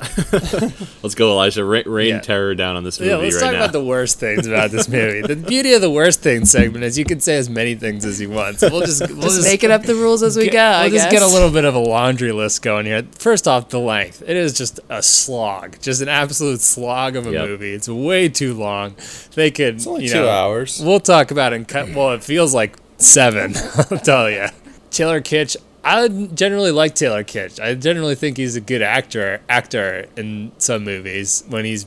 Fine. 0.00 0.72
Let's 1.02 1.14
go, 1.14 1.30
Elijah. 1.32 1.64
Ra- 1.64 1.82
rain 1.86 2.08
Yeah. 2.08 2.20
terror 2.20 2.54
down 2.54 2.76
on 2.76 2.84
this 2.84 2.98
movie 2.98 3.10
right 3.10 3.16
now. 3.16 3.20
Yeah, 3.20 3.24
let's 3.24 3.36
right 3.36 3.42
talk 3.42 3.52
now. 3.52 3.58
about 3.58 3.72
the 3.72 3.84
worst 3.84 4.18
things 4.20 4.46
about 4.46 4.70
this 4.70 4.88
movie. 4.88 5.22
the 5.22 5.36
beauty 5.36 5.72
of 5.74 5.80
the 5.80 5.90
worst 5.90 6.20
things 6.20 6.50
segment 6.50 6.84
is 6.84 6.98
you 6.98 7.04
can 7.04 7.20
say 7.20 7.36
as 7.36 7.48
many 7.50 7.74
things 7.74 8.04
as 8.04 8.20
you 8.20 8.30
want. 8.30 8.58
So 8.60 8.68
we'll 8.70 8.80
just 8.80 9.00
we'll 9.08 9.20
Just, 9.22 9.36
just 9.36 9.48
making 9.48 9.70
up 9.70 9.82
the 9.82 9.94
rules 9.94 10.22
as 10.22 10.36
we 10.36 10.44
get- 10.44 10.52
go. 10.52 10.80
We'll 10.82 10.90
just 10.90 11.10
guess. 11.10 11.12
get 11.12 11.22
a 11.22 11.26
little 11.26 11.50
bit 11.50 11.64
of 11.64 11.74
a 11.74 11.78
laundry 11.78 12.32
list 12.32 12.62
going 12.62 12.86
here. 12.86 13.02
First 13.18 13.46
off, 13.48 13.68
the 13.68 13.78
length. 13.80 14.22
It 14.26 14.36
is 14.36 14.52
just 14.52 14.80
a 14.88 15.02
slog, 15.02 15.80
just 15.80 16.00
an 16.02 16.08
absolute 16.08 16.60
slog 16.60 17.16
of 17.16 17.26
a 17.26 17.32
Yep. 17.32 17.48
movie. 17.48 17.72
It's 17.72 17.88
way 17.88 18.28
too 18.28 18.54
long. 18.54 18.94
They 19.34 19.50
could, 19.50 19.76
It's 19.76 19.86
only 19.86 20.04
you 20.04 20.10
two 20.12 20.20
know, 20.22 20.28
hours. 20.28 20.80
We'll 20.82 21.00
talk 21.00 21.30
about 21.30 21.52
it. 21.52 21.56
In 21.56 21.64
cut. 21.64 21.88
Well, 21.94 22.12
it 22.12 22.22
feels 22.24 22.54
like 22.54 22.76
seven. 22.98 23.54
I'll 23.90 23.98
tell 23.98 24.30
you. 24.30 24.46
Taylor 24.90 25.20
Kitsch. 25.20 25.56
I 25.84 26.08
generally 26.08 26.70
like 26.70 26.94
Taylor 26.94 27.24
Kitsch. 27.24 27.58
I 27.60 27.74
generally 27.74 28.14
think 28.14 28.36
he's 28.36 28.54
a 28.56 28.60
good 28.60 28.82
actor. 28.82 29.40
Actor 29.48 30.06
in 30.16 30.52
some 30.58 30.84
movies 30.84 31.42
when 31.48 31.64
he's 31.64 31.86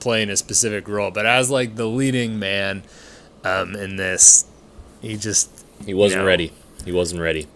playing 0.00 0.30
a 0.30 0.36
specific 0.36 0.86
role. 0.88 1.10
But 1.10 1.26
as 1.26 1.50
like 1.50 1.74
the 1.76 1.86
leading 1.86 2.38
man 2.38 2.82
um, 3.44 3.74
in 3.74 3.96
this, 3.96 4.44
he 5.02 5.16
just 5.16 5.50
he 5.84 5.94
wasn't 5.94 6.22
No. 6.22 6.26
ready. 6.28 6.52
He 6.84 6.92
wasn't 6.92 7.20
ready. 7.20 7.46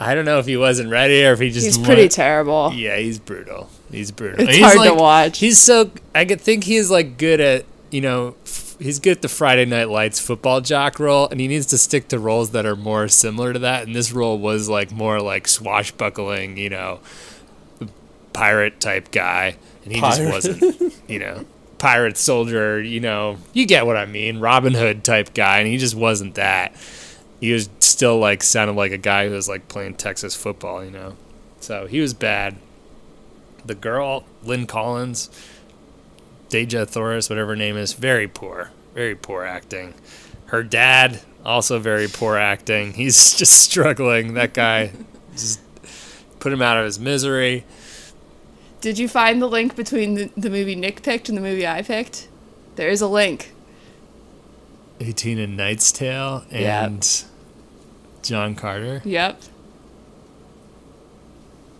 I 0.00 0.14
don't 0.14 0.24
know 0.24 0.40
if 0.40 0.46
he 0.46 0.56
wasn't 0.56 0.90
ready 0.90 1.24
or 1.24 1.32
if 1.32 1.38
he 1.38 1.50
just 1.50 1.64
He's 1.66 1.78
wa- 1.78 1.84
pretty 1.86 2.08
terrible. 2.08 2.72
Yeah, 2.74 2.96
he's 2.96 3.20
brutal. 3.20 3.70
He's 3.92 4.10
brutal. 4.10 4.40
It's 4.40 4.56
He's 4.56 4.64
hard 4.74 4.88
to 4.88 4.94
watch. 4.94 5.38
He's 5.38 5.58
so 5.60 5.92
I 6.14 6.24
could 6.24 6.40
think 6.40 6.64
he's 6.64 6.90
like 6.90 7.16
good 7.16 7.40
at 7.40 7.64
you 7.92 8.00
know 8.00 8.34
f- 8.44 8.63
he's 8.78 8.98
good 8.98 9.16
at 9.18 9.22
the 9.22 9.28
Friday 9.28 9.64
Night 9.64 9.88
Lights 9.88 10.20
football 10.20 10.60
jock 10.60 10.98
role, 10.98 11.28
and 11.28 11.40
he 11.40 11.48
needs 11.48 11.66
to 11.66 11.78
stick 11.78 12.08
to 12.08 12.18
roles 12.18 12.50
that 12.50 12.66
are 12.66 12.76
more 12.76 13.08
similar 13.08 13.52
to 13.52 13.58
that. 13.60 13.86
And 13.86 13.94
this 13.94 14.12
role 14.12 14.38
was 14.38 14.68
like 14.68 14.90
more 14.90 15.20
like 15.20 15.48
swashbuckling, 15.48 16.56
you 16.56 16.70
know, 16.70 17.00
pirate 18.32 18.80
type 18.80 19.10
guy, 19.10 19.56
and 19.84 19.92
he 19.92 20.00
Pirate. 20.00 20.32
just 20.32 20.60
wasn't. 20.60 20.94
You 21.08 21.18
know, 21.18 21.44
pirate 21.78 22.16
soldier. 22.16 22.80
You 22.80 23.00
know, 23.00 23.38
you 23.52 23.66
get 23.66 23.86
what 23.86 23.96
I 23.96 24.06
mean. 24.06 24.40
Robin 24.40 24.74
Hood 24.74 25.04
type 25.04 25.34
guy, 25.34 25.58
and 25.58 25.68
he 25.68 25.78
just 25.78 25.94
wasn't 25.94 26.34
that. 26.34 26.74
He 27.40 27.52
was 27.52 27.68
still 27.80 28.18
like 28.18 28.42
sounded 28.42 28.74
like 28.74 28.92
a 28.92 28.98
guy 28.98 29.28
who 29.28 29.34
was 29.34 29.48
like 29.48 29.68
playing 29.68 29.94
Texas 29.94 30.34
football. 30.34 30.84
You 30.84 30.90
know, 30.90 31.16
so 31.60 31.86
he 31.86 32.00
was 32.00 32.14
bad. 32.14 32.56
The 33.66 33.74
girl, 33.74 34.24
Lynn 34.42 34.66
Collins, 34.66 35.30
Dejah 36.54 36.86
Thoris, 36.86 37.28
whatever 37.28 37.50
her 37.50 37.56
name 37.56 37.76
is, 37.76 37.94
very 37.94 38.28
poor, 38.28 38.70
very 38.94 39.16
poor 39.16 39.42
acting. 39.44 39.92
Her 40.46 40.62
dad, 40.62 41.20
also 41.44 41.80
very 41.80 42.06
poor 42.06 42.36
acting. 42.36 42.92
He's 42.92 43.34
just 43.38 43.58
struggling. 43.60 44.34
That 44.34 44.54
guy, 44.54 44.92
just 45.32 45.60
put 46.38 46.52
him 46.52 46.62
out 46.62 46.76
of 46.76 46.84
his 46.84 47.00
misery. 47.00 47.64
Did 48.80 48.98
you 49.00 49.08
find 49.08 49.42
the 49.42 49.48
link 49.48 49.74
between 49.74 50.14
the, 50.14 50.30
the 50.36 50.48
movie 50.48 50.76
Nick 50.76 51.02
picked 51.02 51.28
and 51.28 51.36
the 51.36 51.42
movie 51.42 51.66
I 51.66 51.82
picked? 51.82 52.28
There 52.76 52.88
is 52.88 53.00
a 53.00 53.08
link. 53.08 53.52
18 55.00 55.40
and 55.40 55.56
Knight's 55.56 55.90
Tale 55.90 56.44
Yeah. 56.52 56.84
and 56.86 57.24
John 58.22 58.54
Carter. 58.54 59.02
Yep. 59.04 59.42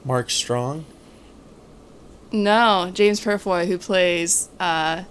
Mark 0.04 0.30
Strong. 0.30 0.84
No, 2.34 2.90
James 2.92 3.20
Purefoy, 3.20 3.66
who 3.66 3.78
plays 3.78 4.48
uh, 4.58 5.04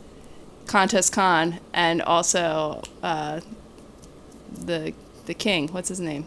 Kantos 0.66 1.10
Kan 1.10 1.62
and 1.74 2.02
also 2.02 2.84
uh, 3.02 3.40
the 4.52 4.94
the 5.26 5.34
king. 5.34 5.70
What's 5.70 5.88
his 5.88 6.02
name 6.02 6.26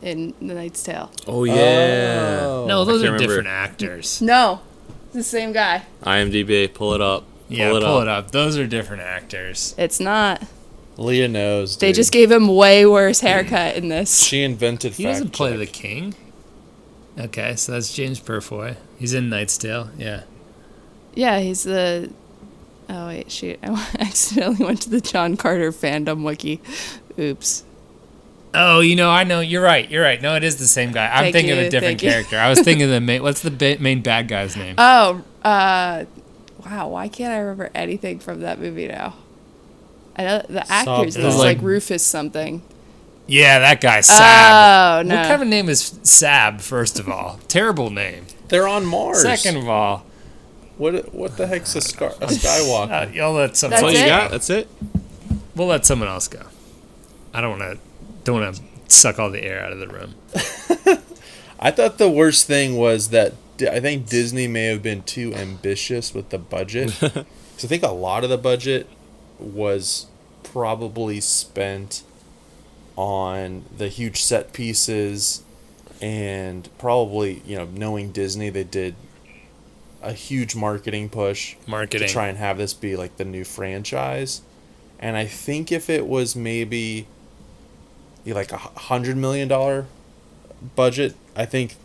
in 0.00 0.32
The 0.40 0.54
Knight's 0.54 0.82
Tale? 0.82 1.12
Oh 1.26 1.44
yeah. 1.44 2.64
No, 2.66 2.86
those 2.86 3.02
are 3.02 3.08
can't 3.08 3.12
remember. 3.12 3.18
different 3.18 3.48
actors. 3.48 4.22
No, 4.22 4.62
it's 5.08 5.14
the 5.14 5.22
same 5.22 5.52
guy. 5.52 5.82
IMDb, 6.04 6.72
pull 6.72 6.94
it 6.94 7.02
up. 7.02 7.24
Pull 7.48 7.56
yeah, 7.58 7.76
it 7.76 7.82
pull 7.82 7.98
up. 7.98 8.02
it 8.02 8.08
up. 8.08 8.30
Those 8.30 8.56
are 8.56 8.66
different 8.66 9.02
actors. 9.02 9.74
It's 9.76 10.00
not. 10.00 10.42
Leah 10.96 11.28
knows. 11.28 11.76
They 11.76 11.88
dude. 11.88 11.96
just 11.96 12.12
gave 12.12 12.30
him 12.30 12.48
way 12.48 12.86
worse 12.86 13.20
haircut 13.20 13.76
in 13.76 13.88
this. 13.88 14.22
She 14.22 14.42
invented. 14.42 14.94
He 14.94 15.02
doesn't 15.02 15.34
play 15.34 15.50
check. 15.50 15.58
the 15.58 15.66
king. 15.66 16.14
Okay, 17.20 17.54
so 17.56 17.72
that's 17.72 17.92
James 17.92 18.18
Purefoy. 18.18 18.76
He's 18.98 19.12
in 19.14 19.28
Knight's 19.28 19.58
Tale. 19.58 19.90
Yeah. 19.98 20.22
Yeah, 21.14 21.40
he's 21.40 21.64
the. 21.64 22.10
Oh 22.88 23.06
wait, 23.06 23.30
shoot! 23.30 23.58
I 23.62 23.88
accidentally 23.98 24.64
went 24.64 24.82
to 24.82 24.90
the 24.90 25.00
John 25.00 25.36
Carter 25.36 25.70
fandom 25.70 26.24
wiki. 26.24 26.60
Oops. 27.18 27.64
Oh, 28.52 28.80
you 28.80 28.96
know, 28.96 29.10
I 29.10 29.22
know. 29.24 29.40
You're 29.40 29.62
right. 29.62 29.88
You're 29.88 30.02
right. 30.02 30.20
No, 30.20 30.34
it 30.34 30.42
is 30.42 30.56
the 30.56 30.66
same 30.66 30.90
guy. 30.90 31.06
I'm 31.06 31.24
Thank 31.24 31.34
thinking 31.34 31.52
of 31.52 31.58
a 31.58 31.70
different 31.70 32.00
thank 32.00 32.12
character. 32.12 32.36
I 32.36 32.48
was 32.48 32.60
thinking 32.60 32.82
of 32.82 32.90
the 32.90 33.00
main. 33.00 33.22
What's 33.22 33.42
the 33.42 33.50
ba- 33.50 33.76
main 33.78 34.02
bad 34.02 34.26
guy's 34.26 34.56
name? 34.56 34.74
Oh, 34.76 35.22
uh, 35.44 36.04
wow! 36.66 36.88
Why 36.88 37.08
can't 37.08 37.32
I 37.32 37.38
remember 37.38 37.70
anything 37.74 38.18
from 38.18 38.40
that 38.40 38.58
movie 38.58 38.88
now? 38.88 39.14
I 40.16 40.24
know 40.24 40.42
the 40.48 40.70
actors. 40.70 41.14
Saw 41.14 41.20
It 41.20 41.24
was 41.24 41.36
like 41.36 41.60
Rufus 41.60 42.02
something. 42.02 42.62
Yeah, 43.30 43.58
that 43.60 43.80
guy 43.80 44.00
Sab. 44.00 45.04
Oh 45.04 45.08
no! 45.08 45.16
What 45.16 45.26
kind 45.28 45.42
of 45.42 45.48
name 45.48 45.68
is 45.68 45.98
Sab? 46.02 46.60
First 46.60 46.98
of 46.98 47.08
all, 47.08 47.38
terrible 47.48 47.90
name. 47.90 48.26
They're 48.48 48.68
on 48.68 48.84
Mars. 48.84 49.22
Second 49.22 49.56
of 49.56 49.68
all, 49.68 50.04
what 50.76 51.14
what 51.14 51.36
the 51.36 51.46
heck's 51.46 51.74
a, 51.76 51.80
Scar- 51.80 52.14
a 52.20 52.26
Skywalker? 52.26 53.08
uh, 53.08 53.10
y'all 53.12 53.32
let 53.32 53.56
someone. 53.56 53.82
That's 53.82 53.82
That's 53.82 53.82
all 53.82 53.92
you 53.92 53.98
it? 53.98 54.08
got? 54.08 54.30
That's 54.30 54.50
it? 54.50 54.68
We'll 55.54 55.68
let 55.68 55.86
someone 55.86 56.08
else 56.08 56.28
go. 56.28 56.42
I 57.32 57.40
don't 57.40 57.58
want 57.58 57.78
to. 57.78 57.78
Don't 58.24 58.40
want 58.40 58.56
to 58.56 58.62
suck 58.88 59.18
all 59.18 59.30
the 59.30 59.42
air 59.42 59.62
out 59.64 59.72
of 59.72 59.78
the 59.78 59.88
room. 59.88 60.14
I 61.60 61.70
thought 61.70 61.98
the 61.98 62.10
worst 62.10 62.46
thing 62.46 62.76
was 62.76 63.10
that 63.10 63.34
I 63.60 63.80
think 63.80 64.08
Disney 64.08 64.48
may 64.48 64.64
have 64.64 64.82
been 64.82 65.02
too 65.02 65.34
ambitious 65.34 66.14
with 66.14 66.30
the 66.30 66.38
budget. 66.38 66.98
Because 67.60 67.68
I 67.72 67.74
think 67.74 67.82
a 67.82 67.94
lot 67.94 68.24
of 68.24 68.30
the 68.30 68.38
budget 68.38 68.88
was 69.38 70.06
probably 70.42 71.20
spent 71.20 72.02
on 73.00 73.64
the 73.74 73.88
huge 73.88 74.22
set 74.22 74.52
pieces 74.52 75.42
and 76.02 76.68
probably, 76.76 77.40
you 77.46 77.56
know, 77.56 77.64
knowing 77.64 78.12
Disney, 78.12 78.50
they 78.50 78.62
did 78.62 78.94
a 80.02 80.12
huge 80.12 80.54
marketing 80.54 81.08
push 81.08 81.56
Marketing. 81.66 82.06
to 82.06 82.12
try 82.12 82.28
and 82.28 82.36
have 82.36 82.58
this 82.58 82.74
be 82.74 82.96
like 82.96 83.16
the 83.16 83.24
new 83.24 83.42
franchise. 83.42 84.42
And 84.98 85.16
I 85.16 85.24
think 85.24 85.72
if 85.72 85.88
it 85.88 86.06
was 86.06 86.36
maybe 86.36 87.06
like 88.26 88.52
a 88.52 88.58
hundred 88.58 89.16
million 89.16 89.48
dollar 89.48 89.86
budget, 90.76 91.14
I 91.34 91.46
think, 91.46 91.76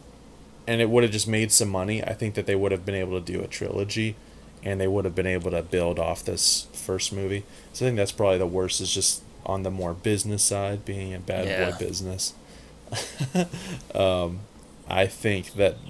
and 0.68 0.82
it 0.82 0.90
would 0.90 1.04
have 1.04 1.14
just 1.14 1.30
made 1.30 1.54
some 1.54 1.70
money. 1.70 2.04
I 2.04 2.12
think 2.12 2.36
that 2.36 2.46
they 2.46 2.56
would 2.56 2.74
have 2.74 2.86
been 2.86 2.96
able 2.96 3.18
to 3.18 3.26
do 3.26 3.40
a 3.40 3.48
trilogy, 3.48 4.18
and 4.64 4.82
they 4.82 4.88
would 4.88 5.06
have 5.06 5.16
been 5.16 5.28
able 5.28 5.52
to 5.52 5.62
build 5.62 5.98
off 5.98 6.26
this 6.26 6.68
first 6.74 7.14
movie. 7.14 7.46
So 7.72 7.86
I 7.86 7.88
think 7.88 7.96
that's 7.96 8.12
probably 8.12 8.38
the 8.38 8.48
worst. 8.48 8.82
Is 8.82 8.94
just 8.94 9.24
on 9.46 9.64
the 9.64 9.72
more 9.72 9.94
business 9.94 10.44
side, 10.44 10.86
being 10.86 11.14
a 11.14 11.20
bad 11.20 11.46
Yeah. 11.48 11.72
boy 11.72 11.78
business. 11.78 12.34
um, 13.96 14.40
I 14.88 15.08
think 15.08 15.54
that. 15.54 15.76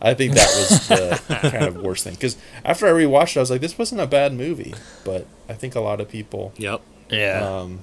I 0.00 0.14
think 0.14 0.32
that 0.34 0.48
was 0.56 0.88
the 0.88 1.20
kind 1.50 1.64
of 1.66 1.76
worst 1.76 2.04
thing 2.04 2.14
because 2.14 2.36
after 2.64 2.86
I 2.86 2.90
rewatched 2.90 3.32
it, 3.32 3.36
I 3.38 3.40
was 3.40 3.50
like, 3.50 3.60
"This 3.60 3.76
wasn't 3.76 4.00
a 4.00 4.06
bad 4.06 4.32
movie," 4.32 4.74
but 5.04 5.26
I 5.48 5.52
think 5.54 5.74
a 5.74 5.80
lot 5.80 6.00
of 6.00 6.08
people 6.08 6.52
Yep. 6.56 6.80
Yeah. 7.10 7.40
um, 7.60 7.80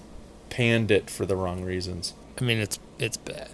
panned 0.50 0.90
it 0.90 1.10
for 1.10 1.26
the 1.28 1.36
wrong 1.36 1.64
reasons. 1.64 2.14
I 2.40 2.44
mean, 2.44 2.58
it's 2.58 2.80
it's 2.98 3.18
bad. 3.18 3.50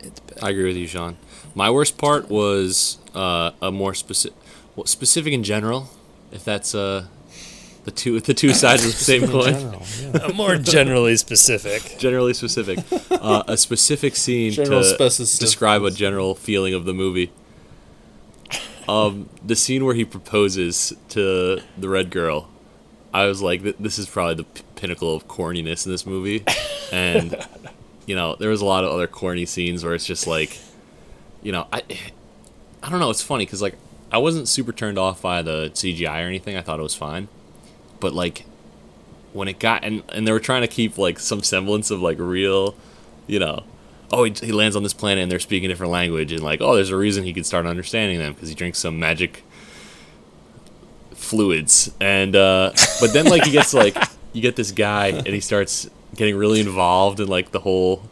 It's 0.00 0.20
bad. 0.20 0.38
I 0.42 0.50
agree 0.50 0.64
with 0.66 0.76
you, 0.76 0.86
Sean. 0.86 1.16
My 1.54 1.70
worst 1.70 1.96
part 1.96 2.28
was 2.28 2.98
uh, 3.14 3.52
a 3.62 3.72
more 3.72 3.94
specific, 3.94 4.36
well, 4.74 4.84
specific 4.86 5.32
in 5.32 5.42
general. 5.42 5.88
If 6.32 6.44
that's 6.44 6.74
uh, 6.74 7.06
the 7.86 7.90
two 7.92 8.20
the 8.20 8.34
two 8.34 8.52
sides 8.52 8.84
of 8.84 8.90
the 8.92 8.96
same 8.98 9.26
coin. 9.28 9.54
general, 9.54 9.82
yeah. 10.02 10.28
More 10.34 10.56
generally 10.56 11.16
specific. 11.16 11.98
Generally 11.98 12.34
specific, 12.34 12.80
uh, 13.10 13.44
a 13.48 13.56
specific 13.56 14.14
scene 14.16 14.52
General 14.52 14.82
to 14.82 14.88
specificity. 14.88 15.38
describe 15.40 15.82
a 15.82 15.90
general 15.90 16.34
feeling 16.34 16.74
of 16.74 16.84
the 16.84 16.92
movie. 16.92 17.32
Um, 18.88 19.28
the 19.44 19.56
scene 19.56 19.84
where 19.84 19.94
he 19.94 20.04
proposes 20.04 20.92
to 21.10 21.60
the 21.76 21.88
red 21.88 22.10
girl, 22.10 22.48
I 23.12 23.26
was 23.26 23.42
like, 23.42 23.62
this 23.80 23.98
is 23.98 24.06
probably 24.08 24.34
the 24.36 24.44
p- 24.44 24.62
pinnacle 24.76 25.12
of 25.14 25.26
corniness 25.26 25.86
in 25.86 25.92
this 25.92 26.06
movie, 26.06 26.44
and 26.92 27.36
you 28.06 28.14
know, 28.14 28.36
there 28.36 28.50
was 28.50 28.60
a 28.60 28.64
lot 28.64 28.84
of 28.84 28.90
other 28.92 29.08
corny 29.08 29.44
scenes 29.46 29.84
where 29.84 29.94
it's 29.94 30.06
just 30.06 30.26
like, 30.28 30.56
you 31.42 31.50
know, 31.50 31.66
I, 31.72 31.82
I 32.82 32.90
don't 32.90 33.00
know. 33.00 33.10
It's 33.10 33.22
funny 33.22 33.44
because 33.44 33.60
like 33.62 33.74
I 34.12 34.18
wasn't 34.18 34.46
super 34.48 34.72
turned 34.72 34.98
off 34.98 35.20
by 35.22 35.42
the 35.42 35.70
CGI 35.74 36.22
or 36.24 36.28
anything. 36.28 36.56
I 36.56 36.60
thought 36.62 36.78
it 36.78 36.84
was 36.84 36.94
fine, 36.94 37.26
but 38.00 38.12
like 38.12 38.44
when 39.32 39.48
it 39.48 39.58
got 39.58 39.84
and 39.84 40.02
and 40.12 40.26
they 40.26 40.32
were 40.32 40.40
trying 40.40 40.62
to 40.62 40.68
keep 40.68 40.98
like 40.98 41.18
some 41.18 41.42
semblance 41.42 41.90
of 41.90 42.00
like 42.00 42.18
real, 42.18 42.74
you 43.26 43.38
know. 43.38 43.64
Oh, 44.12 44.22
he, 44.22 44.30
he 44.30 44.52
lands 44.52 44.76
on 44.76 44.84
this 44.84 44.94
planet 44.94 45.22
and 45.22 45.32
they're 45.32 45.40
speaking 45.40 45.66
a 45.66 45.68
different 45.68 45.90
language, 45.90 46.30
and 46.30 46.40
like, 46.40 46.60
oh, 46.60 46.76
there's 46.76 46.90
a 46.90 46.96
reason 46.96 47.24
he 47.24 47.32
could 47.32 47.44
start 47.44 47.66
understanding 47.66 48.18
them 48.18 48.34
because 48.34 48.48
he 48.48 48.54
drinks 48.54 48.78
some 48.78 49.00
magic 49.00 49.42
fluids, 51.12 51.92
and 52.00 52.36
uh, 52.36 52.70
but 53.00 53.12
then 53.12 53.26
like 53.26 53.44
he 53.44 53.50
gets 53.50 53.74
like 53.74 53.96
you 54.32 54.40
get 54.40 54.54
this 54.54 54.70
guy 54.70 55.08
and 55.08 55.26
he 55.26 55.40
starts 55.40 55.90
getting 56.14 56.36
really 56.36 56.60
involved 56.60 57.20
in 57.20 57.26
like 57.26 57.50
the 57.50 57.60
whole 57.60 58.02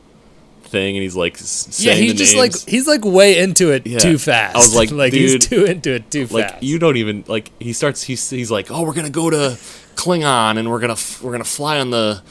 thing, 0.75 0.97
and 0.97 1.03
he's 1.03 1.17
like 1.17 1.35
s- 1.35 1.81
Yeah, 1.81 1.95
he's 1.95 2.13
the 2.13 2.19
just 2.19 2.35
names. 2.37 2.55
like 2.65 2.69
he's 2.69 2.87
like 2.87 3.05
way 3.05 3.39
into 3.39 3.71
it 3.73 3.87
Yeah. 3.87 3.99
too 4.01 4.19
fast. 4.19 4.57
I 4.57 4.59
was 4.59 4.75
like, 4.77 4.91
like 5.03 5.13
he's 5.15 5.47
too 5.49 5.65
into 5.65 5.95
it 5.95 6.11
too 6.11 6.25
fast. 6.27 6.33
like 6.35 6.51
fast. 6.51 6.63
you 6.63 6.79
don't 6.79 6.97
even 6.97 7.25
like 7.29 7.51
he 7.61 7.73
starts 7.73 8.03
he's 8.03 8.29
he's 8.29 8.51
like 8.51 8.71
oh 8.71 8.83
we're 8.83 8.93
gonna 8.95 9.09
go 9.11 9.31
to 9.31 9.57
Klingon 9.97 10.59
and 10.59 10.71
we're 10.71 10.81
gonna 10.81 10.95
f- 10.95 11.23
we're 11.23 11.33
gonna 11.33 11.45
fly 11.45 11.81
on 11.81 11.91
the 11.91 12.23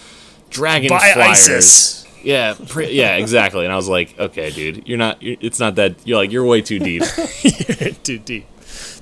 dragon 0.50 0.90
By 0.90 1.14
flyers. 1.14 1.48
Issus. 1.48 2.00
Yeah, 2.24 2.56
pre- 2.70 2.92
yeah, 2.92 3.16
exactly. 3.18 3.66
And 3.66 3.74
I 3.74 3.76
was 3.76 3.90
like, 3.90 4.18
okay, 4.18 4.50
dude, 4.50 4.88
you're 4.88 4.98
not. 4.98 5.22
You're, 5.22 5.36
it's 5.42 5.60
not 5.60 5.76
that. 5.76 5.96
You're 6.06 6.18
like 6.18 6.32
you're 6.32 6.46
way 6.46 6.62
too 6.62 6.80
deep. 6.80 7.04
too 8.04 8.18
deep. 8.20 8.46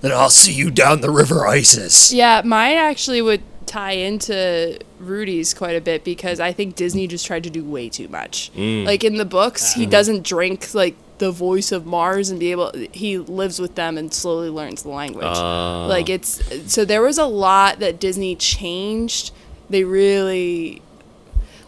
Then 0.01 0.11
I'll 0.11 0.31
see 0.31 0.53
you 0.53 0.71
down 0.71 1.01
the 1.01 1.11
river 1.11 1.45
Isis. 1.47 2.11
Yeah, 2.11 2.41
mine 2.43 2.77
actually 2.77 3.21
would 3.21 3.43
tie 3.71 3.93
into 3.93 4.77
Rudy's 4.99 5.53
quite 5.53 5.77
a 5.77 5.81
bit 5.81 6.03
because 6.03 6.41
I 6.41 6.51
think 6.51 6.75
Disney 6.75 7.07
just 7.07 7.25
tried 7.25 7.43
to 7.45 7.49
do 7.49 7.63
way 7.63 7.87
too 7.87 8.09
much. 8.09 8.51
Mm. 8.53 8.85
Like 8.85 9.05
in 9.05 9.15
the 9.15 9.23
books, 9.25 9.73
he 9.73 9.85
Mhm. 9.85 9.89
doesn't 9.89 10.23
drink 10.23 10.73
like 10.73 10.95
the 11.19 11.31
voice 11.31 11.71
of 11.71 11.85
Mars 11.85 12.29
and 12.29 12.37
be 12.39 12.51
able 12.51 12.71
he 12.91 13.17
lives 13.17 13.59
with 13.61 13.75
them 13.75 13.97
and 13.97 14.13
slowly 14.13 14.49
learns 14.49 14.83
the 14.83 14.89
language. 14.89 15.23
Ah. 15.37 15.85
Like 15.87 16.09
it's 16.09 16.41
so 16.67 16.83
there 16.83 17.01
was 17.01 17.17
a 17.17 17.25
lot 17.25 17.79
that 17.79 17.97
Disney 17.99 18.35
changed. 18.35 19.31
They 19.69 19.85
really 19.85 20.81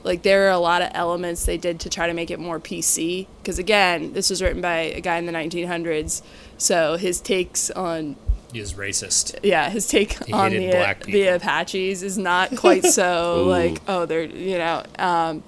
like 0.03 0.23
there 0.23 0.47
are 0.47 0.51
a 0.51 0.57
lot 0.59 0.81
of 0.81 0.89
elements 0.93 1.45
they 1.45 1.57
did 1.57 1.79
to 1.79 1.89
try 1.89 2.07
to 2.07 2.13
make 2.13 2.29
it 2.29 2.37
more 2.39 2.59
PC 2.59 3.27
because 3.41 3.57
again, 3.59 4.11
this 4.11 4.29
was 4.29 4.41
written 4.41 4.59
by 4.61 4.77
a 4.79 4.99
guy 4.99 5.17
in 5.17 5.25
the 5.25 5.31
1900s. 5.31 6.21
So 6.57 6.97
his 6.97 7.21
takes 7.21 7.71
on 7.71 8.17
He 8.27 8.32
is 8.59 8.73
racist. 8.73 9.39
yeah, 9.43 9.69
his 9.69 9.87
take 9.87 10.23
He 10.25 10.33
on 10.33 10.51
the 10.51 10.95
the 11.05 11.27
Apaches 11.27 12.03
is 12.03 12.17
not 12.17 12.55
quite 12.55 12.85
so 12.85 13.43
like 13.47 13.81
oh 13.87 14.05
they're 14.05 14.23
you 14.23 14.57
know 14.57 14.83
um, 14.99 15.43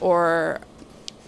or 0.00 0.60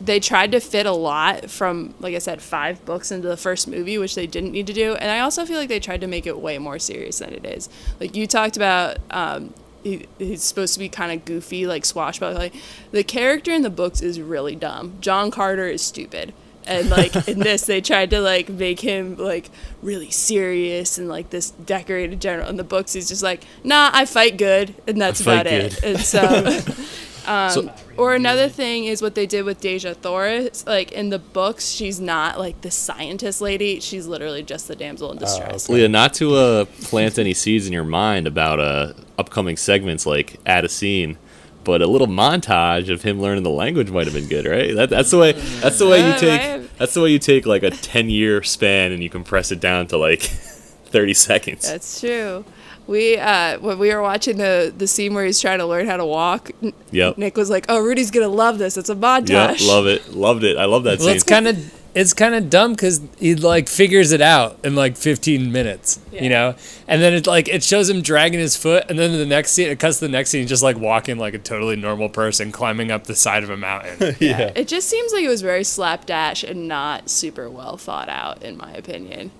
they 0.00 0.18
tried 0.18 0.52
to 0.52 0.60
fit 0.60 0.86
a 0.86 0.92
lot 0.92 1.50
from 1.50 1.94
like 2.00 2.14
I 2.14 2.18
said 2.18 2.40
five 2.40 2.84
books 2.84 3.10
into 3.10 3.28
the 3.28 3.36
first 3.36 3.68
movie 3.68 3.98
which 3.98 4.14
they 4.14 4.26
didn't 4.26 4.52
need 4.52 4.66
to 4.66 4.72
do. 4.72 4.94
And 4.94 5.10
I 5.10 5.20
also 5.20 5.44
feel 5.44 5.58
like 5.58 5.68
they 5.68 5.80
tried 5.80 6.00
to 6.00 6.06
make 6.06 6.26
it 6.26 6.38
way 6.38 6.58
more 6.58 6.78
serious 6.78 7.18
than 7.18 7.34
it 7.34 7.44
is. 7.44 7.68
Like 8.00 8.16
you 8.16 8.26
talked 8.26 8.56
about 8.56 8.98
um, 9.10 9.52
he, 9.82 10.06
he's 10.18 10.42
supposed 10.42 10.74
to 10.74 10.78
be 10.78 10.88
kind 10.88 11.12
of 11.12 11.24
goofy 11.24 11.66
like 11.66 11.84
swashbuckling. 11.84 12.52
The 12.92 13.04
character 13.04 13.52
in 13.52 13.62
the 13.62 13.70
books 13.70 14.00
is 14.00 14.20
really 14.20 14.56
dumb. 14.56 14.96
John 15.00 15.30
Carter 15.30 15.68
is 15.68 15.82
stupid 15.82 16.32
and 16.70 16.88
like 16.88 17.28
in 17.28 17.38
this 17.40 17.66
they 17.66 17.80
tried 17.80 18.10
to 18.10 18.20
like 18.20 18.48
make 18.48 18.80
him 18.80 19.16
like 19.16 19.50
really 19.82 20.10
serious 20.10 20.96
and 20.98 21.08
like 21.08 21.30
this 21.30 21.50
decorated 21.50 22.20
general 22.20 22.48
in 22.48 22.56
the 22.56 22.64
books. 22.64 22.92
He's 22.92 23.08
just 23.08 23.22
like 23.22 23.44
nah 23.64 23.90
i 23.92 24.04
fight 24.06 24.36
good 24.38 24.74
and 24.86 25.00
that's 25.00 25.20
about 25.20 25.46
it. 25.46 25.82
and 25.82 25.98
so 26.00 26.20
um, 27.26 27.50
So- 27.50 27.72
or 27.96 28.14
another 28.14 28.48
thing 28.48 28.86
is 28.86 29.02
what 29.02 29.14
they 29.14 29.26
did 29.26 29.44
with 29.44 29.60
dejah 29.60 29.94
thoris. 29.94 30.66
Like 30.66 30.92
in 30.92 31.10
the 31.10 31.18
books 31.18 31.68
she's 31.70 32.00
not 32.00 32.38
like 32.38 32.60
the 32.62 32.70
scientist 32.70 33.40
lady. 33.42 33.80
She's 33.80 34.06
literally 34.06 34.42
just 34.42 34.68
the 34.68 34.76
damsel 34.76 35.12
in 35.12 35.18
distress. 35.18 35.68
Leah, 35.68 35.88
not 35.88 36.14
to 36.14 36.34
uh, 36.34 36.64
plant 36.82 37.18
any 37.18 37.34
seeds 37.34 37.66
in 37.66 37.72
your 37.74 37.84
mind 37.84 38.26
about 38.26 38.58
uh, 38.60 38.92
upcoming 39.18 39.56
segments 39.58 40.06
like 40.06 40.40
add 40.46 40.64
a 40.64 40.68
scene, 40.68 41.18
but 41.64 41.82
a 41.82 41.86
little 41.86 42.06
montage 42.06 42.90
of 42.92 43.02
him 43.02 43.20
learning 43.20 43.42
the 43.42 43.50
language 43.50 43.90
might 43.90 44.06
have 44.06 44.14
been 44.14 44.28
good, 44.28 44.46
right? 44.46 44.74
That, 44.74 44.90
that's 44.90 45.10
the 45.10 45.18
way. 45.18 45.32
That's 45.32 45.78
the 45.78 45.86
way 45.88 46.06
you 46.06 46.18
take. 46.18 46.78
That's 46.78 46.94
the 46.94 47.02
way 47.02 47.10
you 47.10 47.18
take 47.18 47.46
like 47.46 47.62
a 47.62 47.70
ten 47.70 48.08
year 48.10 48.42
span 48.42 48.92
and 48.92 49.02
you 49.02 49.10
compress 49.10 49.52
it 49.52 49.60
down 49.60 49.86
to 49.88 49.96
like 49.96 50.22
thirty 50.86 51.14
seconds. 51.14 51.68
that's 51.70 52.00
true 52.00 52.44
we 52.86 53.16
uh 53.18 53.56
when 53.60 53.78
we 53.78 53.94
were 53.94 54.02
watching 54.02 54.38
the 54.38 54.72
the 54.76 54.86
scene 54.88 55.14
where 55.14 55.24
he's 55.24 55.38
trying 55.38 55.58
to 55.60 55.66
learn 55.66 55.86
how 55.86 55.96
to 55.96 56.04
walk 56.04 56.50
N- 56.62 56.72
Yep. 56.90 57.18
nick 57.18 57.36
was 57.36 57.48
like 57.50 57.66
oh 57.68 57.78
rudy's 57.80 58.10
gonna 58.10 58.26
love 58.26 58.58
this 58.58 58.76
it's 58.76 58.88
a 58.88 58.96
montage 58.96 59.60
Yep, 59.60 59.68
love 59.68 59.86
it, 59.86 60.08
loved 60.12 60.42
it. 60.42 60.56
I 60.56 60.64
love 60.64 60.82
that 60.84 60.98
Well, 60.98 61.08
scene. 61.08 61.14
it's 61.16 61.22
kind 61.24 61.46
of 61.46 61.56
it's 61.94 62.14
kind 62.14 62.34
of 62.34 62.48
dumb 62.48 62.72
because 62.72 63.00
he 63.18 63.34
like 63.34 63.68
figures 63.68 64.12
it 64.12 64.20
out 64.20 64.58
in 64.64 64.74
like 64.74 64.96
15 64.96 65.50
minutes, 65.50 65.98
you 66.12 66.28
know, 66.28 66.54
and 66.86 67.02
then 67.02 67.14
it 67.14 67.26
like 67.26 67.48
it 67.48 67.62
shows 67.64 67.88
him 67.90 68.00
dragging 68.02 68.38
his 68.38 68.56
foot, 68.56 68.84
and 68.88 68.98
then 68.98 69.12
the 69.12 69.26
next 69.26 69.52
scene 69.52 69.68
it 69.68 69.78
cuts 69.80 69.98
to 69.98 70.06
the 70.06 70.10
next 70.10 70.30
scene, 70.30 70.46
just 70.46 70.62
like 70.62 70.76
walking 70.76 71.18
like 71.18 71.34
a 71.34 71.38
totally 71.38 71.76
normal 71.76 72.08
person 72.08 72.52
climbing 72.52 72.90
up 72.90 73.04
the 73.04 73.14
side 73.16 73.42
of 73.42 73.50
a 73.50 73.56
mountain. 73.56 74.16
yeah. 74.20 74.52
It 74.54 74.68
just 74.68 74.88
seems 74.88 75.12
like 75.12 75.24
it 75.24 75.28
was 75.28 75.42
very 75.42 75.64
slapdash 75.64 76.44
and 76.44 76.68
not 76.68 77.10
super 77.10 77.50
well 77.50 77.76
thought 77.76 78.08
out, 78.08 78.42
in 78.42 78.56
my 78.56 78.72
opinion. 78.72 79.32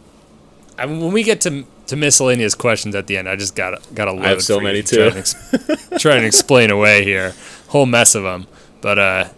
I 0.79 0.87
mean, 0.87 1.01
when 1.01 1.13
we 1.13 1.23
get 1.23 1.41
to 1.43 1.65
to 1.87 1.97
miscellaneous 1.97 2.55
questions 2.55 2.95
at 2.95 3.07
the 3.07 3.17
end, 3.17 3.29
I 3.29 3.37
just 3.37 3.55
got 3.55 3.83
got 3.95 4.09
a 4.09 4.13
load. 4.13 4.25
have 4.25 4.43
so 4.43 4.57
for 4.57 4.63
you 4.63 4.69
many, 4.69 4.83
to 4.83 4.97
try 4.97 5.05
too. 5.05 5.09
and 5.09 5.19
ex- 5.19 6.03
try 6.03 6.17
and 6.17 6.25
explain 6.25 6.71
away 6.71 7.05
here, 7.05 7.35
whole 7.69 7.87
mess 7.87 8.15
of 8.15 8.23
them. 8.23 8.47
But 8.81 8.99
uh, 8.99 9.29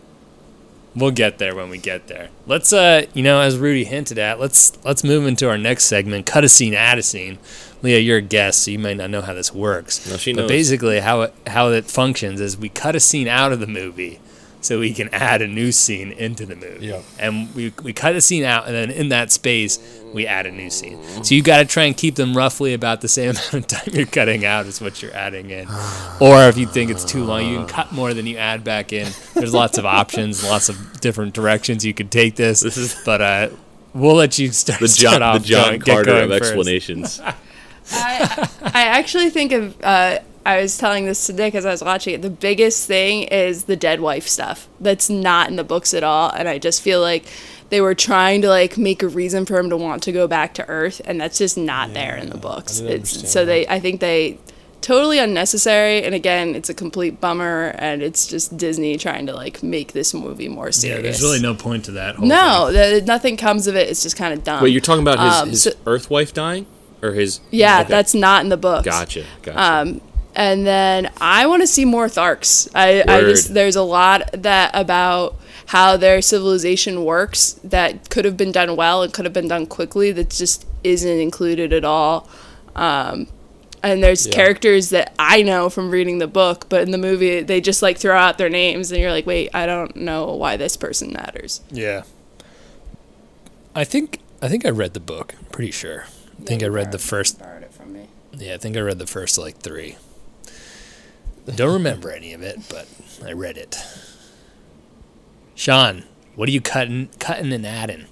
we'll 0.95 1.11
get 1.11 1.39
there 1.39 1.55
when 1.55 1.71
we 1.71 1.79
get 1.79 2.09
there. 2.09 2.29
Let's 2.47 2.73
uh, 2.73 3.07
you 3.15 3.23
know, 3.23 3.41
as 3.41 3.59
Rudy 3.59 3.85
hinted 3.85 4.19
at, 4.19 4.39
let's 4.39 4.73
let's 4.85 5.05
move 5.05 5.27
into 5.27 5.49
our 5.49 5.59
next 5.59 5.85
segment. 5.85 6.27
Cut 6.27 6.45
a 6.45 6.49
scene, 6.49 6.75
add 6.75 6.99
a 6.99 7.03
scene. 7.03 7.39
Leah, 7.83 7.99
you're 7.99 8.19
a 8.19 8.23
guest, 8.23 8.65
so 8.65 8.71
you 8.71 8.79
might 8.79 8.97
not 8.97 9.11
know 9.11 9.23
how 9.23 9.35
this 9.35 9.53
works. 9.53 10.09
No, 10.09 10.17
she 10.17 10.33
but 10.33 10.43
knows. 10.43 10.49
basically, 10.49 11.01
how 11.01 11.23
it 11.23 11.35
how 11.49 11.71
it 11.71 11.87
functions 11.87 12.41
is 12.41 12.57
we 12.57 12.69
cut 12.69 12.95
a 12.95 13.01
scene 13.01 13.29
out 13.29 13.53
of 13.53 13.61
the 13.61 13.67
movie. 13.67 14.21
So 14.63 14.79
we 14.79 14.95
can 14.95 15.09
add 15.13 15.43
a 15.43 15.49
new 15.49 15.73
scene 15.73 16.13
into 16.13 16.47
the 16.47 16.55
movie. 16.57 16.87
Yeah. 16.87 17.03
And 17.19 17.53
we, 17.55 17.73
we 17.83 17.93
cut 17.93 18.15
a 18.15 18.21
scene 18.21 18.45
out, 18.45 18.67
and 18.67 18.75
then 18.75 18.91
in 18.93 19.09
that 19.09 19.33
space, 19.33 19.79
we 20.15 20.25
add 20.27 20.47
a 20.47 20.53
new 20.53 20.71
scene. 20.71 21.03
So 21.25 21.35
you 21.35 21.43
got 21.43 21.59
to 21.59 21.65
try 21.65 21.83
and 21.83 21.97
keep 21.97 22.15
them 22.15 22.37
roughly 22.37 22.73
about 22.73 23.01
the 23.01 23.09
same 23.09 23.31
amount 23.31 23.55
of 23.55 23.67
time 23.67 23.89
you're 23.93 24.07
cutting 24.07 24.45
out 24.45 24.67
as 24.67 24.81
what 24.81 25.03
you're 25.03 25.13
adding 25.15 25.51
in. 25.51 25.67
Or 26.21 26.45
if 26.49 26.57
you 26.57 26.67
think 26.67 26.93
it's 26.93 27.05
too 27.05 27.25
long, 27.25 27.45
you 27.45 27.57
can 27.59 27.67
cut 27.67 27.91
more 27.91 28.15
than 28.15 28.27
you 28.27 28.37
add 28.37 28.63
back 28.63 28.93
in. 28.93 29.11
There's 29.35 29.53
lots 29.53 29.77
of 29.79 29.85
options, 29.85 30.45
lots 30.45 30.69
of 30.69 31.01
different 31.01 31.35
directions 31.35 31.85
you 31.85 31.93
could 31.93 32.13
take 32.13 32.37
this. 32.37 32.61
This 32.61 32.77
is 32.77 32.97
but 33.05 33.21
uh, 33.21 33.49
we'll 33.93 34.15
let 34.15 34.39
you 34.39 34.53
start, 34.53 34.79
the 34.79 34.87
start 34.87 35.15
John, 35.15 35.23
off 35.23 35.43
the 35.43 35.49
John 35.49 35.69
going- 35.71 35.81
Carter 35.81 36.13
of 36.23 36.31
first. 36.31 36.43
explanations. 36.45 37.21
I 37.93 38.49
actually 38.75 39.31
think 39.31 39.51
of. 39.53 39.83
Uh, 39.83 40.21
I 40.45 40.61
was 40.61 40.77
telling 40.77 41.05
this 41.07 41.27
to 41.27 41.33
Nick 41.33 41.55
as 41.55 41.65
I 41.65 41.71
was 41.71 41.83
watching 41.85 42.15
it. 42.15 42.23
The 42.23 42.31
biggest 42.31 42.87
thing 42.89 43.25
is 43.25 43.65
the 43.65 43.77
dead 43.77 44.01
wife 44.01 44.27
stuff. 44.27 44.69
That's 44.81 45.09
not 45.09 45.49
in 45.51 45.57
the 45.57 45.65
books 45.65 45.95
at 45.95 46.03
all, 46.03 46.31
and 46.31 46.49
I 46.49 46.59
just 46.59 46.83
feel 46.83 47.01
like 47.01 47.25
they 47.69 47.81
were 47.81 47.95
trying 47.95 48.43
to 48.43 48.49
like 48.49 48.77
make 48.77 49.03
a 49.03 49.09
reason 49.09 49.47
for 49.47 49.59
him 49.59 49.71
to 49.71 49.77
want 49.77 50.03
to 50.05 50.13
go 50.13 50.27
back 50.27 50.55
to 50.55 50.69
Earth, 50.69 51.01
and 51.05 51.21
that's 51.21 51.39
just 51.39 51.57
not 51.57 51.95
there 51.95 52.17
in 52.17 52.29
the 52.31 52.37
books. 52.39 52.81
It's 52.81 52.91
understand 53.13 53.29
so 53.29 53.45
they. 53.45 53.67
I 53.69 53.79
think 53.81 54.01
they 54.01 54.39
totally 54.81 55.21
unnecessary, 55.21 56.03
and 56.03 56.13
again, 56.13 56.57
it's 56.57 56.69
a 56.69 56.75
complete 56.75 57.21
bummer, 57.21 57.73
and 57.79 58.03
it's 58.03 58.27
just 58.27 58.57
Disney 58.57 58.97
trying 58.97 59.27
to 59.27 59.33
like 59.35 59.63
make 59.63 59.93
this 59.93 60.13
movie 60.13 60.49
more 60.49 60.73
serious. 60.73 60.97
Yeah, 60.99 61.03
there's 61.03 61.23
really 61.23 61.41
no 61.41 61.55
point 61.55 61.85
to 61.85 61.93
that. 61.93 62.17
Whole 62.17 62.27
no, 62.27 62.73
the, 62.73 63.01
nothing 63.07 63.37
comes 63.37 63.69
of 63.69 63.77
it. 63.77 63.89
It's 63.89 64.03
just 64.03 64.17
kind 64.17 64.35
of 64.35 64.43
dumb. 64.43 64.61
Wait, 64.63 64.71
you're 64.73 64.81
talking 64.81 65.03
about 65.03 65.21
his, 65.21 65.35
Um, 65.43 65.49
his 65.51 65.63
so- 65.63 65.73
Earth 65.87 66.11
wife 66.11 66.35
dying, 66.35 66.67
or 67.01 67.13
his? 67.13 67.39
yeah, 67.53 67.83
Okay. 67.83 67.91
that's 67.91 68.13
not 68.13 68.43
in 68.43 68.49
the 68.49 68.57
books. 68.57 68.85
Gotcha. 68.85 69.25
Gotcha. 69.43 69.63
Um, 69.63 70.01
and 70.35 70.67
then 70.67 71.11
I 71.21 71.47
want 71.47 71.63
to 71.63 71.67
see 71.67 71.85
more 71.85 72.07
Tharks. 72.07 72.69
I, 72.75 73.03
I 73.07 73.21
just 73.23 73.55
there's 73.55 73.77
a 73.77 73.83
lot 73.83 74.31
that 74.33 74.71
about 74.75 75.37
how 75.67 75.97
their 75.97 76.21
civilization 76.21 77.05
works 77.05 77.53
that 77.65 78.11
could 78.11 78.25
have 78.25 78.37
been 78.37 78.53
done 78.53 78.77
well 78.77 79.03
and 79.03 79.13
could 79.13 79.25
have 79.25 79.33
been 79.33 79.49
done 79.49 79.67
quickly 79.67 80.13
that 80.13 80.31
just 80.31 80.67
isn't 80.85 81.19
included 81.21 81.73
at 81.73 81.85
all. 81.85 82.29
Um, 82.75 83.29
and 83.83 84.03
there's 84.03 84.27
Yeah. 84.27 84.33
characters 84.35 84.91
that 84.91 85.13
I 85.19 85.43
know 85.43 85.69
from 85.71 85.91
reading 85.91 86.19
the 86.19 86.27
book, 86.27 86.67
but 86.69 86.83
in 86.83 86.91
the 86.91 86.99
movie 86.99 87.41
they 87.43 87.61
just 87.61 87.81
like 87.83 87.99
throw 87.99 88.17
out 88.17 88.39
their 88.39 88.49
names 88.51 88.93
and 88.93 89.01
you're 89.01 89.11
like, 89.13 89.27
wait, 89.27 89.51
I 89.55 89.67
don't 89.67 89.97
know 89.97 90.35
why 90.35 90.57
this 90.57 90.77
person 90.77 91.13
matters. 91.13 91.61
Yeah. 91.71 92.03
I 93.75 93.85
think 93.85 94.21
I 94.43 94.49
think 94.49 94.67
I 94.67 94.71
read 94.71 94.93
the 94.95 95.01
book. 95.01 95.35
I'm 95.39 95.45
pretty 95.47 95.71
sure. 95.71 96.07
I 96.41 96.45
think 96.45 96.63
I 96.63 96.67
read 96.67 96.93
the 96.93 96.99
first. 96.99 97.39
Borrowed 97.39 97.63
it 97.63 97.73
from 97.73 97.93
me. 97.93 98.09
Yeah, 98.33 98.55
I 98.55 98.59
think 98.59 98.77
I 98.77 98.81
read 98.81 98.99
the 98.99 99.07
first 99.07 99.39
like 99.39 99.59
three. 99.59 99.97
Don't 101.57 101.73
remember 101.75 102.11
any 102.11 102.33
of 102.35 102.43
it, 102.43 102.59
but 102.71 102.87
I 103.27 103.33
read 103.33 103.57
it. 103.59 103.77
Sean, 105.55 106.05
what 106.35 106.49
are 106.49 106.53
you 106.53 106.61
cutting, 106.61 107.09
cutting 107.19 107.53
and 107.53 107.67
adding? 107.67 108.07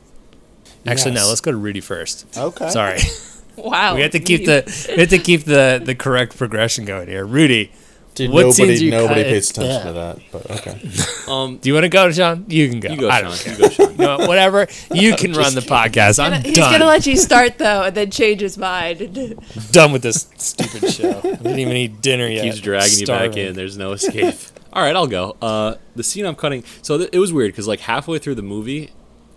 Actually, 0.86 1.14
no. 1.14 1.26
Let's 1.28 1.40
go 1.40 1.50
to 1.50 1.56
Rudy 1.56 1.80
first. 1.80 2.26
Okay. 2.36 2.70
Sorry, 2.70 2.98
Wow. 3.56 3.94
we 3.94 4.02
have 4.02 4.12
to 4.12 4.20
keep 4.20 4.40
you- 4.40 4.46
the 4.46 4.86
we 4.94 5.00
have 5.00 5.10
to 5.10 5.18
keep 5.18 5.44
the 5.44 5.80
the 5.82 5.94
correct 5.94 6.36
progression 6.36 6.84
going 6.84 7.08
here. 7.08 7.24
Rudy, 7.24 7.70
Dude, 8.14 8.30
What 8.32 8.52
scenes 8.52 8.58
nobody 8.80 8.84
you 8.84 8.90
nobody 8.90 9.22
cut? 9.22 9.30
pays 9.30 9.50
attention 9.50 9.70
Yeah. 9.76 9.84
to 9.84 9.92
that, 9.92 10.18
but 10.32 10.50
okay. 10.50 10.80
Um, 11.32 11.58
Do 11.58 11.68
you 11.68 11.74
want 11.74 11.84
to 11.84 11.88
go, 11.88 12.10
Sean? 12.10 12.44
You 12.48 12.68
can 12.68 12.80
go. 12.80 12.90
you 12.90 12.96
go, 13.00 13.08
I 13.08 13.20
Sean. 13.20 13.30
don't 13.30 13.38
care. 13.40 13.52
You 13.54 13.58
go, 13.60 13.68
Sean. 13.70 13.90
You 13.92 13.96
know 13.98 14.18
what, 14.18 14.28
whatever. 14.28 14.66
You 14.92 15.14
can 15.16 15.32
run 15.42 15.54
the 15.54 15.60
podcast. 15.60 16.18
I'm 16.22 16.42
He's 16.42 16.56
done. 16.56 16.72
gonna 16.72 16.86
let 16.86 17.06
you 17.06 17.16
start 17.16 17.58
though, 17.58 17.84
and 17.84 17.96
then 17.96 18.10
change 18.10 18.40
his 18.40 18.58
mind. 18.58 18.98
done 19.72 19.92
with 19.92 20.02
this 20.02 20.28
stupid 20.36 20.90
show. 20.92 21.18
I 21.18 21.22
didn't 21.36 21.58
even 21.60 21.76
eat 21.76 22.00
dinner 22.02 22.26
yet. 22.26 22.42
keeps 22.42 22.60
dragging 22.60 22.98
you 22.98 23.06
back 23.06 23.36
in. 23.36 23.54
There's 23.54 23.76
no 23.78 23.92
escape. 23.92 24.34
All 24.72 24.82
right, 24.82 24.94
I'll 24.94 25.06
go. 25.06 25.36
Uh, 25.40 25.74
the 25.96 26.02
scene 26.02 26.26
I'm 26.26 26.34
cutting. 26.36 26.64
So 26.82 26.98
th- 26.98 27.10
it 27.12 27.18
was 27.18 27.32
weird 27.32 27.52
because 27.52 27.68
like 27.68 27.80
halfway 27.80 28.18
through 28.18 28.34
the 28.36 28.42
movie, 28.42 28.90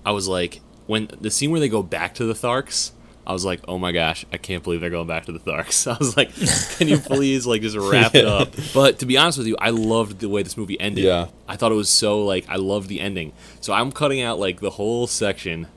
I 0.06 0.12
was 0.12 0.28
like, 0.28 0.62
when 0.88 1.10
the 1.22 1.30
scene 1.32 1.52
where 1.52 1.60
they 1.60 1.70
go 1.70 1.82
back 1.84 2.14
to 2.16 2.26
the 2.26 2.34
Tharks, 2.34 2.92
I 3.26 3.32
was 3.32 3.46
like, 3.46 3.62
oh 3.68 3.78
my 3.78 3.94
gosh, 3.94 4.26
I 4.34 4.38
can't 4.38 4.64
believe 4.64 4.82
they're 4.82 4.90
going 4.90 5.08
back 5.08 5.26
to 5.26 5.32
the 5.32 5.40
Tharks. 5.40 5.88
I 5.92 5.98
was 5.98 6.18
like, 6.18 6.34
can 6.78 6.88
you 6.88 6.98
please 6.98 7.46
like 7.46 7.62
just 7.62 7.78
wrap 7.78 8.16
it 8.16 8.26
up? 8.26 8.54
But 8.74 9.00
to 9.00 9.06
be 9.06 9.18
honest 9.18 9.38
with 9.38 9.48
you, 9.48 9.56
I 9.60 9.70
loved 9.70 10.20
the 10.20 10.30
way 10.30 10.42
this 10.44 10.58
movie 10.58 10.80
ended. 10.80 11.06
Yeah. 11.06 11.28
I 11.48 11.56
thought 11.56 11.72
it 11.72 11.76
was 11.76 11.90
so 11.90 12.24
like 12.24 12.46
I 12.50 12.56
loved 12.56 12.90
the 12.90 13.00
ending. 13.00 13.34
So 13.62 13.72
I'm 13.74 13.92
cutting 13.92 14.22
out 14.22 14.40
like 14.40 14.60
the 14.60 14.72
whole 14.72 15.08
section. 15.08 15.68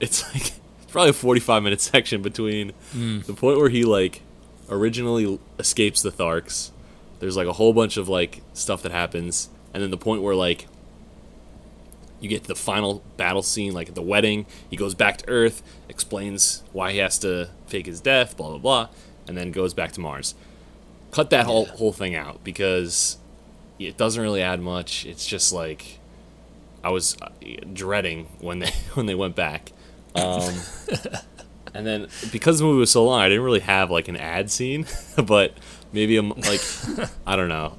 It's 0.00 0.22
like 0.34 0.52
it's 0.82 0.92
probably 0.92 1.10
a 1.10 1.14
45 1.14 1.62
minute 1.62 1.80
section 1.80 2.22
between 2.22 2.72
mm. 2.94 3.24
the 3.24 3.34
point 3.34 3.58
where 3.58 3.68
he 3.68 3.84
like 3.84 4.22
originally 4.70 5.38
escapes 5.58 6.02
the 6.02 6.10
Tharks. 6.10 6.70
There's 7.18 7.36
like 7.36 7.46
a 7.46 7.52
whole 7.52 7.72
bunch 7.72 7.96
of 7.96 8.08
like 8.08 8.42
stuff 8.54 8.82
that 8.82 8.92
happens, 8.92 9.48
and 9.74 9.82
then 9.82 9.90
the 9.90 9.96
point 9.96 10.22
where 10.22 10.34
like 10.34 10.66
you 12.22 12.28
get 12.28 12.42
to 12.42 12.48
the 12.48 12.54
final 12.54 13.02
battle 13.16 13.42
scene, 13.42 13.74
like 13.74 13.88
at 13.88 13.94
the 13.94 14.02
wedding. 14.02 14.46
He 14.70 14.76
goes 14.76 14.94
back 14.94 15.18
to 15.18 15.28
Earth, 15.28 15.62
explains 15.92 16.62
why 16.72 16.92
he 16.92 16.98
has 16.98 17.18
to 17.18 17.50
fake 17.66 17.84
his 17.84 18.00
death, 18.00 18.36
blah 18.36 18.48
blah 18.48 18.58
blah, 18.58 18.88
and 19.28 19.36
then 19.36 19.52
goes 19.52 19.74
back 19.74 19.92
to 19.92 20.00
Mars. 20.00 20.34
Cut 21.10 21.28
that 21.30 21.44
whole 21.44 21.66
whole 21.66 21.92
thing 21.92 22.16
out 22.16 22.42
because 22.42 23.18
it 23.78 23.98
doesn't 23.98 24.20
really 24.20 24.42
add 24.42 24.60
much. 24.60 25.04
It's 25.04 25.26
just 25.26 25.52
like 25.52 25.98
I 26.82 26.88
was 26.88 27.16
uh, 27.20 27.28
dreading 27.72 28.28
when 28.40 28.60
they 28.60 28.70
when 28.94 29.06
they 29.06 29.14
went 29.14 29.36
back. 29.36 29.72
Um, 30.14 30.54
and 31.74 31.86
then 31.86 32.08
because 32.32 32.58
the 32.58 32.64
movie 32.64 32.80
was 32.80 32.90
so 32.90 33.04
long, 33.04 33.20
I 33.20 33.28
didn't 33.28 33.44
really 33.44 33.60
have 33.60 33.90
like 33.90 34.08
an 34.08 34.16
ad 34.16 34.50
scene, 34.50 34.86
but 35.24 35.52
maybe 35.92 36.16
I'm 36.16 36.30
like 36.30 36.62
I 37.26 37.36
don't 37.36 37.48
know. 37.48 37.76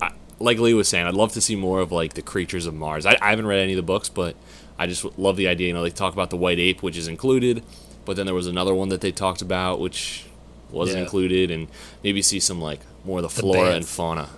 I, 0.00 0.12
like 0.38 0.58
Lee 0.58 0.74
was 0.74 0.88
saying, 0.88 1.06
I'd 1.06 1.14
love 1.14 1.32
to 1.32 1.40
see 1.40 1.56
more 1.56 1.80
of 1.80 1.90
like 1.90 2.14
the 2.14 2.22
creatures 2.22 2.66
of 2.66 2.74
Mars. 2.74 3.04
I, 3.04 3.16
I 3.20 3.30
haven't 3.30 3.48
read 3.48 3.58
any 3.58 3.72
of 3.72 3.78
the 3.78 3.82
books, 3.82 4.08
but 4.08 4.36
I 4.78 4.86
just 4.86 5.04
love 5.18 5.36
the 5.36 5.48
idea. 5.48 5.68
You 5.68 5.74
know, 5.74 5.82
they 5.82 5.90
talk 5.90 6.12
about 6.12 6.30
the 6.30 6.36
white 6.36 6.58
ape, 6.58 6.82
which 6.82 6.96
is 6.96 7.08
included, 7.08 7.62
but 8.04 8.16
then 8.16 8.26
there 8.26 8.34
was 8.34 8.46
another 8.46 8.74
one 8.74 8.88
that 8.90 9.00
they 9.00 9.12
talked 9.12 9.42
about, 9.42 9.80
which 9.80 10.24
wasn't 10.70 10.98
Yeah. 10.98 11.02
included, 11.04 11.50
and 11.50 11.66
maybe 12.04 12.22
see 12.22 12.40
some 12.40 12.60
like 12.60 12.80
more 13.04 13.18
of 13.18 13.22
the 13.22 13.28
flora 13.28 13.72
and 13.72 13.86
fauna. 13.86 14.28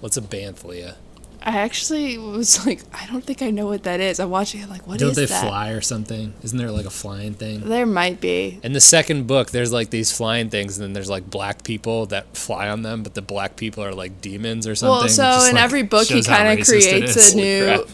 What's 0.00 0.16
a 0.16 0.22
banth, 0.22 0.64
Leah? 0.64 0.96
I 1.40 1.58
actually 1.58 2.18
was 2.18 2.66
like, 2.66 2.80
I 2.92 3.06
don't 3.06 3.24
think 3.24 3.42
I 3.42 3.50
know 3.50 3.66
what 3.66 3.84
that 3.84 4.00
is. 4.00 4.18
I'm 4.18 4.28
watching 4.28 4.60
it 4.60 4.68
like, 4.68 4.86
what 4.88 4.96
is 4.96 5.02
it? 5.02 5.04
Don't 5.04 5.14
they 5.14 5.26
fly 5.26 5.70
or 5.70 5.80
something? 5.80 6.34
Isn't 6.42 6.58
there 6.58 6.70
like 6.72 6.84
a 6.84 6.90
flying 6.90 7.34
thing? 7.34 7.60
There 7.60 7.86
might 7.86 8.20
be. 8.20 8.58
In 8.64 8.72
the 8.72 8.80
second 8.80 9.28
book, 9.28 9.50
there's 9.50 9.72
like 9.72 9.90
these 9.90 10.10
flying 10.10 10.50
things, 10.50 10.76
and 10.78 10.84
then 10.84 10.92
there's 10.94 11.08
like 11.08 11.30
black 11.30 11.62
people 11.62 12.06
that 12.06 12.36
fly 12.36 12.68
on 12.68 12.82
them, 12.82 13.04
but 13.04 13.14
the 13.14 13.22
black 13.22 13.54
people 13.56 13.84
are 13.84 13.94
like 13.94 14.20
demons 14.20 14.66
or 14.66 14.74
something. 14.74 14.98
Well, 14.98 15.08
so 15.08 15.22
Just, 15.22 15.50
in 15.50 15.54
like, 15.54 15.64
every 15.64 15.82
book, 15.84 16.08
he 16.08 16.22
kind 16.22 16.58
of 16.58 16.66
creates 16.66 17.32
a 17.32 17.36
new. 17.36 17.86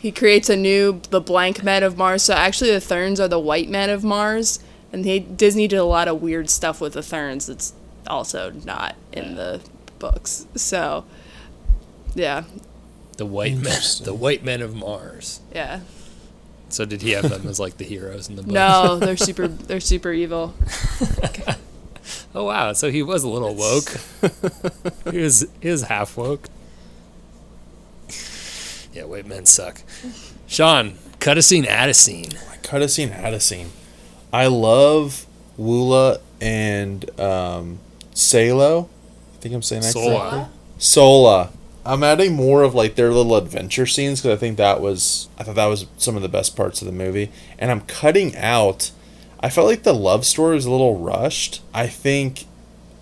Crap. 0.00 0.02
He 0.02 0.12
creates 0.12 0.48
a 0.48 0.56
new 0.56 1.00
the 1.10 1.20
blank 1.20 1.62
men 1.62 1.82
of 1.82 1.96
Mars. 1.96 2.22
So 2.22 2.34
actually, 2.34 2.70
the 2.70 2.80
Therns 2.80 3.20
are 3.20 3.28
the 3.28 3.38
white 3.38 3.68
men 3.68 3.90
of 3.90 4.02
Mars, 4.04 4.60
and 4.92 5.04
he, 5.04 5.18
Disney 5.20 5.68
did 5.68 5.76
a 5.76 5.84
lot 5.84 6.08
of 6.08 6.20
weird 6.22 6.50
stuff 6.50 6.80
with 6.80 6.94
the 6.94 7.02
Therns 7.02 7.46
that's 7.46 7.72
also 8.06 8.50
not 8.64 8.96
in 9.12 9.36
the 9.36 9.60
books. 9.98 10.46
So, 10.56 11.04
yeah, 12.14 12.44
the 13.16 13.26
white 13.26 13.56
men, 13.56 13.80
the 14.02 14.14
white 14.14 14.44
men 14.44 14.62
of 14.62 14.74
Mars. 14.74 15.40
yeah. 15.54 15.80
So 16.68 16.84
did 16.84 17.02
he 17.02 17.10
have 17.10 17.28
them 17.28 17.48
as 17.48 17.58
like 17.58 17.78
the 17.78 17.84
heroes 17.84 18.28
in 18.28 18.36
the 18.36 18.42
book? 18.42 18.52
No, 18.52 18.96
they're 19.00 19.16
super. 19.16 19.48
They're 19.48 19.80
super 19.80 20.12
evil. 20.12 20.54
Oh 22.34 22.44
wow, 22.44 22.72
so 22.72 22.90
he 22.90 23.02
was 23.02 23.24
a 23.24 23.28
little 23.28 23.54
woke. 23.54 23.90
he 25.12 25.18
was 25.18 25.46
he 25.60 25.68
was 25.68 25.82
half 25.82 26.16
woke. 26.16 26.48
Yeah, 28.92 29.04
white 29.04 29.26
men 29.26 29.46
suck. 29.46 29.82
Sean, 30.46 30.94
cut 31.20 31.38
a 31.38 31.42
scene, 31.42 31.64
add 31.64 31.88
a 31.88 31.94
scene. 31.94 32.30
Cut 32.62 32.82
a 32.82 32.88
scene, 32.88 33.10
add 33.10 33.34
a 33.34 33.40
scene. 33.40 33.70
I 34.32 34.46
love 34.46 35.26
Woola 35.58 36.20
and 36.40 37.08
um, 37.20 37.78
Salo. 38.14 38.88
I 39.34 39.36
think 39.38 39.54
I'm 39.54 39.62
saying 39.62 39.82
that 39.82 39.92
Sola. 39.92 40.30
correctly. 40.30 40.54
Sola. 40.78 41.50
I'm 41.84 42.02
adding 42.04 42.34
more 42.34 42.62
of 42.62 42.74
like 42.74 42.94
their 42.94 43.10
little 43.10 43.36
adventure 43.36 43.86
scenes 43.86 44.20
because 44.20 44.36
I 44.36 44.38
think 44.38 44.58
that 44.58 44.80
was 44.80 45.28
I 45.38 45.44
thought 45.44 45.54
that 45.54 45.66
was 45.66 45.86
some 45.96 46.14
of 46.14 46.22
the 46.22 46.28
best 46.28 46.56
parts 46.56 46.82
of 46.82 46.86
the 46.86 46.92
movie, 46.92 47.30
and 47.58 47.70
I'm 47.70 47.80
cutting 47.82 48.36
out. 48.36 48.90
I 49.40 49.48
felt 49.48 49.66
like 49.66 49.84
the 49.84 49.94
love 49.94 50.26
story 50.26 50.54
was 50.56 50.66
a 50.66 50.70
little 50.70 50.98
rushed. 50.98 51.62
I 51.72 51.86
think 51.86 52.44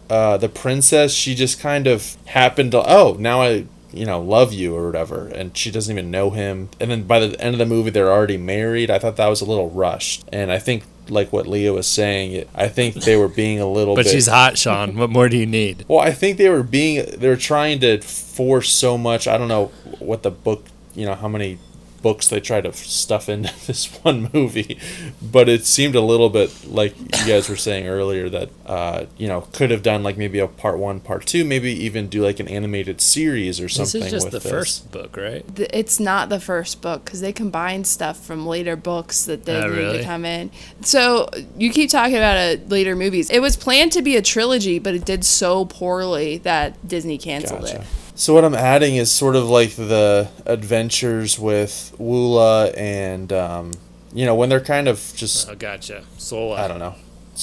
uh, 0.09 0.37
the 0.37 0.49
princess 0.49 1.13
she 1.13 1.35
just 1.35 1.59
kind 1.61 1.87
of 1.87 2.17
happened 2.27 2.73
to 2.73 2.83
oh 2.87 3.17
now 3.19 3.43
I 3.43 3.67
you 3.93 4.05
know 4.05 4.21
love 4.21 4.53
you 4.53 4.75
or 4.75 4.87
whatever, 4.87 5.29
and 5.29 5.57
she 5.57 5.71
doesn't 5.71 5.97
even 5.97 6.11
know 6.11 6.31
him. 6.31 6.69
And 6.81 6.91
then 6.91 7.03
by 7.05 7.21
the 7.21 7.41
end 7.41 7.55
of 7.55 7.59
the 7.59 7.67
movie 7.67 7.91
they're 7.91 8.13
already 8.13 8.37
married. 8.37 8.91
I 8.91 8.99
thought 8.99 9.17
that 9.17 9.29
was 9.29 9.41
a 9.41 9.47
little 9.47 9.71
rushed, 9.71 10.25
and 10.33 10.51
I 10.51 10.59
think 10.59 10.85
like 11.11 11.33
what 11.33 11.47
Leo 11.47 11.75
was 11.75 11.87
saying, 11.87 12.47
I 12.55 12.69
think 12.69 12.95
they 12.95 13.17
were 13.17 13.29
being 13.29 13.61
a 13.61 13.67
little. 13.67 13.95
But 13.99 14.05
bit, 14.05 14.13
she's 14.13 14.27
hot, 14.27 14.59
Sean. 14.59 14.97
What 14.97 15.11
more 15.11 15.29
do 15.29 15.37
you 15.37 15.47
need? 15.47 15.85
well, 15.89 16.01
I 16.01 16.13
think 16.13 16.39
they 16.39 16.49
were 16.49 16.63
being 16.63 17.05
they 17.19 17.29
were 17.29 17.37
trying 17.37 17.81
to 17.81 18.01
force 18.01 18.71
so 18.73 18.99
much. 18.99 19.27
I 19.27 19.39
don't 19.39 19.49
know 19.49 19.67
what 19.99 20.23
the 20.23 20.31
book, 20.31 20.65
you 20.95 21.07
know, 21.07 21.15
how 21.15 21.29
many 21.29 21.59
books 22.03 22.29
they 22.29 22.41
try 22.41 22.61
to 22.61 22.73
stuff 22.73 23.29
into 23.29 23.53
this 23.67 23.87
one 24.03 24.31
movie, 24.33 24.79
but 25.21 25.49
it 25.49 25.65
seemed 25.65 25.95
a 25.95 26.01
little 26.01 26.31
bit 26.31 26.67
like 26.67 26.97
you 26.99 27.27
guys 27.27 27.49
were 27.49 27.57
saying 27.57 27.87
earlier 27.87 28.29
that 28.29 28.51
uh, 28.67 29.05
you 29.17 29.27
know 29.29 29.43
could 29.53 29.71
have 29.71 29.83
done 29.83 30.03
like 30.03 30.17
maybe 30.17 30.39
a 30.39 30.47
part 30.49 30.79
one, 30.79 31.01
part 31.01 31.27
two, 31.27 31.45
maybe 31.45 31.73
even 31.73 32.09
do 32.09 32.23
like 32.23 32.41
an 32.41 32.49
animated 32.49 33.01
series 33.01 33.61
or 33.61 33.69
something. 33.69 34.01
This 34.01 34.03
something. 34.03 34.07
is 34.07 34.13
just 34.13 34.25
with 34.33 34.43
the 34.43 34.49
this. 34.49 34.51
first 34.51 34.91
book, 34.93 35.17
right? 35.17 35.45
It's 35.73 35.99
not 36.01 36.29
the 36.29 36.41
first 36.41 36.81
book 36.83 37.05
because 37.05 37.21
they 37.21 37.33
combined 37.33 37.87
stuff 37.87 38.25
from 38.25 38.47
later 38.47 38.77
books 38.77 39.25
that 39.27 39.45
didn't 39.45 39.65
Oh, 39.65 39.69
need 39.71 39.77
really? 39.77 39.99
to 39.99 40.05
come 40.05 40.25
in. 40.25 40.51
So 40.83 41.29
you 41.57 41.71
keep 41.71 41.91
talking 41.91 42.17
about 42.17 42.37
uh, 42.37 42.57
later 42.69 42.95
movies. 42.97 43.31
It 43.31 43.41
was 43.41 43.57
planned 43.57 43.93
to 43.93 44.03
be 44.03 44.17
a 44.17 44.23
trilogy, 44.23 44.79
but 44.79 44.95
it 44.95 45.05
did 45.05 45.25
so 45.25 45.65
poorly 45.65 46.39
that 46.39 46.87
Disney 46.87 47.19
canceled 47.19 47.63
Gotcha. 47.63 47.81
it. 47.81 47.87
So 48.19 48.35
what 48.35 48.45
I'm 48.45 48.55
adding 48.55 48.97
is 48.97 49.13
sort 49.13 49.37
of 49.37 49.49
like 49.49 49.77
the 49.77 50.29
adventures 50.45 51.39
with 51.39 51.95
Woola 52.01 52.77
and 52.77 53.33
um, 53.33 53.71
you 54.13 54.27
know 54.27 54.35
when 54.35 54.49
they're 54.49 54.59
kind 54.61 54.89
of 54.89 55.13
just 55.15 55.49
Oh, 55.49 55.55
gotcha. 55.55 56.03
Sola. 56.17 56.57
I 56.65 56.67
don't 56.67 56.81
know. 56.81 56.97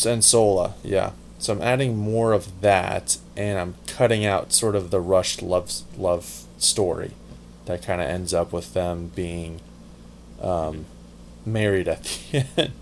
And 0.05 0.21
Sola, 0.21 0.73
yeah. 0.83 1.11
So 1.39 1.53
I'm 1.53 1.61
adding 1.61 1.95
more 1.97 2.33
of 2.33 2.59
that, 2.59 3.17
and 3.37 3.57
I'm 3.57 3.75
cutting 3.87 4.25
out 4.25 4.51
sort 4.51 4.75
of 4.75 4.91
the 4.91 4.99
rushed 4.99 5.41
love 5.41 5.71
love 5.97 6.43
story 6.57 7.11
that 7.67 7.81
kind 7.81 8.01
of 8.01 8.07
ends 8.09 8.33
up 8.33 8.51
with 8.51 8.73
them 8.73 9.11
being 9.15 9.61
um, 10.41 10.85
married 11.45 11.87
at 11.87 12.03
the 12.31 12.45
end. 12.57 12.73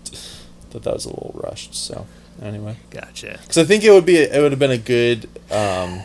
Thought 0.71 0.81
that 0.83 0.93
was 0.95 1.05
a 1.05 1.09
little 1.09 1.39
rushed. 1.43 1.75
So 1.75 2.07
anyway, 2.41 2.77
Gotcha. 2.89 3.37
because 3.39 3.59
I 3.59 3.65
think 3.65 3.83
it 3.83 3.91
would 3.91 4.05
be 4.07 4.17
it 4.17 4.41
would 4.41 4.51
have 4.51 4.59
been 4.59 4.71
a 4.71 4.77
good 4.79 5.29
um, 5.51 6.01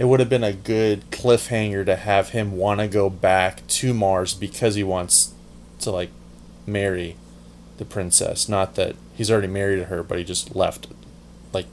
it 0.00 0.06
would 0.06 0.18
have 0.18 0.30
been 0.30 0.42
a 0.42 0.52
good 0.54 1.02
cliffhanger 1.10 1.84
to 1.84 1.94
have 1.94 2.30
him 2.30 2.52
want 2.56 2.80
to 2.80 2.88
go 2.88 3.10
back 3.10 3.66
to 3.66 3.92
Mars 3.92 4.32
because 4.32 4.74
he 4.74 4.82
wants 4.82 5.34
to 5.80 5.90
like 5.90 6.08
marry 6.66 7.16
the 7.76 7.84
princess. 7.84 8.48
Not 8.48 8.76
that 8.76 8.96
he's 9.14 9.30
already 9.30 9.48
married 9.48 9.76
to 9.76 9.84
her, 9.84 10.02
but 10.02 10.16
he 10.16 10.24
just 10.24 10.56
left 10.56 10.86
like 11.52 11.66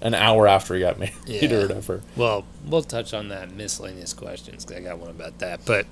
an 0.00 0.14
hour 0.14 0.48
after 0.48 0.74
he 0.74 0.80
got 0.80 0.98
married 0.98 1.14
Yeah. 1.26 1.54
or 1.54 1.60
whatever. 1.62 2.02
Well, 2.16 2.44
we'll 2.66 2.82
touch 2.82 3.14
on 3.14 3.28
that 3.28 3.50
in 3.50 3.56
miscellaneous 3.56 4.14
questions 4.14 4.64
'cause 4.64 4.76
I 4.76 4.80
got 4.80 4.98
one 4.98 5.10
about 5.10 5.38
that. 5.38 5.60
But 5.64 5.86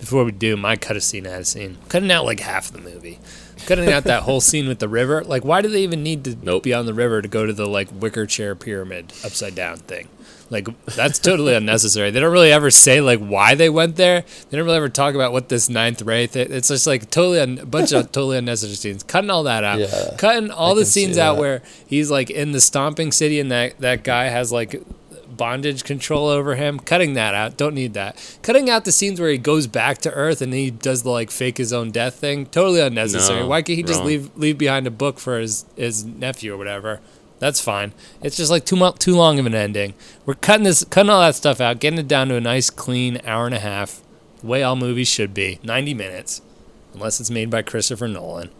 before 0.00 0.24
we 0.24 0.32
do, 0.32 0.56
my 0.56 0.74
cut 0.74 0.96
a 0.96 1.00
scene, 1.00 1.24
out 1.28 1.38
of 1.38 1.46
scene. 1.46 1.78
Cutting 1.88 2.10
out 2.10 2.24
like 2.24 2.40
half 2.40 2.72
the 2.72 2.80
movie. 2.80 3.20
Cutting 3.66 3.92
out 3.92 4.02
that 4.04 4.24
whole 4.24 4.40
scene 4.40 4.66
with 4.66 4.80
the 4.80 4.88
river. 4.88 5.22
Like, 5.22 5.44
why 5.44 5.62
do 5.62 5.68
they 5.68 5.84
even 5.84 6.02
need 6.02 6.24
to 6.24 6.36
Nope. 6.42 6.64
be 6.64 6.74
on 6.74 6.86
the 6.86 6.94
river 6.94 7.22
to 7.22 7.28
go 7.28 7.46
to 7.46 7.52
the 7.52 7.66
like 7.68 7.88
wicker 7.92 8.26
chair 8.26 8.56
pyramid 8.56 9.12
upside 9.24 9.54
down 9.54 9.76
thing? 9.76 10.08
Like, 10.52 10.68
that's 10.84 11.18
totally 11.18 11.54
unnecessary. 11.54 12.10
They 12.10 12.20
don't 12.20 12.30
really 12.32 12.52
ever 12.52 12.70
say 12.70 13.00
like 13.00 13.18
why 13.18 13.54
they 13.54 13.70
went 13.70 13.96
there. 13.96 14.20
They 14.50 14.56
don't 14.56 14.66
really 14.66 14.76
ever 14.76 14.88
talk 14.90 15.14
about 15.14 15.32
what 15.32 15.48
this 15.48 15.68
ninth 15.68 16.02
ray. 16.02 16.24
It's 16.24 16.68
just 16.68 16.86
like 16.86 17.10
totally 17.10 17.40
un- 17.40 17.58
a 17.58 17.66
bunch 17.66 17.90
of 17.92 18.12
totally 18.12 18.36
unnecessary 18.36 18.76
scenes. 18.76 19.02
Cutting 19.02 19.30
all 19.30 19.42
that 19.44 19.64
out. 19.64 19.80
Yeah, 19.80 20.14
Cutting 20.18 20.50
all 20.50 20.72
I 20.72 20.80
the 20.80 20.84
scenes 20.84 21.16
out 21.18 21.38
where 21.38 21.62
he's 21.86 22.10
like 22.10 22.30
in 22.30 22.52
the 22.52 22.60
stomping 22.60 23.10
city 23.12 23.40
and 23.40 23.50
that 23.50 23.78
that 23.78 24.04
guy 24.04 24.24
has 24.26 24.52
like 24.52 24.82
bondage 25.34 25.84
control 25.84 26.28
over 26.28 26.54
him. 26.56 26.78
Cutting 26.78 27.14
that 27.14 27.34
out. 27.34 27.56
Don't 27.56 27.74
need 27.74 27.94
that. 27.94 28.38
Cutting 28.42 28.68
out 28.68 28.84
the 28.84 28.92
scenes 28.92 29.18
where 29.20 29.30
he 29.30 29.38
goes 29.38 29.66
back 29.66 29.98
to 29.98 30.12
Earth 30.12 30.42
and 30.42 30.52
he 30.52 30.70
does 30.70 31.02
the 31.02 31.10
like 31.10 31.30
fake 31.30 31.56
his 31.56 31.72
own 31.72 31.90
death 31.90 32.16
thing. 32.16 32.44
Totally 32.46 32.80
unnecessary. 32.80 33.40
No, 33.40 33.46
Why 33.48 33.62
can't 33.62 33.76
he 33.78 33.82
just 33.82 34.04
leave 34.04 34.30
leave 34.36 34.58
behind 34.58 34.86
a 34.86 34.90
book 34.90 35.18
for 35.18 35.38
his 35.38 35.64
his 35.76 36.04
nephew 36.04 36.52
or 36.54 36.58
whatever? 36.58 37.00
That's 37.42 37.60
fine. 37.60 37.92
It's 38.22 38.36
just 38.36 38.52
like 38.52 38.64
too 38.64 38.76
mu- 38.76 38.92
too 38.92 39.16
long 39.16 39.40
of 39.40 39.46
an 39.46 39.54
ending. 39.54 39.94
We're 40.24 40.34
cutting 40.34 40.62
this, 40.62 40.84
cutting 40.84 41.10
all 41.10 41.20
that 41.22 41.34
stuff 41.34 41.60
out, 41.60 41.80
getting 41.80 41.98
it 41.98 42.06
down 42.06 42.28
to 42.28 42.36
a 42.36 42.40
nice, 42.40 42.70
clean 42.70 43.20
hour 43.24 43.46
and 43.46 43.54
a 43.54 43.58
half, 43.58 44.00
the 44.40 44.46
way 44.46 44.62
all 44.62 44.76
movies 44.76 45.08
should 45.08 45.34
be, 45.34 45.58
ninety 45.64 45.92
minutes, 45.92 46.40
unless 46.94 47.18
it's 47.18 47.30
made 47.30 47.50
by 47.50 47.62
Christopher 47.62 48.06
Nolan. 48.06 48.50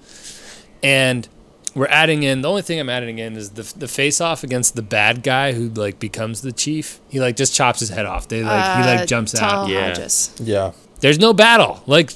And 0.82 1.28
we're 1.76 1.86
adding 1.86 2.24
in 2.24 2.42
the 2.42 2.48
only 2.48 2.62
thing 2.62 2.80
I'm 2.80 2.90
adding 2.90 3.18
in 3.20 3.36
is 3.36 3.50
the 3.50 3.62
the 3.78 3.86
face 3.86 4.20
off 4.20 4.42
against 4.42 4.74
the 4.74 4.82
bad 4.82 5.22
guy 5.22 5.52
who 5.52 5.68
like 5.68 6.00
becomes 6.00 6.42
the 6.42 6.50
chief. 6.50 6.98
He 7.08 7.20
like 7.20 7.36
just 7.36 7.54
chops 7.54 7.78
his 7.78 7.90
head 7.90 8.04
off. 8.04 8.26
They 8.26 8.42
like 8.42 8.76
he 8.78 8.82
Uh, 8.82 8.96
like 8.96 9.08
jumps 9.08 9.30
Tal 9.30 9.60
out. 9.62 9.68
Yeah. 9.68 9.92
Hajus. 9.92 10.40
Yeah. 10.42 10.72
There's 11.00 11.18
no 11.20 11.32
battle. 11.32 11.82
Like, 11.86 12.12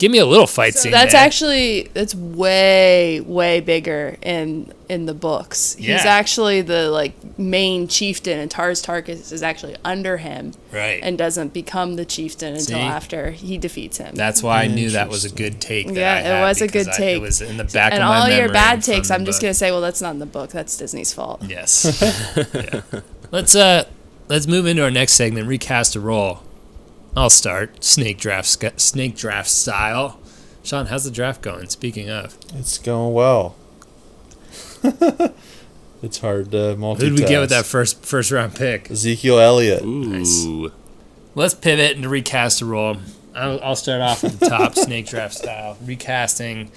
give 0.00 0.10
me 0.10 0.18
a 0.18 0.26
little 0.26 0.46
fight 0.46 0.74
scene. 0.74 0.90
That's 0.90 1.12
man. 1.12 1.24
actually 1.24 1.82
that's 1.94 2.14
way 2.14 3.20
way 3.20 3.60
bigger 3.60 4.16
in 4.22 4.72
in 4.88 5.06
the 5.06 5.14
books. 5.14 5.74
He's 5.74 6.04
actually 6.04 6.62
the 6.62 6.90
like 6.90 7.12
main 7.38 7.86
chieftain, 7.86 8.40
and 8.40 8.50
Tars 8.50 8.82
Tarkas 8.82 9.30
is 9.30 9.44
actually 9.44 9.76
under 9.84 10.16
him, 10.16 10.54
right. 10.72 10.98
and 11.02 11.16
doesn't 11.16 11.52
become 11.52 11.94
the 11.94 12.04
chieftain 12.04 12.54
until 12.54 12.78
See? 12.78 12.82
after 12.82 13.30
he 13.30 13.58
defeats 13.58 13.98
him. 13.98 14.16
That's 14.16 14.42
why 14.42 14.62
I 14.62 14.66
knew 14.66 14.90
that 14.90 15.08
was 15.08 15.24
a 15.24 15.30
good 15.30 15.60
take. 15.60 15.86
That 15.88 15.96
yeah, 15.96 16.14
I 16.14 16.18
it 16.18 16.24
had 16.24 16.42
was 16.42 16.60
a 16.60 16.66
because 16.66 16.86
good 16.86 16.94
I- 16.94 16.96
take. 16.96 17.16
it 17.16 17.20
was 17.20 17.40
in 17.40 17.56
the 17.58 17.64
back 17.64 17.92
and 17.92 18.02
of 18.02 18.08
my 18.08 18.18
all 18.18 18.28
your 18.28 18.52
bad 18.52 18.82
takes, 18.82 19.10
I'm 19.10 19.24
just 19.24 19.38
book. 19.38 19.42
gonna 19.42 19.54
say, 19.54 19.70
well, 19.70 19.82
that's 19.82 20.02
not 20.02 20.14
in 20.14 20.18
the 20.18 20.26
book. 20.26 20.50
That's 20.50 20.76
Disney's 20.76 21.12
fault. 21.12 21.42
Yes. 21.44 22.02
yeah. 22.54 22.82
Let's 23.30 23.54
uh, 23.54 23.84
let's 24.28 24.46
move 24.48 24.66
into 24.66 24.82
our 24.82 24.90
next 24.90 25.12
segment. 25.12 25.46
Recast 25.46 25.94
a 25.94 26.00
role. 26.00 26.40
I'll 27.16 27.30
start 27.30 27.82
snake 27.84 28.18
draft 28.18 28.80
snake 28.80 29.16
draft 29.16 29.48
style. 29.48 30.20
Sean, 30.62 30.86
how's 30.86 31.04
the 31.04 31.10
draft 31.10 31.42
going? 31.42 31.68
Speaking 31.68 32.08
of, 32.10 32.36
It's 32.54 32.78
going 32.78 33.12
well. 33.14 33.56
it's 36.02 36.18
hard 36.18 36.50
to 36.52 36.76
multitask. 36.76 37.00
who 37.00 37.10
did 37.10 37.18
we 37.18 37.26
get 37.26 37.40
with 37.40 37.50
that 37.50 37.66
first 37.66 38.04
first 38.04 38.30
round 38.30 38.54
pick? 38.54 38.90
Ezekiel 38.90 39.38
Elliott. 39.38 39.82
Ooh. 39.84 40.72
Let's 41.34 41.54
pivot 41.54 41.96
and 41.96 42.06
recast 42.06 42.60
a 42.60 42.66
role. 42.66 42.96
I'll, 43.34 43.62
I'll 43.62 43.76
start 43.76 44.00
off 44.00 44.24
at 44.24 44.38
the 44.40 44.48
top, 44.48 44.74
snake 44.76 45.06
draft 45.06 45.34
style, 45.34 45.76
recasting 45.84 46.70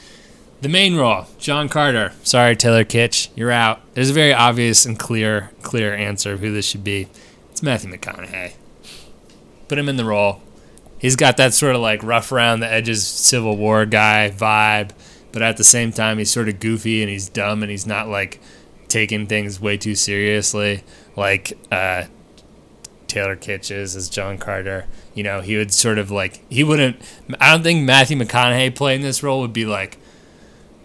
the 0.61 0.69
main 0.69 0.95
role, 0.95 1.25
John 1.39 1.67
Carter. 1.67 2.13
Sorry, 2.23 2.55
Taylor 2.55 2.85
Kitsch, 2.85 3.29
you're 3.35 3.51
out. 3.51 3.81
There's 3.95 4.11
a 4.11 4.13
very 4.13 4.33
obvious 4.33 4.85
and 4.85 4.97
clear, 4.97 5.51
clear 5.61 5.93
answer 5.93 6.33
of 6.33 6.39
who 6.39 6.53
this 6.53 6.65
should 6.65 6.83
be. 6.83 7.07
It's 7.51 7.61
Matthew 7.63 7.91
McConaughey. 7.91 8.53
Put 9.73 9.79
him 9.79 9.89
in 9.89 9.97
the 9.97 10.05
role. 10.05 10.39
He's 10.99 11.15
got 11.15 11.37
that 11.37 11.51
sort 11.51 11.73
of 11.73 11.81
like 11.81 12.03
rough 12.03 12.31
around 12.31 12.59
the 12.59 12.71
edges 12.71 13.03
Civil 13.07 13.57
War 13.57 13.87
guy 13.87 14.31
vibe, 14.31 14.91
but 15.31 15.41
at 15.41 15.57
the 15.57 15.63
same 15.63 15.91
time 15.91 16.19
he's 16.19 16.29
sort 16.29 16.47
of 16.47 16.59
goofy 16.59 17.01
and 17.01 17.09
he's 17.09 17.27
dumb 17.27 17.63
and 17.63 17.71
he's 17.71 17.87
not 17.87 18.07
like 18.07 18.39
taking 18.87 19.25
things 19.25 19.59
way 19.59 19.75
too 19.75 19.95
seriously 19.95 20.83
like 21.15 21.57
uh, 21.71 22.03
Taylor 23.07 23.35
Kitsch 23.35 23.71
is 23.71 23.95
as 23.95 24.09
John 24.09 24.37
Carter. 24.37 24.85
You 25.15 25.23
know, 25.23 25.41
he 25.41 25.57
would 25.57 25.73
sort 25.73 25.97
of 25.97 26.11
like 26.11 26.45
he 26.51 26.63
wouldn't. 26.63 26.97
I 27.41 27.51
don't 27.51 27.63
think 27.63 27.83
Matthew 27.83 28.15
McConaughey 28.15 28.75
playing 28.75 29.01
this 29.01 29.23
role 29.23 29.41
would 29.41 29.53
be 29.53 29.65
like, 29.65 29.97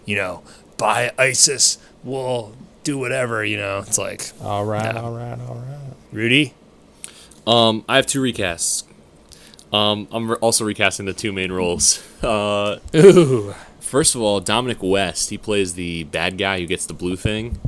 you 0.05 0.15
know, 0.15 0.41
by 0.77 1.11
Issus, 1.19 1.77
we'll 2.03 2.55
do 2.83 2.97
whatever. 2.97 3.45
You 3.45 3.57
know, 3.57 3.83
it's 3.85 3.99
like 3.99 4.31
All 4.41 4.65
right, 4.65 4.95
No. 4.95 5.01
all 5.05 5.11
right, 5.13 5.39
all 5.47 5.57
right. 5.57 5.93
Rudy. 6.11 6.55
Um, 7.49 7.83
I 7.89 7.95
have 7.95 8.05
two 8.05 8.21
recasts. 8.21 8.83
Um, 9.73 10.07
I'm 10.11 10.31
re- 10.31 10.37
also 10.41 10.65
recasting 10.65 11.05
the 11.05 11.13
two 11.13 11.31
main 11.31 11.51
roles. 11.51 12.05
Uh, 12.21 12.79
Ooh, 12.95 13.55
first 13.79 14.13
of 14.13 14.21
all, 14.21 14.41
Dominic 14.41 14.79
West. 14.81 15.29
He 15.29 15.37
plays 15.37 15.75
the 15.75 16.03
bad 16.03 16.37
guy 16.37 16.59
who 16.59 16.65
gets 16.65 16.85
the 16.85 16.93
blue 16.93 17.15
thing 17.15 17.59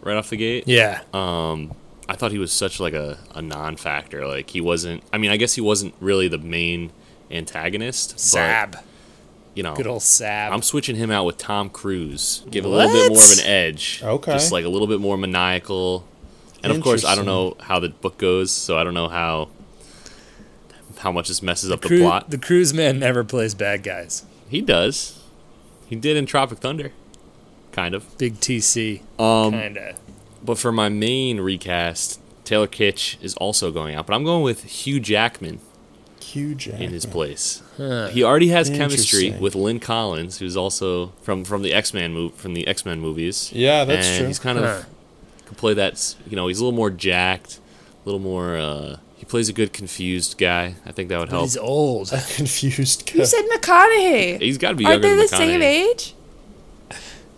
right 0.00 0.16
off 0.16 0.30
the 0.30 0.38
gate. 0.38 0.64
yeah, 0.66 1.02
Um, 1.12 1.74
I 2.08 2.16
thought 2.16 2.32
he 2.32 2.38
was 2.38 2.50
such 2.50 2.80
like 2.80 2.94
a, 2.94 3.18
a 3.34 3.42
non-factor. 3.42 4.26
Like 4.26 4.48
he 4.48 4.60
wasn't. 4.62 5.02
I 5.12 5.18
mean, 5.18 5.30
I 5.30 5.36
guess 5.36 5.54
he 5.54 5.60
wasn't 5.60 5.94
really 6.00 6.28
the 6.28 6.38
main 6.38 6.92
antagonist. 7.30 8.18
Sab, 8.18 8.72
But, 8.72 8.84
you 9.54 9.62
know, 9.62 9.74
good 9.76 9.86
old 9.86 10.02
Sab. 10.02 10.52
I'm 10.54 10.62
switching 10.62 10.96
him 10.96 11.10
out 11.10 11.26
with 11.26 11.36
Tom 11.36 11.68
Cruise. 11.68 12.42
Give 12.50 12.64
a 12.64 12.68
little 12.68 12.90
bit 12.90 13.08
more 13.10 13.18
of 13.22 13.38
an 13.38 13.44
edge. 13.44 14.00
Okay. 14.02 14.32
Just 14.32 14.50
like 14.50 14.64
a 14.64 14.68
little 14.70 14.88
bit 14.88 15.00
more 15.00 15.18
maniacal. 15.18 16.06
And 16.62 16.72
of 16.72 16.80
course, 16.82 17.04
I 17.04 17.14
don't 17.14 17.26
know 17.26 17.56
how 17.60 17.78
the 17.80 17.88
book 17.88 18.18
goes, 18.18 18.50
so 18.50 18.76
I 18.78 18.84
don't 18.84 18.94
know 18.94 19.08
how 19.08 19.48
how 20.98 21.10
much 21.12 21.28
this 21.28 21.42
messes 21.42 21.70
up 21.70 21.80
the, 21.80 22.00
plot. 22.00 22.28
the 22.30 22.36
cruise 22.38 22.74
man 22.74 22.98
never 22.98 23.24
plays 23.24 23.54
bad 23.54 23.82
guys. 23.82 24.24
He 24.48 24.60
does. 24.60 25.18
He 25.88 25.96
did 25.96 26.16
in 26.16 26.26
Tropic 26.26 26.58
Thunder. 26.58 26.92
Kind 27.72 27.94
of. 27.94 28.18
Big 28.18 28.34
TC, 28.40 29.00
Um, 29.18 29.52
kinda. 29.52 29.94
but 30.44 30.58
for 30.58 30.72
my 30.72 30.88
main 30.90 31.40
recast, 31.40 32.20
Taylor 32.44 32.66
Kitsch 32.66 33.16
is 33.22 33.34
also 33.36 33.70
going 33.70 33.94
out, 33.94 34.06
but 34.06 34.14
I'm 34.14 34.24
going 34.24 34.42
with 34.42 34.64
Hugh 34.64 35.00
Jackman 35.00 35.60
Hugh 36.20 36.54
Jackman. 36.54 36.82
in 36.82 36.90
his 36.90 37.06
place. 37.06 37.62
He 37.78 38.22
already 38.22 38.48
has 38.48 38.68
chemistry 38.68 39.30
with 39.30 39.54
Lynn 39.54 39.80
Collins, 39.80 40.38
who's 40.38 40.56
also 40.56 41.12
from 41.22 41.44
from 41.44 41.62
the 41.62 41.72
X 41.72 41.94
Men 41.94 42.12
move 42.12 42.34
from 42.34 42.52
the 42.54 42.66
X 42.66 42.84
Men 42.84 43.00
movies. 43.00 43.50
Yeah, 43.54 43.84
that's 43.84 44.06
and 44.06 44.18
true. 44.18 44.26
He's 44.26 44.38
kind 44.38 44.58
of 44.58 44.64
Huh. 44.64 44.82
Can 45.50 45.56
play 45.56 45.74
that. 45.74 46.14
You 46.28 46.36
know, 46.36 46.46
he's 46.46 46.58
a 46.60 46.64
little 46.64 46.76
more 46.76 46.90
jacked, 46.90 47.58
a 48.04 48.08
little 48.08 48.20
more. 48.20 48.56
uh 48.56 48.96
He 49.16 49.24
plays 49.26 49.48
a 49.48 49.52
good 49.52 49.72
confused 49.72 50.38
guy. 50.38 50.74
I 50.86 50.92
think 50.92 51.08
that 51.10 51.18
would 51.18 51.28
But 51.28 51.36
help. 51.36 51.44
he's 51.44 51.56
old. 51.56 52.12
a 52.12 52.22
confused. 52.36 53.06
Guy. 53.06 53.18
You 53.18 53.24
said 53.26 53.42
McConaughey. 53.52 54.40
He's 54.40 54.58
got 54.58 54.70
to 54.70 54.76
be 54.76 54.84
Aren't 54.86 55.02
they 55.02 55.08
than 55.10 55.18
the 55.18 55.28
same 55.28 55.60
McConaughey. 55.60 55.90
age? 55.90 56.14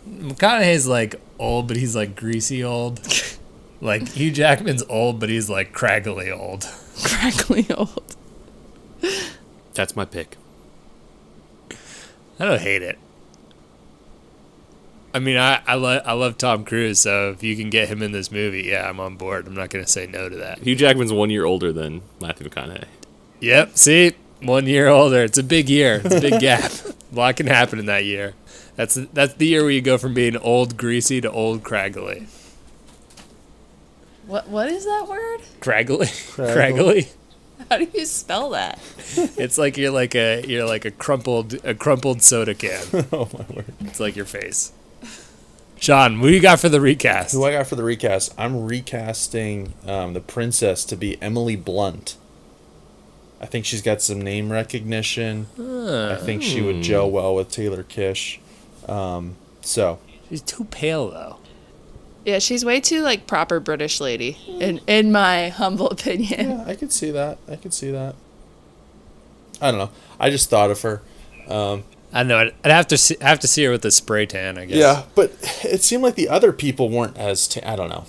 McConaughey's 0.08 0.86
like 0.86 1.20
old, 1.38 1.68
but 1.68 1.76
he's 1.76 1.96
like 1.96 2.14
greasy 2.16 2.62
old. 2.62 3.00
like 3.80 4.08
Hugh 4.08 4.30
Jackman's 4.30 4.82
old, 4.88 5.18
but 5.20 5.28
he's 5.28 5.48
like 5.50 5.72
craggly 5.72 6.30
old. 6.36 6.64
Crackly 7.02 7.66
old. 7.74 8.16
That's 9.74 9.96
my 9.96 10.04
pick. 10.04 10.36
I 12.38 12.44
don't 12.44 12.60
hate 12.60 12.82
it. 12.82 12.98
I 15.14 15.18
mean, 15.18 15.36
I 15.36 15.60
I, 15.66 15.74
lo- 15.74 16.02
I 16.04 16.12
love 16.12 16.38
Tom 16.38 16.64
Cruise, 16.64 17.00
so 17.00 17.30
if 17.30 17.42
you 17.42 17.56
can 17.56 17.70
get 17.70 17.88
him 17.88 18.02
in 18.02 18.12
this 18.12 18.30
movie, 18.32 18.62
yeah, 18.62 18.88
I'm 18.88 18.98
on 19.00 19.16
board. 19.16 19.46
I'm 19.46 19.54
not 19.54 19.70
gonna 19.70 19.86
say 19.86 20.06
no 20.06 20.28
to 20.28 20.36
that. 20.36 20.58
Hugh 20.60 20.74
Jackman's 20.76 21.12
one 21.12 21.30
year 21.30 21.44
older 21.44 21.72
than 21.72 22.02
Matthew 22.20 22.48
McConaughey. 22.48 22.86
Yep. 23.40 23.76
See, 23.76 24.12
one 24.40 24.66
year 24.66 24.88
older. 24.88 25.22
It's 25.24 25.38
a 25.38 25.42
big 25.42 25.68
year. 25.68 26.00
It's 26.04 26.14
a 26.14 26.20
big 26.20 26.40
gap. 26.40 26.70
a 27.12 27.14
lot 27.14 27.36
can 27.36 27.46
happen 27.46 27.78
in 27.78 27.86
that 27.86 28.04
year. 28.04 28.34
That's 28.76 28.94
that's 28.94 29.34
the 29.34 29.46
year 29.46 29.62
where 29.62 29.70
you 29.70 29.82
go 29.82 29.98
from 29.98 30.14
being 30.14 30.36
old 30.36 30.76
greasy 30.76 31.20
to 31.20 31.30
old 31.30 31.62
craggly. 31.62 32.26
What 34.26 34.48
what 34.48 34.68
is 34.68 34.84
that 34.84 35.06
word? 35.08 35.40
Craggly. 35.60 36.06
Craggle. 36.36 36.54
Craggly. 36.56 37.12
How 37.70 37.78
do 37.78 37.88
you 37.94 38.06
spell 38.06 38.50
that? 38.50 38.78
It's 39.36 39.58
like 39.58 39.76
you're 39.76 39.90
like 39.90 40.14
a 40.14 40.42
you're 40.46 40.66
like 40.66 40.84
a 40.86 40.90
crumpled 40.90 41.54
a 41.64 41.74
crumpled 41.74 42.22
soda 42.22 42.54
can. 42.54 42.82
oh 43.12 43.28
my 43.32 43.54
word. 43.54 43.74
It's 43.80 44.00
like 44.00 44.16
your 44.16 44.24
face. 44.24 44.72
Sean, 45.82 46.20
who 46.20 46.28
you 46.28 46.38
got 46.38 46.60
for 46.60 46.68
the 46.68 46.80
recast? 46.80 47.32
Who 47.34 47.44
I 47.44 47.50
got 47.50 47.66
for 47.66 47.74
the 47.74 47.82
recast? 47.82 48.32
I'm 48.38 48.66
recasting 48.66 49.74
um, 49.84 50.12
the 50.12 50.20
princess 50.20 50.84
to 50.84 50.94
be 50.94 51.20
Emily 51.20 51.56
Blunt. 51.56 52.16
I 53.40 53.46
think 53.46 53.64
she's 53.64 53.82
got 53.82 54.00
some 54.00 54.20
name 54.20 54.52
recognition. 54.52 55.48
I 55.58 56.14
think 56.22 56.44
she 56.44 56.60
would 56.62 56.82
gel 56.84 57.10
well 57.10 57.34
with 57.34 57.50
Taylor 57.50 57.82
Kitsch. 57.82 58.38
Um, 58.88 59.34
so 59.60 59.98
She's 60.28 60.40
too 60.40 60.62
pale 60.66 61.10
though. 61.10 61.38
Yeah, 62.24 62.38
she's 62.38 62.64
way 62.64 62.80
too 62.80 63.02
like 63.02 63.26
proper 63.26 63.58
British 63.58 64.00
lady, 64.00 64.38
in 64.60 64.80
in 64.86 65.10
my 65.10 65.48
humble 65.48 65.90
opinion. 65.90 66.50
yeah, 66.50 66.64
I 66.64 66.76
could 66.76 66.92
see 66.92 67.10
that. 67.10 67.38
I 67.50 67.56
could 67.56 67.74
see 67.74 67.90
that. 67.90 68.14
I 69.60 69.72
don't 69.72 69.78
know. 69.78 69.90
I 70.20 70.30
just 70.30 70.48
thought 70.48 70.70
of 70.70 70.80
her. 70.82 71.02
Um, 71.48 71.82
I 72.12 72.18
don't 72.20 72.28
know. 72.28 72.38
I'd, 72.38 72.54
I'd 72.64 72.70
have 72.70 72.86
to 72.88 72.98
see, 72.98 73.16
have 73.20 73.40
to 73.40 73.48
see 73.48 73.64
her 73.64 73.70
with 73.70 73.82
the 73.82 73.90
spray 73.90 74.26
tan. 74.26 74.58
I 74.58 74.66
guess. 74.66 74.76
Yeah, 74.76 75.04
but 75.14 75.32
it 75.64 75.82
seemed 75.82 76.02
like 76.02 76.14
the 76.14 76.28
other 76.28 76.52
people 76.52 76.88
weren't 76.90 77.16
as. 77.16 77.48
ta- 77.48 77.60
I 77.64 77.76
don't 77.76 77.88
know. 77.88 78.04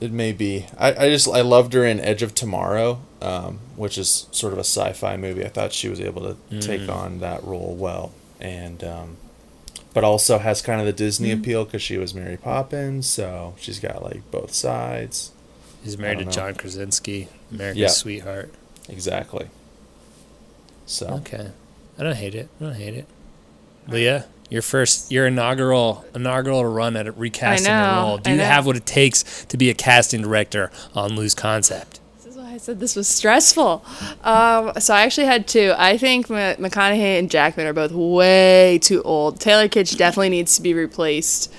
It 0.00 0.12
may 0.12 0.30
be. 0.32 0.66
I, 0.78 0.88
I 1.06 1.08
just 1.10 1.26
I 1.28 1.40
loved 1.40 1.72
her 1.72 1.84
in 1.84 1.98
Edge 1.98 2.22
of 2.22 2.34
Tomorrow, 2.34 3.00
um, 3.20 3.58
which 3.74 3.98
is 3.98 4.28
sort 4.30 4.52
of 4.52 4.58
a 4.58 4.64
sci-fi 4.64 5.16
movie. 5.16 5.44
I 5.44 5.48
thought 5.48 5.72
she 5.72 5.88
was 5.88 6.00
able 6.00 6.36
to 6.50 6.60
take 6.60 6.88
on 6.88 7.18
that 7.18 7.42
role 7.42 7.74
well, 7.74 8.12
and 8.40 8.84
um, 8.84 9.16
but 9.92 10.04
also 10.04 10.38
has 10.38 10.62
kind 10.62 10.78
of 10.80 10.86
the 10.86 10.92
Disney 10.92 11.32
appeal 11.32 11.64
because 11.64 11.82
she 11.82 11.96
was 11.98 12.14
Mary 12.14 12.36
Poppins, 12.36 13.08
so 13.08 13.56
she's 13.58 13.80
got 13.80 14.04
like 14.04 14.30
both 14.30 14.52
sides. 14.54 15.32
He's 15.82 15.98
married 15.98 16.18
to 16.18 16.24
don't 16.24 16.32
John 16.34 16.54
Krasinski, 16.54 17.28
America's 17.50 17.78
Yeah. 17.80 17.88
sweetheart. 17.88 18.54
Exactly. 18.88 19.48
So 20.86 21.06
Okay, 21.08 21.50
I 21.98 22.02
don't 22.04 22.16
hate 22.16 22.34
it. 22.34 22.48
I 22.60 22.64
don't 22.64 22.74
hate 22.74 22.94
it. 22.94 23.06
Leah, 23.88 24.26
your 24.50 24.62
first, 24.62 25.10
your 25.10 25.26
inaugural 25.26 26.04
inaugural 26.14 26.64
run 26.64 26.96
at 26.96 27.16
recasting 27.18 27.72
a 27.72 28.02
role. 28.02 28.18
Do 28.18 28.30
you 28.32 28.38
have 28.40 28.66
what 28.66 28.76
it 28.76 28.86
takes 28.86 29.44
to 29.46 29.56
be 29.56 29.68
a 29.70 29.74
casting 29.74 30.22
director 30.22 30.70
on 30.94 31.16
Loose 31.16 31.34
Concept? 31.34 32.00
This 32.16 32.26
is 32.26 32.36
why 32.36 32.52
I 32.52 32.58
said 32.58 32.80
this 32.80 32.94
was 32.96 33.08
stressful. 33.08 33.84
Um, 34.22 34.72
so 34.78 34.94
I 34.94 35.02
actually 35.02 35.26
had 35.26 35.48
two. 35.48 35.74
I 35.76 35.96
think 35.98 36.30
M- 36.30 36.56
McConaughey 36.62 37.18
and 37.18 37.30
Jackman 37.30 37.66
are 37.66 37.72
both 37.72 37.92
way 37.92 38.78
too 38.82 39.02
old. 39.02 39.40
Taylor 39.40 39.68
Kitsch 39.68 39.96
definitely 39.96 40.28
needs 40.30 40.54
to 40.56 40.62
be 40.62 40.74
replaced 40.74 41.52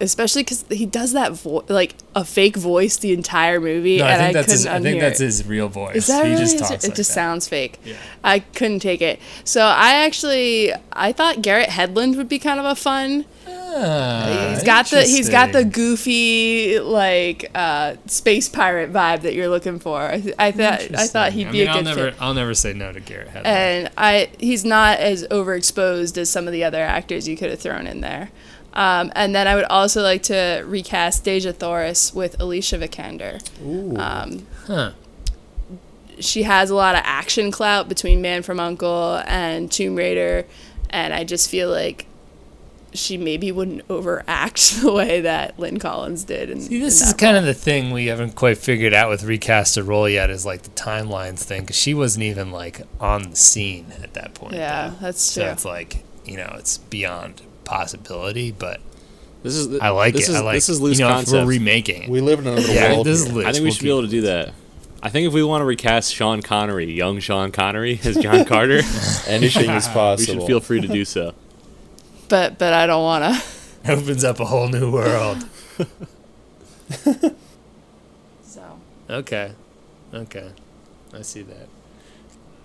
especially 0.00 0.42
because 0.42 0.64
he 0.70 0.86
does 0.86 1.12
that 1.12 1.32
vo- 1.32 1.64
like 1.68 1.94
a 2.14 2.24
fake 2.24 2.56
voice 2.56 2.96
the 2.96 3.12
entire 3.12 3.60
movie, 3.60 3.98
No, 3.98 4.04
I 4.04 4.10
and 4.10 4.18
think 4.20 4.28
I 4.30 4.32
that's 4.32 4.46
couldn't 4.46 4.56
his. 4.58 4.66
I 4.66 4.80
think 4.80 5.00
that's 5.00 5.18
his 5.20 5.46
real 5.46 5.68
voice. 5.68 5.96
Is 5.96 6.06
that 6.08 6.24
he 6.24 6.32
really? 6.32 6.42
just 6.42 6.56
it 6.56 6.60
like 6.62 6.80
just 6.80 6.96
that. 6.96 7.04
sounds 7.04 7.48
fake. 7.48 7.78
Yeah. 7.84 7.96
I 8.24 8.40
couldn't 8.40 8.80
take 8.80 9.00
it. 9.02 9.20
So 9.44 9.62
I 9.62 10.04
actually 10.04 10.72
I 10.92 11.12
thought 11.12 11.42
Garrett 11.42 11.68
Hedlund 11.70 12.16
would 12.16 12.28
be 12.28 12.38
kind 12.38 12.58
of 12.60 12.66
a 12.66 12.74
fun. 12.74 13.24
Ah, 13.46 14.48
he's 14.50 14.62
got 14.64 14.86
the 14.86 15.02
he's 15.02 15.28
got 15.28 15.52
the 15.52 15.64
goofy 15.64 16.80
like 16.80 17.50
uh, 17.54 17.96
space 18.06 18.48
pirate 18.48 18.92
vibe 18.92 19.22
that 19.22 19.34
you're 19.34 19.48
looking 19.48 19.78
for. 19.78 20.00
I, 20.00 20.20
th- 20.20 20.34
I 20.38 20.52
thought 20.52 20.80
I 20.94 21.06
thought 21.06 21.32
he'd 21.32 21.48
I 21.48 21.52
be 21.52 21.58
mean, 21.60 21.68
a 21.68 21.70
I'll 21.70 21.76
good 21.78 21.84
never, 21.84 22.10
fit. 22.12 22.22
I'll 22.22 22.34
never 22.34 22.54
say 22.54 22.72
no 22.72 22.92
to 22.92 23.00
Garrett 23.00 23.28
Hedlund. 23.28 23.46
And 23.46 23.90
I 23.96 24.30
he's 24.38 24.64
not 24.64 24.98
as 24.98 25.26
overexposed 25.28 26.16
as 26.18 26.30
some 26.30 26.46
of 26.46 26.52
the 26.52 26.64
other 26.64 26.80
actors 26.82 27.28
you 27.28 27.36
could 27.36 27.50
have 27.50 27.60
thrown 27.60 27.86
in 27.86 28.00
there. 28.00 28.30
Um, 28.78 29.10
and 29.16 29.34
then 29.34 29.48
I 29.48 29.56
would 29.56 29.64
also 29.64 30.02
like 30.02 30.22
to 30.24 30.62
recast 30.64 31.24
Dejah 31.24 31.52
Thoris 31.52 32.14
with 32.14 32.40
Alicia 32.40 32.78
Vikander. 32.78 33.42
Um, 33.98 34.46
Huh. 34.66 34.92
She 36.20 36.44
has 36.44 36.70
a 36.70 36.76
lot 36.76 36.94
of 36.94 37.02
action 37.04 37.50
clout 37.50 37.88
between 37.88 38.22
Man 38.22 38.42
from 38.42 38.60
Uncle 38.60 39.20
and 39.26 39.70
Tomb 39.70 39.96
Raider, 39.96 40.46
and 40.90 41.12
I 41.12 41.24
just 41.24 41.50
feel 41.50 41.70
like 41.70 42.06
she 42.92 43.16
maybe 43.16 43.50
wouldn't 43.50 43.82
overact 43.90 44.76
the 44.82 44.92
way 44.92 45.20
that 45.22 45.58
Lynn 45.58 45.78
Collins 45.78 46.22
did. 46.22 46.48
In, 46.48 46.60
See, 46.60 46.80
this 46.80 47.00
in 47.00 47.08
is 47.08 47.14
that 47.14 47.20
kind 47.20 47.36
of 47.36 47.44
the 47.44 47.54
thing 47.54 47.90
we 47.90 48.06
haven't 48.06 48.36
quite 48.36 48.58
figured 48.58 48.94
out 48.94 49.10
with 49.10 49.24
recast 49.24 49.76
a 49.76 49.82
role 49.82 50.08
yet 50.08 50.30
is 50.30 50.46
like 50.46 50.62
the 50.62 50.70
timelines 50.70 51.40
thing 51.40 51.62
because 51.62 51.76
she 51.76 51.94
wasn't 51.94 52.24
even 52.24 52.52
like 52.52 52.82
on 53.00 53.30
the 53.30 53.36
scene 53.36 53.86
at 54.02 54.14
that 54.14 54.34
point. 54.34 54.54
Yeah, 54.54 54.90
though. 54.90 54.96
that's 55.00 55.20
So 55.22 55.46
it's 55.46 55.64
like 55.64 56.04
you 56.24 56.36
know 56.36 56.54
it's 56.58 56.78
beyond 56.78 57.42
possibility, 57.68 58.50
but 58.50 58.80
This 59.42 59.54
is 59.54 59.68
the- 59.68 59.80
I 59.82 59.90
like 59.90 60.14
this 60.14 60.28
it. 60.28 60.32
is- 60.32 60.36
I 60.36 60.40
like 60.42 60.54
this 60.56 60.68
is 60.68 60.80
loose 60.80 60.98
you 60.98 61.04
know, 61.04 61.12
concept. 61.12 61.44
We're 61.46 61.50
remaking 61.50 62.02
it. 62.04 62.08
We 62.10 62.20
live 62.20 62.40
in 62.40 62.46
another 62.48 62.72
yeah, 62.72 62.92
world 62.94 63.06
This 63.06 63.20
is 63.20 63.32
loose. 63.32 63.46
I 63.46 63.52
think 63.52 63.62
we 63.62 63.68
We'll 63.68 63.72
should 63.74 63.82
be 63.84 63.90
able 63.90 64.02
to 64.02 64.08
do 64.08 64.20
that. 64.22 64.52
I 65.00 65.10
think 65.10 65.28
if 65.28 65.32
we 65.32 65.44
want 65.44 65.60
to 65.60 65.64
recast 65.64 66.12
Sean 66.12 66.42
Connery, 66.42 66.92
young 66.92 67.20
Sean 67.20 67.52
Connery 67.52 68.00
as 68.02 68.16
John 68.16 68.44
Carter, 68.52 68.80
Anything 69.28 69.70
is 69.70 69.86
we 69.88 69.92
possible. 69.94 70.16
should 70.40 70.42
feel 70.46 70.60
free 70.60 70.80
to 70.80 70.88
do 70.88 71.04
so. 71.04 71.34
But 72.28 72.58
but 72.58 72.72
I 72.72 72.86
don't 72.86 73.02
want 73.04 73.32
to. 73.32 73.92
opens 73.92 74.24
up 74.24 74.40
a 74.40 74.44
whole 74.44 74.68
new 74.68 74.90
world. 74.90 75.44
So 78.42 78.62
Okay, 79.08 79.52
okay, 80.12 80.50
I 81.14 81.22
see 81.22 81.42
that. 81.42 81.68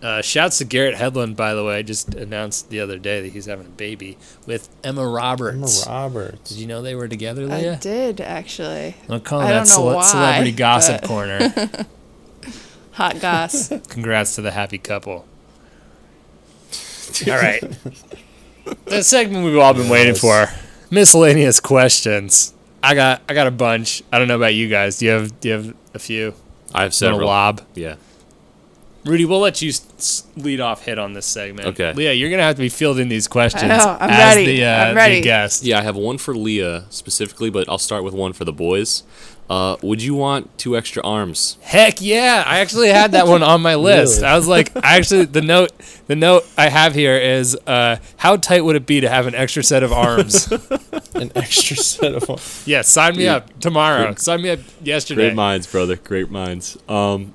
Uh, 0.04 0.22
shouts 0.22 0.58
to 0.58 0.66
Garrett 0.66 0.95
Hedlund, 0.95 1.38
by 1.38 1.54
the 1.54 1.64
way. 1.64 1.82
Just 1.82 2.14
announced 2.14 2.70
the 2.70 2.82
other 2.82 2.97
day 2.97 3.22
that 3.22 3.32
he's 3.32 3.45
having 3.45 3.68
a 3.68 3.70
baby 3.70 4.18
with 4.45 4.68
Emma 4.84 5.08
Roberts. 5.08 5.88
Emma 5.88 5.95
Roberts. 5.95 6.49
Did 6.51 6.58
you 6.60 6.68
know 6.68 6.82
they 6.82 6.93
were 6.93 7.08
together, 7.08 7.49
I 7.49 7.76
did 7.76 8.20
actually. 8.20 8.95
I'm 9.08 9.22
calling 9.22 9.47
I 9.47 9.51
that 9.54 9.60
don't 9.60 9.70
know 9.70 9.76
cele- 9.76 9.95
why, 9.95 10.04
celebrity 10.04 10.51
gossip 10.51 11.01
but- 11.01 11.08
corner. 11.08 11.54
Hot 12.91 13.20
goss. 13.22 13.70
Congrats 13.89 14.36
to 14.36 14.41
the 14.41 14.51
happy 14.51 14.78
couple. 14.78 15.26
All 17.28 17.34
right. 17.38 17.64
the 18.86 19.04
segment 19.04 19.45
we've 19.45 19.58
all 19.58 19.74
been 19.74 19.89
waiting 19.89 20.16
for. 20.16 20.47
Miscellaneous 20.89 21.60
questions. 21.60 22.54
I 22.82 22.93
got 22.95 23.22
I 23.30 23.34
got 23.34 23.47
a 23.47 23.51
bunch. 23.51 24.04
I 24.12 24.20
don't 24.20 24.28
know 24.28 24.36
about 24.36 24.54
you 24.54 24.68
guys. 24.68 24.97
Do 24.97 25.06
you 25.06 25.12
have 25.12 25.39
do 25.39 25.47
you 25.49 25.54
have 25.56 25.76
a 25.93 25.99
few? 25.99 26.34
I 26.74 26.82
have 26.82 26.86
Want 26.88 26.91
to 26.93 26.97
several. 26.97 27.28
lob? 27.28 27.62
Yeah. 27.76 27.95
Rudy, 29.06 29.26
we'll 29.26 29.39
let 29.41 29.62
you 29.62 29.70
s- 29.70 29.86
s- 29.97 30.24
lead 30.38 30.60
off 30.62 30.86
hit 30.86 30.97
on 30.97 31.14
this 31.14 31.26
segment. 31.26 31.68
Okay. 31.70 31.91
Leah, 31.93 32.14
you're 32.14 32.30
gonna 32.30 32.43
have 32.43 32.56
to 32.56 32.62
be 32.62 32.70
fielding 32.70 33.10
these 33.10 33.28
questions. 33.28 33.64
know, 33.64 33.97
I'm 33.99 34.10
as 34.10 34.36
ready, 34.36 34.45
The, 34.45 34.66
uh, 34.66 34.86
I'm 34.86 34.95
ready. 34.95 35.16
The 35.16 35.22
guest. 35.22 35.64
Yeah, 35.64 35.80
I 35.80 35.82
have 35.82 35.95
one 35.95 36.18
for 36.18 36.36
Leah 36.36 36.86
specifically, 36.89 37.49
but 37.49 37.68
I'll 37.68 37.78
start 37.78 38.04
with 38.04 38.14
one 38.14 38.32
for 38.34 38.45
the 38.45 38.54
boys. 38.54 39.04
Uh, 39.49 39.76
would 39.82 40.01
you 40.01 40.16
want 40.16 40.58
two 40.58 40.76
extra 40.78 41.04
arms? 41.04 41.58
Heck 41.62 42.01
yeah! 42.01 42.43
I 42.47 42.60
actually 42.60 42.88
had 42.88 43.12
that 43.12 43.28
one 43.28 43.43
on 43.43 43.62
my 43.62 43.76
list. 43.89 44.22
Really? 44.22 44.28
I 44.32 44.38
was 44.38 44.47
like, 44.47 44.74
I 44.78 44.95
actually 44.95 45.26
the 45.26 45.41
note 45.41 45.72
the 46.08 46.16
note 46.16 46.45
I 46.58 46.70
have 46.70 46.95
here 46.95 47.18
is 47.18 47.58
uh, 47.68 47.97
how 48.16 48.38
tight 48.38 48.62
would 48.62 48.78
it 48.78 48.86
be 48.86 49.01
to 49.01 49.10
have 49.10 49.28
an 49.28 49.36
extra 49.36 49.62
set 49.62 49.84
of 49.84 49.91
arms? 49.91 50.49
An 51.16 51.32
extra 51.36 51.76
set 51.76 52.16
of. 52.16 52.28
Arms. 52.30 52.64
Yeah, 52.66 52.82
sign 52.84 53.14
me 53.18 53.24
Dude. 53.24 53.28
up 53.30 53.60
tomorrow. 53.60 54.16
Sign 54.16 54.41
me 54.41 54.49
up 54.51 54.60
yesterday. 54.82 55.28
Great 55.28 55.36
minds, 55.36 55.68
brother. 55.68 55.97
Great 55.97 56.32
minds. 56.32 56.78
Um, 56.88 57.34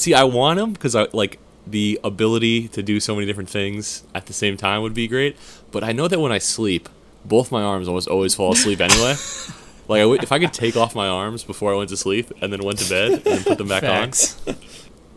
see, 0.00 0.14
I 0.14 0.24
want 0.24 0.58
them 0.58 0.72
because 0.72 0.96
I 0.96 1.06
like 1.12 1.38
the 1.66 2.00
ability 2.02 2.68
to 2.68 2.82
do 2.82 3.00
so 3.00 3.14
many 3.14 3.26
different 3.26 3.50
things 3.50 4.02
at 4.14 4.26
the 4.26 4.32
same 4.32 4.56
time 4.56 4.82
would 4.82 4.94
be 4.94 5.06
great. 5.06 5.36
But 5.70 5.84
I 5.84 5.92
know 5.92 6.08
that 6.08 6.18
when 6.18 6.32
I 6.32 6.38
sleep, 6.38 6.88
both 7.24 7.52
my 7.52 7.62
arms 7.62 7.86
almost 7.86 8.08
always 8.08 8.34
fall 8.34 8.52
asleep 8.52 8.80
anyway. 8.80 9.14
like, 9.88 9.98
I 9.98 10.02
w- 10.02 10.20
if 10.20 10.32
I 10.32 10.38
could 10.38 10.52
take 10.52 10.76
off 10.76 10.94
my 10.94 11.06
arms 11.06 11.44
before 11.44 11.72
I 11.72 11.76
went 11.76 11.90
to 11.90 11.96
sleep 11.96 12.30
and 12.40 12.52
then 12.52 12.60
went 12.64 12.78
to 12.78 12.88
bed 12.88 13.22
and 13.26 13.44
put 13.44 13.58
them 13.58 13.68
back 13.68 13.82
Facts. 13.82 14.40
on, 14.46 14.56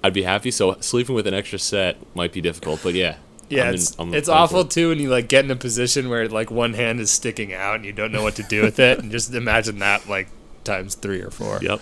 I'd 0.03 0.13
be 0.13 0.23
happy. 0.23 0.51
So 0.51 0.77
sleeping 0.81 1.15
with 1.15 1.27
an 1.27 1.33
extra 1.33 1.59
set 1.59 1.97
might 2.15 2.33
be 2.33 2.41
difficult, 2.41 2.81
but 2.83 2.93
yeah. 2.93 3.15
Yeah, 3.49 3.63
I'm 3.63 3.67
in- 3.69 3.73
it's, 3.75 3.99
I'm 3.99 4.13
it's 4.13 4.29
I'm 4.29 4.37
awful 4.37 4.65
too 4.65 4.89
when 4.89 4.99
you 4.99 5.09
like 5.09 5.27
get 5.27 5.45
in 5.45 5.51
a 5.51 5.55
position 5.55 6.09
where 6.09 6.27
like 6.27 6.51
one 6.51 6.73
hand 6.73 6.99
is 6.99 7.11
sticking 7.11 7.53
out 7.53 7.75
and 7.75 7.85
you 7.85 7.93
don't 7.93 8.11
know 8.11 8.23
what 8.23 8.35
to 8.35 8.43
do 8.43 8.61
with 8.63 8.79
it, 8.79 8.99
and 8.99 9.11
just 9.11 9.33
imagine 9.33 9.79
that 9.79 10.07
like 10.09 10.27
times 10.63 10.95
three 10.95 11.21
or 11.21 11.29
four. 11.31 11.59
Yep. 11.61 11.79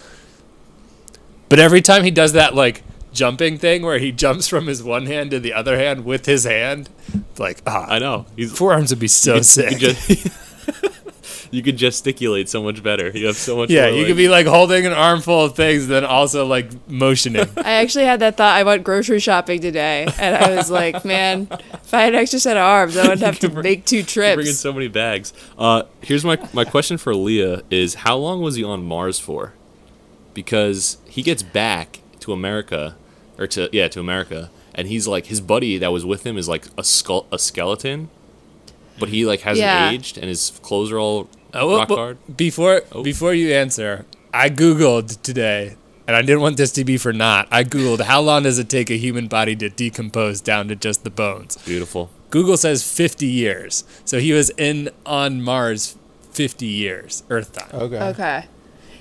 But 1.50 1.60
every 1.60 1.82
time 1.82 2.04
he 2.04 2.12
does 2.12 2.34
that 2.34 2.56
like 2.56 2.84
jumping 3.14 3.58
thing 3.58 3.82
where 3.84 4.00
he 4.00 4.12
jumps 4.12 4.48
from 4.48 4.68
his 4.68 4.82
one 4.84 5.06
hand 5.06 5.32
to 5.32 5.40
the 5.40 5.54
other 5.54 5.78
hand 5.78 6.06
with 6.06 6.26
his 6.26 6.44
hand, 6.46 6.90
it's 7.14 7.40
like 7.40 7.62
ah, 7.68 7.86
I 7.88 8.00
know. 8.00 8.26
He's 8.36 8.52
forearms 8.58 8.90
would 8.92 9.00
be 9.00 9.08
so 9.08 9.36
you 9.38 9.44
sick. 9.44 9.70
could 9.70 9.80
just- 9.80 10.28
you 11.52 11.62
could 11.62 11.76
gesticulate 11.76 12.48
so 12.48 12.64
much 12.64 12.82
better. 12.82 13.10
You 13.10 13.26
have 13.28 13.36
so 13.36 13.58
much. 13.58 13.70
yeah, 13.70 13.88
you 13.88 13.98
like- 14.00 14.08
could 14.08 14.18
be 14.18 14.30
like 14.30 14.46
holding 14.48 14.86
an 14.86 14.94
armful 14.94 15.46
of 15.46 15.56
things, 15.56 15.88
then 15.88 16.06
also 16.06 16.46
like 16.46 16.70
motioning. 16.90 17.48
I 17.58 17.74
actually 17.74 18.06
had 18.06 18.22
that 18.22 18.38
thought. 18.38 18.56
I 18.56 18.64
went 18.64 18.84
grocery 18.86 19.20
shopping 19.20 19.60
today, 19.60 20.08
and 20.18 20.36
I 20.36 20.56
was 20.56 20.72
like, 20.72 21.04
man, 21.04 21.48
if 21.74 21.94
I 21.94 22.04
had 22.04 22.14
an 22.14 22.20
extra 22.22 22.40
set 22.40 22.56
of 22.56 22.64
arms, 22.64 22.96
I 22.96 23.02
wouldn't 23.04 23.22
have 23.22 23.40
to 23.40 23.50
make 23.50 23.86
two 23.86 24.04
trips. 24.04 24.36
bringing 24.36 24.44
trips. 24.46 24.60
so 24.60 24.72
many 24.72 24.88
bags. 24.88 25.34
Uh, 25.58 25.84
here's 26.02 26.24
my 26.24 26.38
my 26.54 26.64
question 26.64 26.98
for 26.98 27.14
Leah: 27.14 27.64
Is 27.70 27.96
how 27.96 28.16
long 28.16 28.42
was 28.42 28.56
he 28.56 28.64
on 28.64 28.84
Mars 28.86 29.20
for? 29.20 29.54
Because 30.34 30.98
he 31.10 31.22
gets 31.24 31.44
back 31.44 32.00
to 32.22 32.32
America, 32.32 32.96
or 33.42 33.48
to 33.48 33.68
yeah 33.74 33.88
to 33.90 34.00
America, 34.00 34.50
and 34.76 34.88
he's 34.88 35.08
like 35.08 35.26
his 35.26 35.42
buddy 35.42 35.78
that 35.80 35.92
was 35.92 36.06
with 36.06 36.26
him 36.26 36.38
is 36.38 36.48
like 36.48 36.66
a 36.78 36.84
skull 36.84 37.26
a 37.32 37.40
skeleton, 37.40 38.10
but 39.00 39.10
he 39.10 39.26
like 39.26 39.42
hasn't 39.42 39.66
Yeah. 39.66 39.90
aged 39.90 40.18
and 40.18 40.28
his 40.28 40.54
clothes 40.62 40.92
are 40.92 41.00
all 41.00 41.28
Oh, 41.54 41.76
rock 41.78 41.90
well, 41.90 41.98
hard. 41.98 42.18
Before 42.38 42.84
Oh. 42.94 43.04
before 43.04 43.34
you 43.34 43.52
answer, 43.54 44.06
I 44.34 44.50
googled 44.50 45.22
today, 45.22 45.76
and 46.08 46.16
I 46.16 46.22
didn't 46.22 46.40
want 46.42 46.56
this 46.58 46.72
to 46.74 46.86
be 46.86 46.98
for 46.98 47.12
naught. 47.12 47.48
I 47.52 47.64
googled 47.66 48.02
how 48.02 48.22
long 48.22 48.44
does 48.44 48.58
it 48.60 48.70
take 48.70 48.90
a 48.90 48.98
human 48.98 49.28
body 49.28 49.56
to 49.58 49.70
decompose 49.70 50.40
down 50.40 50.68
to 50.70 50.76
just 50.78 51.04
the 51.04 51.10
bones. 51.10 51.58
Beautiful. 51.66 52.10
Google 52.30 52.56
says 52.56 52.84
50 52.90 53.26
years, 53.28 53.84
so 54.06 54.20
he 54.20 54.32
was 54.32 54.52
in 54.52 54.90
on 55.06 55.42
Mars 55.42 55.98
50 56.32 56.66
years 56.66 57.24
Earth 57.30 57.52
time. 57.52 57.70
Okay. 57.82 58.00
Okay. 58.12 58.46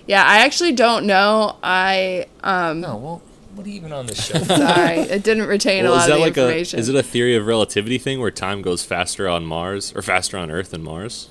Yeah, 0.08 0.24
I 0.24 0.38
actually 0.38 0.72
don't 0.72 1.06
know. 1.06 1.54
I 1.62 2.26
um 2.42 2.80
No, 2.80 2.96
well, 2.96 3.22
what 3.54 3.66
are 3.66 3.68
you 3.68 3.76
even 3.76 3.92
on 3.92 4.06
this 4.06 4.24
show? 4.26 4.38
sorry, 4.44 4.98
it 5.00 5.22
didn't 5.22 5.46
retain 5.46 5.84
Well, 5.84 5.94
a 5.94 5.98
is 5.98 6.06
that 6.06 6.12
of 6.12 6.18
the 6.18 6.24
like 6.24 6.36
a 6.36 6.40
information. 6.42 6.78
is 6.80 6.88
it 6.88 6.94
a 6.94 7.02
theory 7.02 7.34
of 7.36 7.46
relativity 7.46 7.98
thing 7.98 8.20
where 8.20 8.30
time 8.30 8.62
goes 8.62 8.84
faster 8.84 9.28
on 9.28 9.44
Mars 9.44 9.92
or 9.96 10.02
faster 10.02 10.36
on 10.38 10.50
Earth 10.50 10.70
than 10.70 10.82
Mars? 10.82 11.28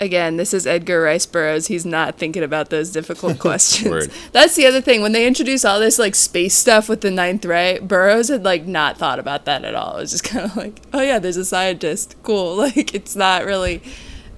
Again, 0.00 0.36
this 0.36 0.54
is 0.54 0.64
Edgar 0.64 1.02
Rice 1.02 1.26
Burroughs. 1.26 1.66
He's 1.66 1.84
not 1.84 2.16
thinking 2.18 2.44
about 2.44 2.70
those 2.70 2.92
difficult 2.92 3.38
questions. 3.40 4.08
That's 4.30 4.54
the 4.54 4.64
other 4.64 4.80
thing. 4.80 5.02
When 5.02 5.10
they 5.10 5.26
introduce 5.26 5.64
all 5.64 5.80
this 5.80 5.98
like 5.98 6.14
space 6.14 6.54
stuff 6.54 6.88
with 6.88 7.00
the 7.00 7.10
ninth 7.10 7.44
ray, 7.44 7.80
Burroughs 7.80 8.28
had 8.28 8.44
like 8.44 8.64
not 8.64 8.96
thought 8.96 9.18
about 9.18 9.44
that 9.46 9.64
at 9.64 9.74
all. 9.74 9.96
It 9.96 10.02
was 10.02 10.12
just 10.12 10.22
kind 10.22 10.44
of 10.44 10.56
like, 10.56 10.80
oh 10.92 11.00
yeah, 11.00 11.18
there's 11.18 11.36
a 11.36 11.44
scientist. 11.44 12.14
Cool. 12.22 12.56
Like 12.68 12.94
it's 12.94 13.16
not 13.16 13.44
really 13.44 13.82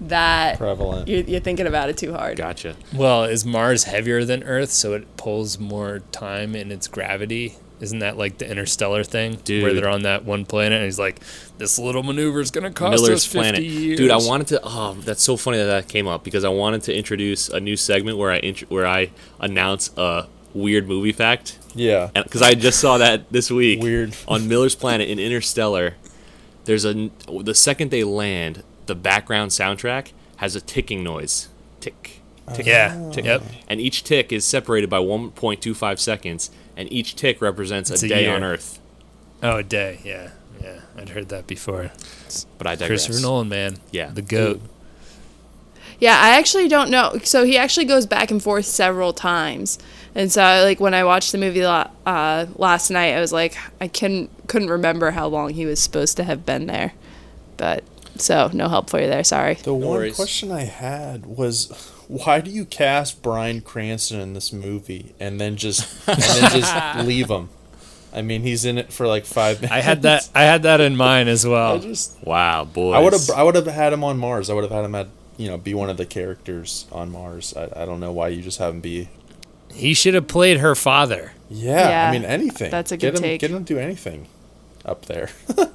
that 0.03 0.59
Prevalent. 0.59 1.09
You're, 1.09 1.23
you're 1.23 1.41
thinking 1.41 1.67
about 1.67 1.89
it 1.91 1.97
too 1.99 2.13
hard. 2.13 2.37
Gotcha. 2.37 2.77
well, 2.95 3.25
is 3.25 3.45
Mars 3.45 3.85
heavier 3.85 4.25
than 4.25 4.43
Earth, 4.45 4.71
so 4.71 4.95
it 4.95 5.17
pulls 5.17 5.59
more 5.59 6.01
time 6.13 6.55
in 6.57 6.71
its 6.73 6.89
gravity? 6.89 7.57
Isn't 7.81 8.01
that 8.01 8.19
like 8.19 8.37
the 8.39 8.51
interstellar 8.51 9.05
thing, 9.05 9.39
where 9.47 9.73
they're 9.73 9.89
on 9.89 10.03
that 10.03 10.25
one 10.27 10.45
planet, 10.45 10.77
and 10.77 10.85
he's 10.85 10.99
like, 10.99 11.21
"This 11.57 11.79
little 11.79 12.03
maneuver 12.03 12.41
is 12.41 12.51
gonna 12.51 12.71
cost 12.71 13.03
Miller's 13.03 13.21
us 13.21 13.25
50 13.25 13.39
Planet. 13.39 13.63
years." 13.63 13.99
Dude, 13.99 14.11
I 14.11 14.19
wanted 14.19 14.49
to. 14.49 14.61
Oh, 14.63 14.97
that's 15.01 15.23
so 15.23 15.39
funny 15.39 15.57
that 15.57 15.65
that 15.65 15.89
came 15.89 16.07
up 16.07 16.23
because 16.23 16.45
I 16.45 16.51
wanted 16.51 16.83
to 16.85 16.95
introduce 16.95 17.49
a 17.49 17.59
new 17.59 17.77
segment 17.79 18.19
where 18.19 18.31
I 18.31 18.37
int- 18.41 18.71
where 18.71 18.87
I 18.87 19.11
announce 19.39 19.91
a 19.97 20.27
weird 20.53 20.89
movie 20.89 21.13
fact. 21.13 21.59
Yeah. 21.75 22.11
Because 22.15 22.43
I 22.43 22.53
just 22.53 22.81
saw 22.81 22.99
that 22.99 23.31
this 23.33 23.51
week. 23.51 23.81
Weird. 23.81 24.15
on 24.29 24.47
Miller's 24.47 24.75
Planet 24.75 25.09
in 25.09 25.19
Interstellar. 25.19 25.95
There's 26.67 26.85
a 26.85 27.11
the 27.41 27.55
second 27.55 27.91
they 27.91 28.05
land, 28.05 28.63
the 28.91 28.95
background 28.97 29.53
soundtrack 29.53 30.11
has 30.39 30.57
a 30.57 30.61
ticking 30.61 31.05
noise. 31.05 31.49
Tick. 31.81 32.21
Tick. 32.55 32.67
Yeah. 32.67 33.11
Tick. 33.13 33.25
Yep. 33.25 33.43
And 33.69 33.81
each 33.81 34.03
tick 34.03 34.33
is 34.33 34.45
separated 34.45 34.91
by 34.91 34.99
1.25 34.99 36.01
seconds, 36.01 36.51
and 36.77 36.93
each 36.93 37.15
tick 37.15 37.41
represents 37.41 37.89
a 37.91 37.95
a 38.05 38.09
day 38.09 38.25
year. 38.25 38.35
on 38.35 38.43
Earth. 38.43 38.81
Oh, 39.45 39.59
a 39.59 39.63
day. 39.63 40.01
Yeah, 40.05 40.31
yeah. 40.61 40.81
I'd 40.97 41.11
heard 41.11 41.29
that 41.29 41.47
before. 41.47 41.93
But 42.59 42.67
I 42.67 42.75
digress. 42.75 43.07
Christopher 43.07 43.23
Nolan, 43.23 43.49
man. 43.49 43.77
Yeah. 43.93 44.11
the 44.11 44.23
goat. 44.23 44.61
Yeah, 46.01 46.19
I 46.19 46.31
actually 46.39 46.67
don't 46.67 46.91
know. 46.91 47.19
So 47.23 47.45
he 47.45 47.57
actually 47.57 47.87
goes 47.87 48.07
back 48.07 48.33
and 48.33 48.43
forth 48.43 48.65
several 48.67 49.13
times. 49.13 49.79
And 50.15 50.33
so, 50.33 50.43
like 50.43 50.81
when 50.81 50.95
I 50.95 51.05
watched 51.05 51.31
the 51.31 51.39
movie 51.39 51.63
uh, 51.63 52.47
last 52.57 52.91
night, 52.91 53.15
I 53.15 53.21
was 53.21 53.33
like, 53.33 53.57
I 53.81 53.87
couldn't 53.87 54.31
couldn't 54.49 54.71
remember 54.71 55.13
how 55.13 55.29
long 55.29 55.51
he 55.51 55.65
was 55.65 55.79
supposed 55.79 56.17
to 56.17 56.25
have 56.25 56.45
been 56.45 56.67
there. 56.67 56.95
But 57.57 57.85
so 58.21 58.51
no 58.53 58.69
help 58.69 58.91
for 58.91 59.01
you 59.01 59.07
there. 59.07 59.25
Sorry. 59.25 59.55
The 59.55 59.75
one 59.75 59.89
worries. 59.99 60.17
question 60.17 60.51
I 60.53 60.65
had 60.65 61.27
was, 61.27 61.71
why 62.09 62.41
do 62.41 62.51
you 62.51 62.65
cast 62.65 63.23
Bryan 63.23 63.61
Cranston 63.61 64.21
in 64.21 64.33
this 64.35 64.53
movie 64.53 65.15
and 65.21 65.41
then 65.41 65.57
just 65.57 66.09
and 66.09 66.21
then 66.21 66.51
just 66.51 66.97
leave 67.07 67.29
him? 67.31 67.49
I 68.13 68.23
mean, 68.23 68.43
he's 68.43 68.65
in 68.65 68.77
it 68.79 68.93
for 68.93 69.07
like 69.07 69.25
five 69.25 69.61
minutes. 69.61 69.73
I 69.73 69.81
had 69.81 70.03
that. 70.03 70.29
I 70.35 70.43
had 70.43 70.65
that 70.65 70.81
in 70.81 70.97
mind 70.97 71.29
as 71.29 71.45
I 71.47 71.49
well. 71.49 71.79
just, 71.79 72.17
Wow, 72.25 72.65
boys. 72.65 72.97
I 72.97 72.99
would 73.01 73.13
have, 73.13 73.31
I 73.31 73.43
would 73.45 73.55
have 73.55 73.67
had 73.69 73.93
him 73.93 74.03
on 74.03 74.19
Mars. 74.19 74.51
I 74.51 74.55
would 74.55 74.65
have 74.65 74.73
had 74.73 74.85
him 74.85 74.95
at, 74.97 75.07
you 75.37 75.49
know, 75.49 75.57
be 75.57 75.75
one 75.75 75.89
of 75.89 75.97
the 75.97 76.07
characters 76.07 76.87
on 76.91 77.13
Mars. 77.13 77.55
I, 77.57 77.83
I 77.83 77.85
don't 77.85 78.01
know 78.01 78.11
why 78.11 78.29
you 78.29 78.43
just 78.43 78.59
have 78.59 78.75
him 78.75 78.81
be. 78.81 79.09
He 79.73 79.95
should 79.95 80.15
have 80.15 80.27
played 80.27 80.59
her 80.59 80.75
father. 80.75 81.33
Yeah, 81.49 81.89
Yeah, 81.89 82.09
I 82.09 82.13
mean 82.13 82.25
anything. 82.25 82.73
that's 82.73 82.91
a 82.91 82.97
get 82.97 83.13
good 83.15 83.19
him, 83.19 83.23
take. 83.23 83.41
Get 83.43 83.51
him 83.53 83.65
to 83.65 83.75
do 83.75 83.79
anything 83.79 84.27
up 84.85 85.07
there. 85.07 85.31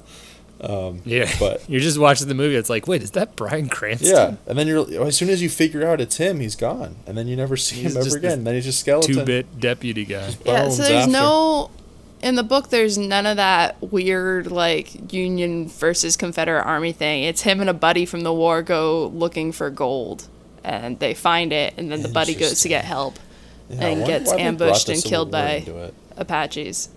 Um, 0.60 1.02
yeah, 1.04 1.30
But- 1.38 1.62
you're 1.68 1.80
just 1.80 1.98
watching 1.98 2.28
the 2.28 2.34
movie. 2.34 2.56
It's 2.56 2.70
like, 2.70 2.88
wait, 2.88 3.02
is 3.02 3.10
that 3.12 3.36
Bryan 3.36 3.68
Cranston? 3.68 4.10
yeah, 4.10 4.34
and 4.46 4.58
then 4.58 4.66
you're 4.66 5.06
as 5.06 5.16
soon 5.16 5.28
as 5.28 5.42
you 5.42 5.50
figure 5.50 5.86
out 5.86 6.00
it's 6.00 6.16
him, 6.16 6.40
he's 6.40 6.56
gone, 6.56 6.96
and 7.06 7.16
then 7.16 7.28
you 7.28 7.36
never 7.36 7.56
see 7.56 7.82
He's 7.82 7.94
him 7.94 8.02
ever 8.06 8.16
again. 8.16 8.44
Then 8.44 8.54
he's 8.54 8.64
just 8.64 8.80
skeleton. 8.80 9.14
two-bit 9.14 9.60
deputy 9.60 10.04
guy. 10.04 10.34
Yeah, 10.44 10.68
so 10.70 10.82
there's 10.82 11.02
after. 11.04 11.12
no 11.12 11.70
in 12.22 12.34
the 12.34 12.42
book 12.42 12.70
there's 12.70 12.96
none 12.96 13.26
of 13.26 13.36
that 13.36 13.76
weird 13.82 14.50
like 14.50 15.12
Union 15.12 15.68
versus 15.68 16.16
Confederate 16.16 16.64
army 16.64 16.92
thing. 16.92 17.24
It's 17.24 17.42
him 17.42 17.60
and 17.60 17.68
a 17.68 17.74
buddy 17.74 18.06
from 18.06 18.22
the 18.22 18.32
war 18.32 18.62
go 18.62 19.08
looking 19.08 19.52
for 19.52 19.68
gold 19.68 20.26
and 20.64 20.98
they 20.98 21.12
find 21.12 21.52
it 21.52 21.74
and 21.76 21.92
then 21.92 22.00
the 22.02 22.08
buddy 22.08 22.34
goes 22.34 22.62
to 22.62 22.68
get 22.68 22.86
help 22.86 23.18
Yeah, 23.68 23.86
and 23.88 24.06
gets 24.06 24.30
why 24.30 24.38
they 24.38 24.42
brought 24.42 24.48
ambushed 24.62 24.88
and 24.88 25.04
killed 25.04 25.30
by. 25.30 25.92
Apaches. 26.16 26.88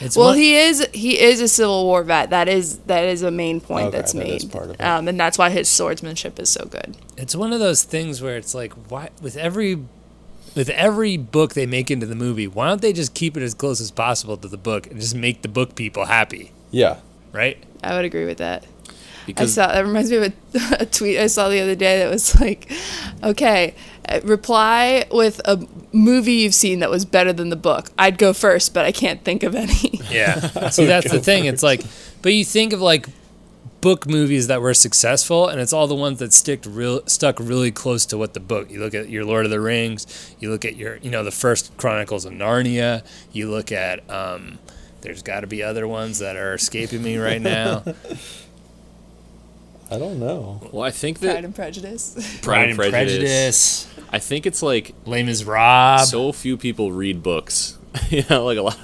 It's 0.00 0.16
Well, 0.16 0.28
one- 0.30 0.38
he 0.38 0.56
is 0.56 0.86
he 0.92 1.20
is 1.20 1.40
a 1.40 1.48
Civil 1.48 1.84
War 1.84 2.02
vet. 2.02 2.30
That 2.30 2.48
is 2.48 2.78
that 2.86 3.04
is 3.04 3.22
a 3.22 3.30
main 3.30 3.60
point 3.60 3.88
Okay, 3.88 3.96
that's 3.96 4.12
that 4.12 4.26
is 4.26 4.44
made. 4.44 4.52
part 4.52 4.64
of 4.66 4.70
it. 4.72 4.80
Um, 4.80 5.06
and 5.08 5.18
that's 5.20 5.38
why 5.38 5.50
his 5.50 5.68
swordsmanship 5.68 6.38
is 6.40 6.48
so 6.50 6.64
good. 6.66 6.96
it's 7.16 7.36
one 7.36 7.52
of 7.52 7.60
those 7.60 7.84
things 7.84 8.20
where 8.20 8.36
it's 8.36 8.54
like 8.54 8.72
why 8.90 9.10
with 9.22 9.36
every 9.36 9.84
with 10.56 10.68
every 10.70 11.16
book 11.16 11.54
they 11.54 11.66
make 11.66 11.90
into 11.90 12.06
the 12.06 12.14
movie 12.14 12.46
why 12.46 12.68
don't 12.68 12.80
they 12.82 12.92
just 12.92 13.12
keep 13.14 13.36
it 13.36 13.42
as 13.42 13.54
close 13.54 13.80
as 13.80 13.90
possible 13.90 14.36
to 14.36 14.46
the 14.48 14.56
book 14.56 14.86
and 14.88 15.00
just 15.00 15.14
make 15.14 15.42
the 15.42 15.48
book 15.48 15.74
people 15.74 16.04
happy 16.06 16.52
Yeah, 16.70 16.96
right 17.32 17.56
I 17.82 17.94
would 17.96 18.04
agree 18.04 18.24
with 18.24 18.38
that. 18.38 18.64
I 18.64 19.26
because 19.26 19.54
saw 19.54 19.68
that 19.68 19.84
reminds 19.86 20.10
me 20.10 20.16
of 20.18 20.24
a, 20.24 20.32
a 20.80 20.86
tweet 20.86 21.18
I 21.18 21.28
saw 21.28 21.48
the 21.48 21.60
other 21.60 21.74
day 21.74 21.98
that 22.00 22.10
was 22.10 22.38
like, 22.40 22.70
okay, 23.22 23.74
reply 24.22 25.06
with 25.10 25.40
a 25.44 25.66
movie 25.92 26.34
you've 26.34 26.54
seen 26.54 26.80
that 26.80 26.90
was 26.90 27.04
better 27.04 27.32
than 27.32 27.48
the 27.48 27.56
book. 27.56 27.90
I'd 27.98 28.18
go 28.18 28.32
first, 28.32 28.74
but 28.74 28.84
I 28.84 28.92
can't 28.92 29.24
think 29.24 29.42
of 29.42 29.54
any. 29.54 30.00
yeah 30.10 30.68
see 30.70 30.86
that's 30.86 31.10
the 31.10 31.20
thing 31.20 31.44
it's 31.44 31.62
like 31.62 31.82
but 32.22 32.32
you 32.32 32.44
think 32.44 32.72
of 32.72 32.80
like 32.80 33.06
book 33.80 34.06
movies 34.06 34.46
that 34.46 34.62
were 34.62 34.72
successful 34.72 35.48
and 35.48 35.60
it's 35.60 35.72
all 35.72 35.86
the 35.86 35.94
ones 35.94 36.18
that 36.18 36.32
stick 36.32 36.62
real 36.66 37.06
stuck 37.06 37.38
really 37.38 37.70
close 37.70 38.06
to 38.06 38.16
what 38.16 38.32
the 38.32 38.40
book 38.40 38.70
you 38.70 38.80
look 38.80 38.94
at 38.94 39.10
your 39.10 39.24
lord 39.24 39.44
of 39.44 39.50
the 39.50 39.60
rings 39.60 40.34
you 40.38 40.50
look 40.50 40.64
at 40.64 40.76
your 40.76 40.96
you 40.98 41.10
know 41.10 41.22
the 41.22 41.30
first 41.30 41.76
chronicles 41.76 42.24
of 42.24 42.32
narnia 42.32 43.04
you 43.32 43.50
look 43.50 43.70
at 43.70 44.08
um 44.10 44.58
there's 45.02 45.22
got 45.22 45.40
to 45.40 45.46
be 45.46 45.62
other 45.62 45.86
ones 45.86 46.18
that 46.20 46.36
are 46.36 46.54
escaping 46.54 47.02
me 47.02 47.18
right 47.18 47.42
now 47.42 47.82
I 49.90 49.98
don't 49.98 50.18
know. 50.18 50.60
well, 50.72 50.82
I 50.82 50.90
think 50.90 51.20
that 51.20 51.32
Pride 51.32 51.44
and 51.44 51.54
Prejudice. 51.54 52.38
Pride 52.42 52.70
and 52.70 52.78
Prejudice. 52.78 53.88
I 54.10 54.18
think 54.18 54.46
it's 54.46 54.62
like 54.62 54.94
Lame 55.06 55.28
as 55.28 55.44
Rob. 55.44 56.00
so 56.06 56.32
few 56.32 56.56
people 56.56 56.92
read 56.92 57.22
books. 57.22 57.78
you 58.08 58.24
know, 58.30 58.44
like 58.44 58.58
a 58.58 58.62
lot, 58.62 58.78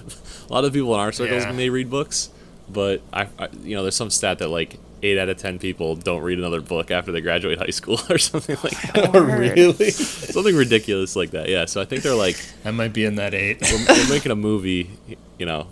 a 0.48 0.53
lot 0.53 0.64
of 0.64 0.72
people 0.72 0.94
in 0.94 1.01
our 1.01 1.12
circles 1.12 1.44
Yeah. 1.44 1.53
may 1.53 1.68
read 1.70 1.90
books, 1.90 2.30
but 2.68 3.01
I, 3.12 3.28
I, 3.38 3.48
you 3.62 3.74
know, 3.76 3.82
there's 3.82 3.96
some 3.96 4.11
stat 4.11 4.38
that 4.38 4.48
like 4.48 4.78
eight 5.03 5.18
out 5.18 5.28
of 5.30 5.38
ten 5.38 5.59
people 5.59 5.96
don't 5.96 6.22
read 6.22 6.38
another 6.38 6.61
book 6.61 6.90
after 6.90 7.11
they 7.11 7.20
graduate 7.22 7.59
high 7.59 7.70
school 7.70 7.98
or 8.11 8.18
something 8.18 8.57
like 8.62 8.80
that. 8.92 9.11
Oh, 9.14 9.20
really? 9.20 9.90
something 9.90 10.55
ridiculous 10.55 11.16
like 11.16 11.30
that. 11.30 11.48
Yeah. 11.48 11.64
So 11.64 11.80
I 11.80 11.86
think 11.86 12.03
they're 12.03 12.14
like, 12.14 12.36
I 12.64 12.70
might 12.70 12.92
be 12.92 13.05
in 13.05 13.16
that 13.16 13.32
eight. 13.34 13.61
we're, 13.62 13.86
we're 13.88 14.09
making 14.11 14.30
a 14.32 14.36
movie. 14.36 14.90
You 15.38 15.46
know, 15.46 15.66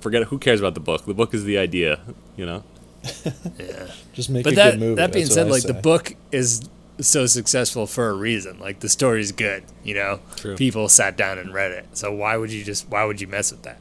forget 0.00 0.24
who 0.24 0.38
cares 0.38 0.60
about 0.60 0.74
the 0.74 0.80
book. 0.80 1.06
The 1.06 1.14
book 1.14 1.32
is 1.32 1.44
the 1.44 1.56
idea. 1.58 2.00
You 2.36 2.44
know. 2.46 2.64
Yeah. 3.58 3.86
Just 4.12 4.30
make 4.30 4.44
But 4.44 4.52
a 4.54 4.56
that 4.56 4.70
good 4.72 4.80
movie. 4.80 4.94
that 4.96 5.12
being 5.12 5.26
said, 5.26 5.44
what 5.46 5.52
I 5.52 5.56
like 5.56 5.62
the 5.64 5.74
book 5.74 6.14
is 6.30 6.68
so 7.00 7.26
successful 7.26 7.86
for 7.86 8.08
a 8.10 8.12
reason. 8.14 8.58
Like 8.60 8.80
the 8.80 8.88
story's 8.88 9.32
good, 9.32 9.64
you 9.82 9.94
know. 9.94 10.20
True. 10.36 10.56
People 10.56 10.88
sat 10.88 11.16
down 11.16 11.38
and 11.38 11.52
read 11.52 11.72
it. 11.72 11.86
So 11.96 12.12
why 12.14 12.36
would 12.36 12.52
you 12.52 12.62
just 12.64 12.88
why 12.88 13.04
would 13.04 13.20
you 13.20 13.26
mess 13.26 13.50
with 13.50 13.62
that? 13.62 13.78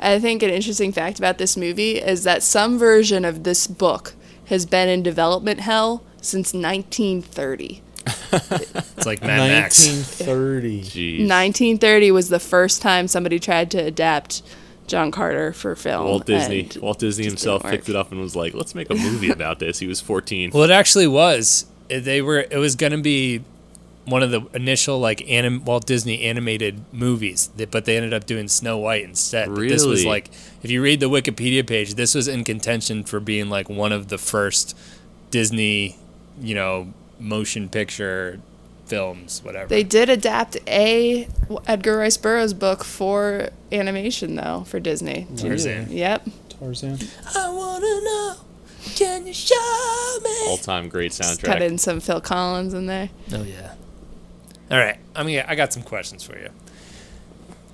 I 0.00 0.18
think 0.18 0.42
an 0.42 0.50
interesting 0.50 0.90
fact 0.92 1.18
about 1.18 1.38
this 1.38 1.56
movie 1.56 1.98
is 1.98 2.24
that 2.24 2.42
some 2.42 2.78
version 2.78 3.24
of 3.24 3.44
this 3.44 3.66
book 3.66 4.14
has 4.46 4.66
been 4.66 4.88
in 4.88 5.02
development 5.02 5.60
hell 5.60 6.02
since 6.20 6.52
1930. 6.52 7.82
It's 8.32 9.06
like 9.06 9.20
Mad 9.20 9.48
Max. 9.48 9.86
1930. 9.86 10.80
Jeez. 10.82 11.18
1930 11.28 12.10
was 12.12 12.30
the 12.30 12.40
first 12.40 12.80
time 12.80 13.06
somebody 13.06 13.38
tried 13.38 13.70
to 13.72 13.78
adapt 13.78 14.42
John 14.92 15.10
Carter 15.10 15.54
for 15.54 15.74
film. 15.74 16.04
Walt 16.06 16.26
Disney. 16.26 16.68
Walt 16.78 16.98
Disney 16.98 17.24
himself 17.24 17.62
picked 17.62 17.88
it 17.88 17.96
up 17.96 18.12
and 18.12 18.20
was 18.20 18.36
like, 18.36 18.52
"Let's 18.52 18.74
make 18.74 18.90
a 18.90 18.94
movie 18.94 19.30
about 19.38 19.58
this." 19.58 19.78
He 19.78 19.86
was 19.86 20.02
14. 20.02 20.50
Well, 20.52 20.64
it 20.64 20.70
actually 20.70 21.06
was. 21.06 21.64
Eh, 21.88 21.98
they 22.00 22.20
were. 22.20 22.40
It 22.50 22.58
was 22.58 22.76
going 22.76 22.92
to 22.92 23.00
be 23.00 23.42
one 24.04 24.22
of 24.22 24.30
the 24.30 24.42
initial 24.52 24.98
like 24.98 25.22
anim, 25.30 25.64
Walt 25.64 25.86
Disney 25.86 26.20
animated 26.22 26.84
movies, 26.92 27.48
that- 27.56 27.70
but 27.70 27.86
they 27.86 27.96
ended 27.96 28.12
up 28.12 28.26
doing 28.26 28.48
Snow 28.48 28.76
White 28.76 29.04
instead. 29.04 29.48
But 29.48 29.60
This 29.62 29.86
was 29.86 30.00
Really? 30.00 30.10
like, 30.10 30.30
if 30.62 30.70
you 30.70 30.82
read 30.82 31.00
the 31.00 31.08
Wikipedia 31.08 31.66
page, 31.66 31.94
this 31.94 32.14
was 32.14 32.28
in 32.28 32.44
contention 32.44 33.02
for 33.04 33.18
being 33.18 33.48
like 33.48 33.70
one 33.70 33.92
of 33.92 34.08
the 34.08 34.18
first 34.18 34.76
Disney, 35.30 35.96
you 36.40 36.54
know, 36.54 36.92
motion 37.18 37.68
picture 37.70 38.40
films, 38.92 39.42
whatever. 39.42 39.68
They 39.68 39.82
did 39.84 40.10
adapt 40.10 40.58
a 40.66 41.26
Edgar 41.66 41.96
Rice 41.98 42.16
Burroughs 42.18 42.52
book 42.52 42.84
for 42.84 43.48
animation 43.72 44.34
though 44.36 44.64
for 44.66 44.80
Disney. 44.80 45.26
Tarzan. 45.36 45.90
Yep. 45.90 46.28
Tarzan. 46.50 46.98
I 47.34 47.48
wanna 47.50 48.00
know. 48.04 48.34
Can 48.94 49.26
you 49.26 49.32
show 49.32 50.18
me? 50.22 50.30
All-time 50.48 50.88
great 50.88 51.12
Just 51.12 51.40
soundtrack. 51.40 51.44
cut 51.44 51.62
in 51.62 51.78
some 51.78 52.00
Phil 52.00 52.20
Collins 52.20 52.74
in 52.74 52.86
there. 52.86 53.08
Oh 53.32 53.42
yeah. 53.44 53.74
All 54.70 54.78
right. 54.78 54.98
I 55.16 55.22
mean, 55.22 55.42
I 55.46 55.54
got 55.54 55.72
some 55.72 55.82
questions 55.82 56.22
for 56.22 56.38
you. 56.38 56.50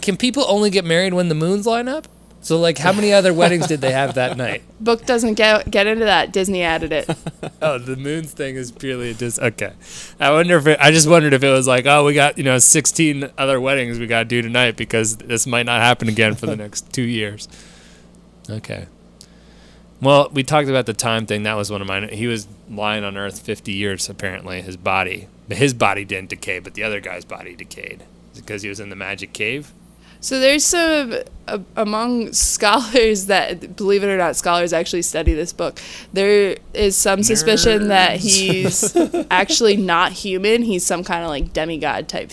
Can 0.01 0.17
people 0.17 0.45
only 0.49 0.71
get 0.71 0.85
married 0.85 1.15
when 1.15 1.29
the 1.29 1.35
moons 1.35 1.67
line 1.67 1.89
up? 1.89 2.07
So, 2.41 2.59
like, 2.59 2.79
how 2.79 2.93
many 2.93 3.13
other 3.13 3.35
weddings 3.35 3.67
did 3.67 3.81
they 3.81 3.91
have 3.91 4.15
that 4.15 4.37
night? 4.37 4.63
Book 4.81 5.05
doesn't 5.05 5.35
get 5.35 5.71
get 5.71 5.87
into 5.87 6.05
that. 6.05 6.33
Disney 6.33 6.63
added 6.63 6.93
it. 6.93 7.09
Oh, 7.61 7.77
the 7.77 7.97
moons 7.97 8.33
thing 8.33 8.55
is 8.55 8.71
purely 8.71 9.11
a 9.11 9.15
dis. 9.15 9.37
Okay, 9.37 9.73
I 10.21 10.31
wonder 10.31 10.57
if 10.59 10.67
it, 10.69 10.79
I 10.81 10.93
just 10.93 11.09
wondered 11.09 11.33
if 11.33 11.43
it 11.43 11.51
was 11.51 11.67
like, 11.67 11.87
oh, 11.87 12.05
we 12.05 12.15
got 12.15 12.39
you 12.39 12.45
know 12.45 12.59
16 12.59 13.31
other 13.37 13.61
weddings 13.61 13.99
we 13.99 14.07
got 14.07 14.21
to 14.21 14.25
do 14.27 14.43
tonight 14.43 14.77
because 14.77 15.17
this 15.17 15.45
might 15.45 15.67
not 15.67 15.81
happen 15.81 16.09
again 16.09 16.37
for 16.37 16.47
the 16.47 16.55
next 16.65 16.93
two 16.93 17.03
years. 17.03 17.49
Okay. 18.49 18.87
Well, 20.01 20.31
we 20.33 20.45
talked 20.45 20.69
about 20.69 20.87
the 20.87 20.95
time 20.95 21.27
thing. 21.27 21.43
That 21.43 21.57
was 21.57 21.69
one 21.69 21.83
of 21.83 21.89
mine. 21.89 22.09
He 22.11 22.29
was 22.29 22.47
lying 22.71 23.03
on 23.03 23.17
Earth 23.17 23.41
50 23.41 23.73
years 23.73 24.09
apparently. 24.09 24.63
His 24.63 24.77
body, 24.77 25.27
but 25.49 25.57
his 25.57 25.75
body 25.75 26.05
didn't 26.05 26.31
decay, 26.31 26.61
but 26.61 26.75
the 26.75 26.85
other 26.85 27.01
guy's 27.01 27.25
body 27.25 27.57
decayed 27.57 28.05
Is 28.33 28.39
it 28.39 28.43
because 28.43 28.63
he 28.63 28.69
was 28.69 28.79
in 28.79 28.89
the 28.89 28.97
magic 28.97 29.33
cave. 29.33 29.73
So 30.21 30.41
there's 30.41 30.65
some 30.65 31.15
uh, 31.47 31.59
among 31.77 32.33
scholars 32.33 33.27
that 33.27 33.77
believe 33.77 34.03
it 34.03 34.09
or 34.09 34.19
not, 34.19 34.37
scholars 34.37 34.73
actually 34.73 35.03
study 35.03 35.35
this 35.35 35.53
book. 35.53 35.81
There 36.13 36.57
is 36.75 36.97
some 36.97 37.23
suspicion 37.23 37.89
that 37.89 38.19
he's 38.19 38.97
actually 39.31 39.77
not 39.77 40.13
human. 40.13 40.63
He's 40.63 40.85
some 40.85 41.05
kind 41.05 41.25
of 41.25 41.31
like 41.31 41.53
demigod 41.53 42.09
type 42.09 42.33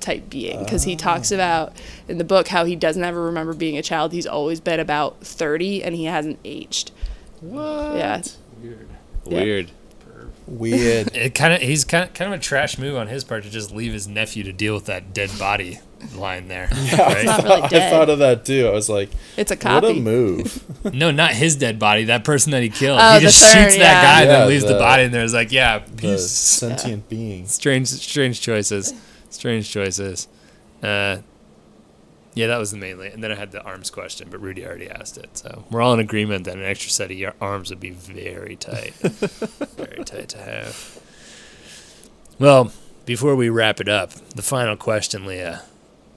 type 0.00 0.30
being 0.30 0.64
because 0.64 0.82
he 0.84 0.96
talks 0.96 1.30
about 1.30 1.74
in 2.08 2.18
the 2.18 2.24
book 2.24 2.48
how 2.48 2.64
he 2.64 2.74
doesn't 2.74 3.04
ever 3.04 3.22
remember 3.22 3.54
being 3.54 3.78
a 3.78 3.82
child. 3.82 4.12
He's 4.12 4.26
always 4.26 4.60
been 4.60 4.80
about 4.80 5.20
30 5.20 5.84
and 5.84 5.94
he 5.94 6.04
hasn't 6.04 6.38
aged. 6.44 6.90
What? 7.40 7.96
Yeah. 7.96 8.22
Weird. 8.60 8.88
Weird. 9.24 9.70
Weird. 10.46 11.10
It 11.14 11.34
kind 11.34 11.54
of 11.54 11.62
he's 11.62 11.84
kind 11.84 12.04
of 12.04 12.12
kind 12.14 12.32
of 12.32 12.40
a 12.40 12.42
trash 12.42 12.76
move 12.76 12.96
on 12.96 13.06
his 13.06 13.24
part 13.24 13.44
to 13.44 13.50
just 13.50 13.70
leave 13.70 13.92
his 13.92 14.08
nephew 14.08 14.42
to 14.42 14.52
deal 14.52 14.74
with 14.74 14.86
that 14.86 15.14
dead 15.14 15.30
body 15.38 15.78
lying 16.14 16.48
there. 16.48 16.68
right? 16.92 17.24
not 17.24 17.44
really 17.44 17.62
I 17.62 17.90
thought 17.90 18.10
of 18.10 18.18
that 18.20 18.44
too. 18.44 18.66
I 18.66 18.70
was 18.70 18.88
like, 18.88 19.10
It's 19.36 19.50
a 19.50 19.56
copy." 19.56 19.86
what 19.86 19.96
a 19.96 20.00
move. 20.00 20.64
No, 20.94 21.10
not 21.10 21.32
his 21.32 21.56
dead 21.56 21.78
body. 21.78 22.04
That 22.04 22.24
person 22.24 22.52
that 22.52 22.62
he 22.62 22.70
killed. 22.70 22.98
Oh, 23.02 23.14
he 23.14 23.20
just 23.20 23.42
third, 23.42 23.64
shoots 23.64 23.76
that 23.76 23.80
yeah. 23.80 24.02
guy, 24.02 24.20
Yeah, 24.22 24.38
then 24.38 24.48
leaves 24.48 24.64
the, 24.64 24.72
the- 24.72 24.78
body 24.78 25.02
in 25.04 25.12
there. 25.12 25.22
It's 25.22 25.34
like, 25.34 25.52
yeah, 25.52 25.80
The 25.80 25.92
peace. 25.92 26.30
sentient 26.30 27.08
being. 27.10 27.46
Strange, 27.46 27.88
strange 27.88 28.40
choices. 28.40 28.94
Strange 29.28 29.70
choices. 29.70 30.26
Uh, 30.82 31.18
yeah, 32.32 32.46
that 32.46 32.58
was 32.58 32.70
the 32.70 32.78
mainly. 32.78 33.08
And 33.08 33.22
then 33.22 33.30
I 33.30 33.34
had 33.34 33.50
the 33.52 33.62
arms 33.62 33.90
question, 33.90 34.28
but 34.30 34.40
Rudy 34.40 34.64
already 34.64 34.88
asked 34.88 35.18
it. 35.18 35.36
So 35.36 35.64
we're 35.70 35.82
all 35.82 35.92
in 35.92 36.00
agreement 36.00 36.44
that 36.44 36.56
an 36.56 36.64
extra 36.64 36.90
set 36.90 37.10
of 37.10 37.16
your 37.18 37.34
arms 37.40 37.68
would 37.70 37.80
be 37.80 37.90
very 37.90 38.56
tight. 38.56 38.94
very 38.94 40.02
tight 40.04 40.30
to 40.30 40.38
have. 40.38 40.98
Well, 42.38 42.72
before 43.04 43.36
we 43.36 43.50
wrap 43.50 43.80
it 43.80 43.88
up, 43.88 44.12
the 44.34 44.42
final 44.42 44.76
question, 44.76 45.26
Leah. 45.26 45.62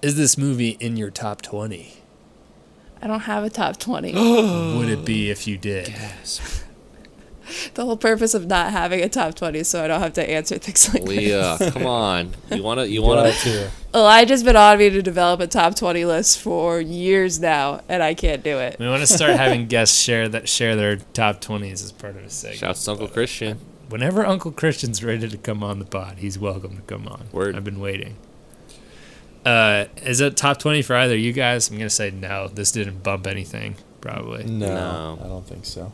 Is 0.04 0.18
this 0.18 0.38
movie 0.38 0.72
in 0.82 0.98
your 0.98 1.10
top 1.10 1.42
20? 1.42 1.94
I 3.02 3.08
don't 3.08 3.22
have 3.22 3.46
a 3.46 3.50
top 3.50 3.78
20. 3.78 4.12
Would 4.78 4.90
it 4.90 5.06
be 5.06 5.30
if 5.30 5.48
you 5.48 5.58
did? 5.58 5.88
Yes. 5.88 6.66
the 7.76 7.86
whole 7.86 7.96
purpose 7.96 8.34
of 8.34 8.46
not 8.46 8.74
having 8.74 9.00
a 9.00 9.08
top 9.08 9.34
20 9.36 9.60
is 9.60 9.70
so 9.70 9.82
I 9.82 9.88
don't 9.88 10.02
have 10.02 10.12
to 10.16 10.30
answer 10.30 10.58
things 10.58 10.94
like 10.94 11.04
this. 11.04 11.10
Leah, 11.10 11.56
this. 11.58 11.72
come 11.72 11.86
on. 11.88 12.34
You 12.52 12.62
wanna 12.64 12.84
you 12.84 13.02
wanna 13.02 13.34
Elijah's 13.96 14.44
been 14.44 14.58
on 14.58 14.78
me 14.78 14.90
to 14.90 15.02
develop 15.02 15.40
a 15.40 15.48
top 15.48 15.76
20 15.76 16.04
list 16.04 16.42
for 16.42 16.82
years 16.82 17.40
now, 17.40 17.80
and 17.88 18.04
I 18.04 18.14
can't 18.14 18.44
do 18.44 18.58
it. 18.60 18.76
We 18.80 18.90
want 18.90 19.04
to 19.04 19.08
start 19.08 19.38
having 19.38 19.68
guests 19.68 19.98
share 19.98 20.28
that 20.28 20.50
share 20.50 20.76
their 20.76 20.98
top 20.98 21.40
20s 21.40 21.82
as 21.82 21.94
part 21.94 22.18
of 22.18 22.26
a 22.26 22.30
segment. 22.30 22.60
Shouts 22.60 22.84
to 22.84 22.92
Uncle 22.92 23.08
Christian. 23.08 23.58
Whenever 23.88 24.26
Uncle 24.26 24.52
Christian's 24.52 25.02
ready 25.02 25.30
to 25.30 25.38
come 25.38 25.64
on 25.64 25.80
the 25.80 25.86
pod, 25.86 26.18
he's 26.18 26.38
welcome 26.38 26.76
to 26.76 26.82
come 26.82 27.08
on. 27.08 27.28
Word. 27.32 27.56
I've 27.56 27.64
been 27.64 27.80
waiting. 27.80 28.18
Uh, 29.46 29.86
is 30.04 30.22
it 30.22 30.38
top 30.38 30.58
20 30.60 30.82
for 30.84 30.96
either 30.96 31.16
you 31.16 31.34
guys? 31.34 31.70
I'm 31.70 31.78
going 31.78 31.88
to 31.88 31.94
say 31.94 32.12
no. 32.12 32.48
This 32.48 32.72
didn't 32.72 33.04
bump 33.04 33.28
anything, 33.28 33.76
probably. 34.02 34.46
No, 34.46 34.68
No. 34.68 35.20
I 35.24 35.28
don't 35.28 35.46
think 35.46 35.66
so. 35.66 35.92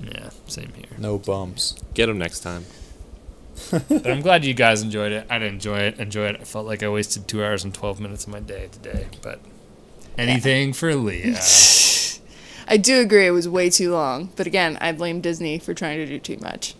Yeah, 0.00 0.30
same 0.46 0.72
here. 0.74 0.86
No 0.98 1.18
bumps. 1.18 1.74
Get 1.94 2.06
them 2.06 2.18
next 2.18 2.40
time. 2.40 2.64
But 3.70 4.06
I'm 4.06 4.20
glad 4.20 4.44
you 4.44 4.52
guys 4.54 4.82
enjoyed 4.82 5.12
it. 5.12 5.26
I 5.30 5.38
didn't 5.38 5.54
enjoy 5.54 5.78
it. 5.78 5.98
Enjoy 6.00 6.26
it. 6.26 6.36
I 6.40 6.44
felt 6.44 6.66
like 6.66 6.82
I 6.82 6.88
wasted 6.88 7.28
two 7.28 7.44
hours 7.44 7.64
and 7.64 7.72
12 7.72 8.00
minutes 8.00 8.24
of 8.26 8.32
my 8.32 8.40
day 8.40 8.68
today. 8.72 9.06
But 9.22 9.40
anything 10.18 10.72
for 10.72 10.94
Leah. 10.94 11.40
I 12.66 12.76
do 12.78 13.00
agree 13.00 13.26
it 13.26 13.30
was 13.30 13.48
way 13.48 13.68
too 13.70 13.92
long, 13.92 14.30
but 14.36 14.46
again, 14.46 14.78
I 14.80 14.92
blame 14.92 15.20
Disney 15.20 15.58
for 15.58 15.74
trying 15.74 15.98
to 15.98 16.06
do 16.06 16.18
too 16.18 16.38
much. 16.38 16.74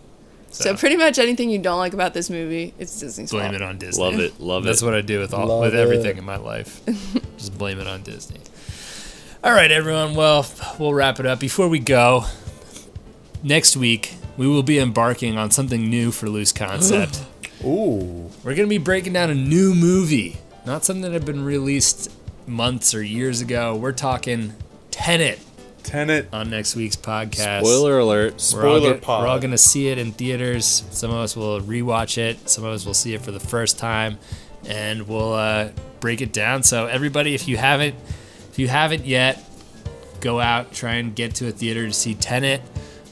So, 0.54 0.64
So- 0.70 0.76
pretty 0.76 0.96
much 0.96 1.18
anything 1.18 1.50
you 1.50 1.58
don't 1.58 1.78
like 1.78 1.94
about 1.94 2.14
this 2.14 2.30
movie, 2.30 2.74
it's 2.78 2.98
Disney's 3.00 3.30
blame 3.30 3.42
fault. 3.42 3.50
Blame 3.52 3.62
it 3.62 3.64
on 3.64 3.78
Disney. 3.78 4.02
Love 4.04 4.20
it. 4.20 4.40
Love 4.40 4.62
That's 4.64 4.80
it. 4.80 4.84
That's 4.84 4.92
what 4.92 4.94
I 4.94 5.00
do 5.00 5.18
with 5.18 5.34
all 5.34 5.46
Love 5.46 5.60
with 5.62 5.74
everything 5.74 6.12
it. 6.16 6.18
in 6.18 6.24
my 6.24 6.36
life. 6.36 6.80
Just 7.38 7.58
blame 7.58 7.80
it 7.80 7.88
on 7.88 8.02
Disney. 8.02 8.38
All 9.42 9.52
right, 9.52 9.70
everyone. 9.72 10.14
Well, 10.14 10.46
we'll 10.78 10.94
wrap 10.94 11.18
it 11.18 11.26
up. 11.26 11.40
Before 11.40 11.68
we 11.68 11.80
go, 11.80 12.24
next 13.42 13.76
week 13.76 14.14
we 14.36 14.46
will 14.46 14.62
be 14.62 14.78
embarking 14.78 15.36
on 15.36 15.50
something 15.50 15.90
new 15.90 16.10
for 16.12 16.28
Loose 16.28 16.52
Concept. 16.64 17.20
Ooh. 17.64 18.30
We're 18.44 18.54
gonna 18.54 18.68
be 18.68 18.78
breaking 18.78 19.12
down 19.14 19.30
a 19.30 19.34
new 19.34 19.74
movie, 19.74 20.38
not 20.64 20.84
something 20.84 21.02
that 21.02 21.12
had 21.12 21.24
been 21.26 21.44
released 21.44 22.10
months 22.46 22.94
or 22.94 23.02
years 23.02 23.40
ago. 23.40 23.74
We're 23.74 23.92
talking 23.92 24.54
Tenet 24.92 25.40
Tenet. 25.84 26.28
on 26.32 26.50
next 26.50 26.74
week's 26.74 26.96
podcast. 26.96 27.60
Spoiler 27.60 27.98
alert. 27.98 28.30
We're 28.30 28.32
all, 28.34 28.38
Spoiler 28.38 28.92
get- 28.94 29.02
pod. 29.02 29.22
we're 29.22 29.28
all 29.28 29.38
gonna 29.38 29.58
see 29.58 29.88
it 29.88 29.98
in 29.98 30.12
theaters. 30.12 30.84
Some 30.90 31.10
of 31.10 31.16
us 31.18 31.36
will 31.36 31.60
rewatch 31.60 32.18
it. 32.18 32.48
Some 32.50 32.64
of 32.64 32.72
us 32.72 32.84
will 32.84 32.94
see 32.94 33.14
it 33.14 33.20
for 33.22 33.30
the 33.30 33.40
first 33.40 33.78
time, 33.78 34.18
and 34.66 35.06
we'll 35.06 35.32
uh, 35.34 35.68
break 36.00 36.20
it 36.20 36.32
down. 36.32 36.62
So 36.62 36.86
everybody, 36.86 37.34
if 37.34 37.46
you 37.48 37.56
haven't, 37.56 37.94
if 38.50 38.58
you 38.58 38.68
haven't 38.68 39.04
yet, 39.06 39.42
go 40.20 40.40
out, 40.40 40.72
try 40.72 40.94
and 40.94 41.14
get 41.14 41.34
to 41.36 41.48
a 41.48 41.52
theater 41.52 41.86
to 41.86 41.92
see 41.92 42.14
Tenet. 42.14 42.60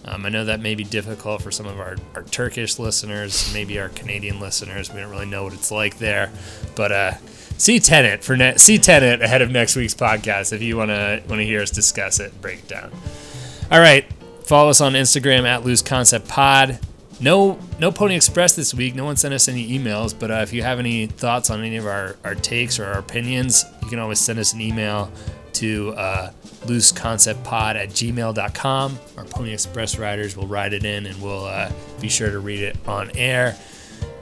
Um, 0.04 0.26
I 0.26 0.30
know 0.30 0.46
that 0.46 0.58
may 0.60 0.74
be 0.74 0.82
difficult 0.82 1.42
for 1.42 1.52
some 1.52 1.66
of 1.66 1.78
our, 1.78 1.96
our 2.16 2.24
Turkish 2.24 2.78
listeners, 2.80 3.52
maybe 3.54 3.78
our 3.78 3.88
Canadian 3.90 4.40
listeners. 4.40 4.92
We 4.92 4.98
don't 4.98 5.10
really 5.10 5.26
know 5.26 5.44
what 5.44 5.52
it's 5.52 5.70
like 5.70 5.98
there, 5.98 6.32
but 6.74 6.90
uh, 6.90 7.12
see 7.58 7.78
Tenet 7.78 8.24
for 8.24 8.36
ne- 8.36 8.56
see 8.56 8.78
Tenet 8.78 9.22
ahead 9.22 9.42
of 9.42 9.50
next 9.50 9.76
week's 9.76 9.94
podcast 9.94 10.52
if 10.52 10.62
you 10.62 10.76
want 10.76 10.90
to 10.90 11.22
want 11.28 11.40
to 11.40 11.44
hear 11.44 11.62
us 11.62 11.70
discuss 11.70 12.20
it 12.20 12.40
break 12.40 12.60
it 12.60 12.68
down. 12.68 12.90
All 13.70 13.80
right. 13.80 14.04
Follow 14.44 14.70
us 14.70 14.80
on 14.80 14.92
Instagram 14.92 15.44
at 15.44 15.64
Loose 15.64 15.82
Concept 15.82 16.28
Pod. 16.28 16.78
No, 17.20 17.58
no 17.78 17.92
Pony 17.92 18.16
Express 18.16 18.56
this 18.56 18.74
week. 18.74 18.94
No 18.94 19.04
one 19.04 19.16
sent 19.16 19.32
us 19.32 19.48
any 19.48 19.78
emails, 19.78 20.12
but 20.18 20.30
uh, 20.30 20.34
if 20.42 20.52
you 20.52 20.62
have 20.62 20.78
any 20.80 21.06
thoughts 21.06 21.50
on 21.50 21.60
any 21.62 21.76
of 21.76 21.86
our, 21.86 22.16
our 22.24 22.34
takes 22.34 22.80
or 22.80 22.84
our 22.86 22.98
opinions, 22.98 23.64
you 23.82 23.88
can 23.88 24.00
always 24.00 24.18
send 24.18 24.40
us 24.40 24.52
an 24.52 24.60
email 24.60 25.10
to 25.54 25.94
uh, 25.96 26.32
looseconceptpod 26.64 27.76
at 27.76 27.90
gmail.com. 27.90 28.98
Our 29.16 29.24
Pony 29.24 29.52
Express 29.52 29.98
riders 29.98 30.36
will 30.36 30.48
write 30.48 30.72
it 30.72 30.84
in 30.84 31.06
and 31.06 31.22
we'll 31.22 31.44
uh, 31.44 31.70
be 32.00 32.08
sure 32.08 32.30
to 32.30 32.40
read 32.40 32.60
it 32.60 32.76
on 32.88 33.10
air. 33.16 33.56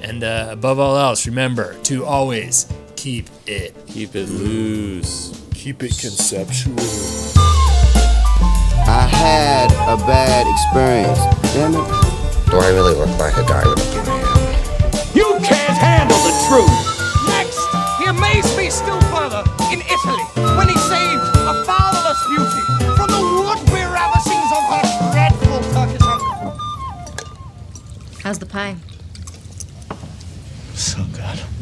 And 0.02 0.24
uh, 0.24 0.48
above 0.50 0.78
all 0.78 0.96
else, 0.96 1.26
remember 1.26 1.74
to 1.84 2.04
always 2.04 2.66
keep 2.96 3.28
it 3.46 3.74
Keep 3.90 4.14
it 4.14 4.28
loose. 4.28 5.34
Keep 5.52 5.82
it 5.82 5.98
conceptual. 5.98 6.78
I 8.86 9.02
had 9.10 9.72
a 9.90 9.96
bad 10.06 10.46
experience. 10.46 11.18
Damn 11.52 11.74
it. 11.74 12.50
Do 12.50 12.58
I 12.58 12.68
really 12.70 12.94
look 12.94 13.10
like 13.18 13.36
a 13.36 13.42
guy 13.42 13.66
with 13.66 13.82
a 13.82 13.86
plan? 13.90 14.06
You 15.12 15.26
can't 15.42 15.76
handle 15.76 16.16
the 16.22 16.30
truth. 16.46 16.70
Next, 17.26 17.58
he 17.98 18.06
amazed 18.06 18.56
me 18.56 18.70
still 18.70 19.00
further 19.10 19.42
in 19.74 19.82
Italy 19.82 20.24
when 20.54 20.68
he 20.68 20.78
saved 20.86 21.26
a 21.50 21.64
fatherless 21.66 22.22
beauty 22.30 22.62
from 22.94 23.10
the 23.10 23.20
would-be 23.42 23.82
ravishings 23.90 24.50
of 24.54 24.62
her 24.70 24.86
dreadful 25.10 25.58
Turkish 25.74 26.06
uncle. 26.06 26.56
How's 28.22 28.38
the 28.38 28.46
pie? 28.46 28.76
so 30.80 31.04
good. 31.12 31.59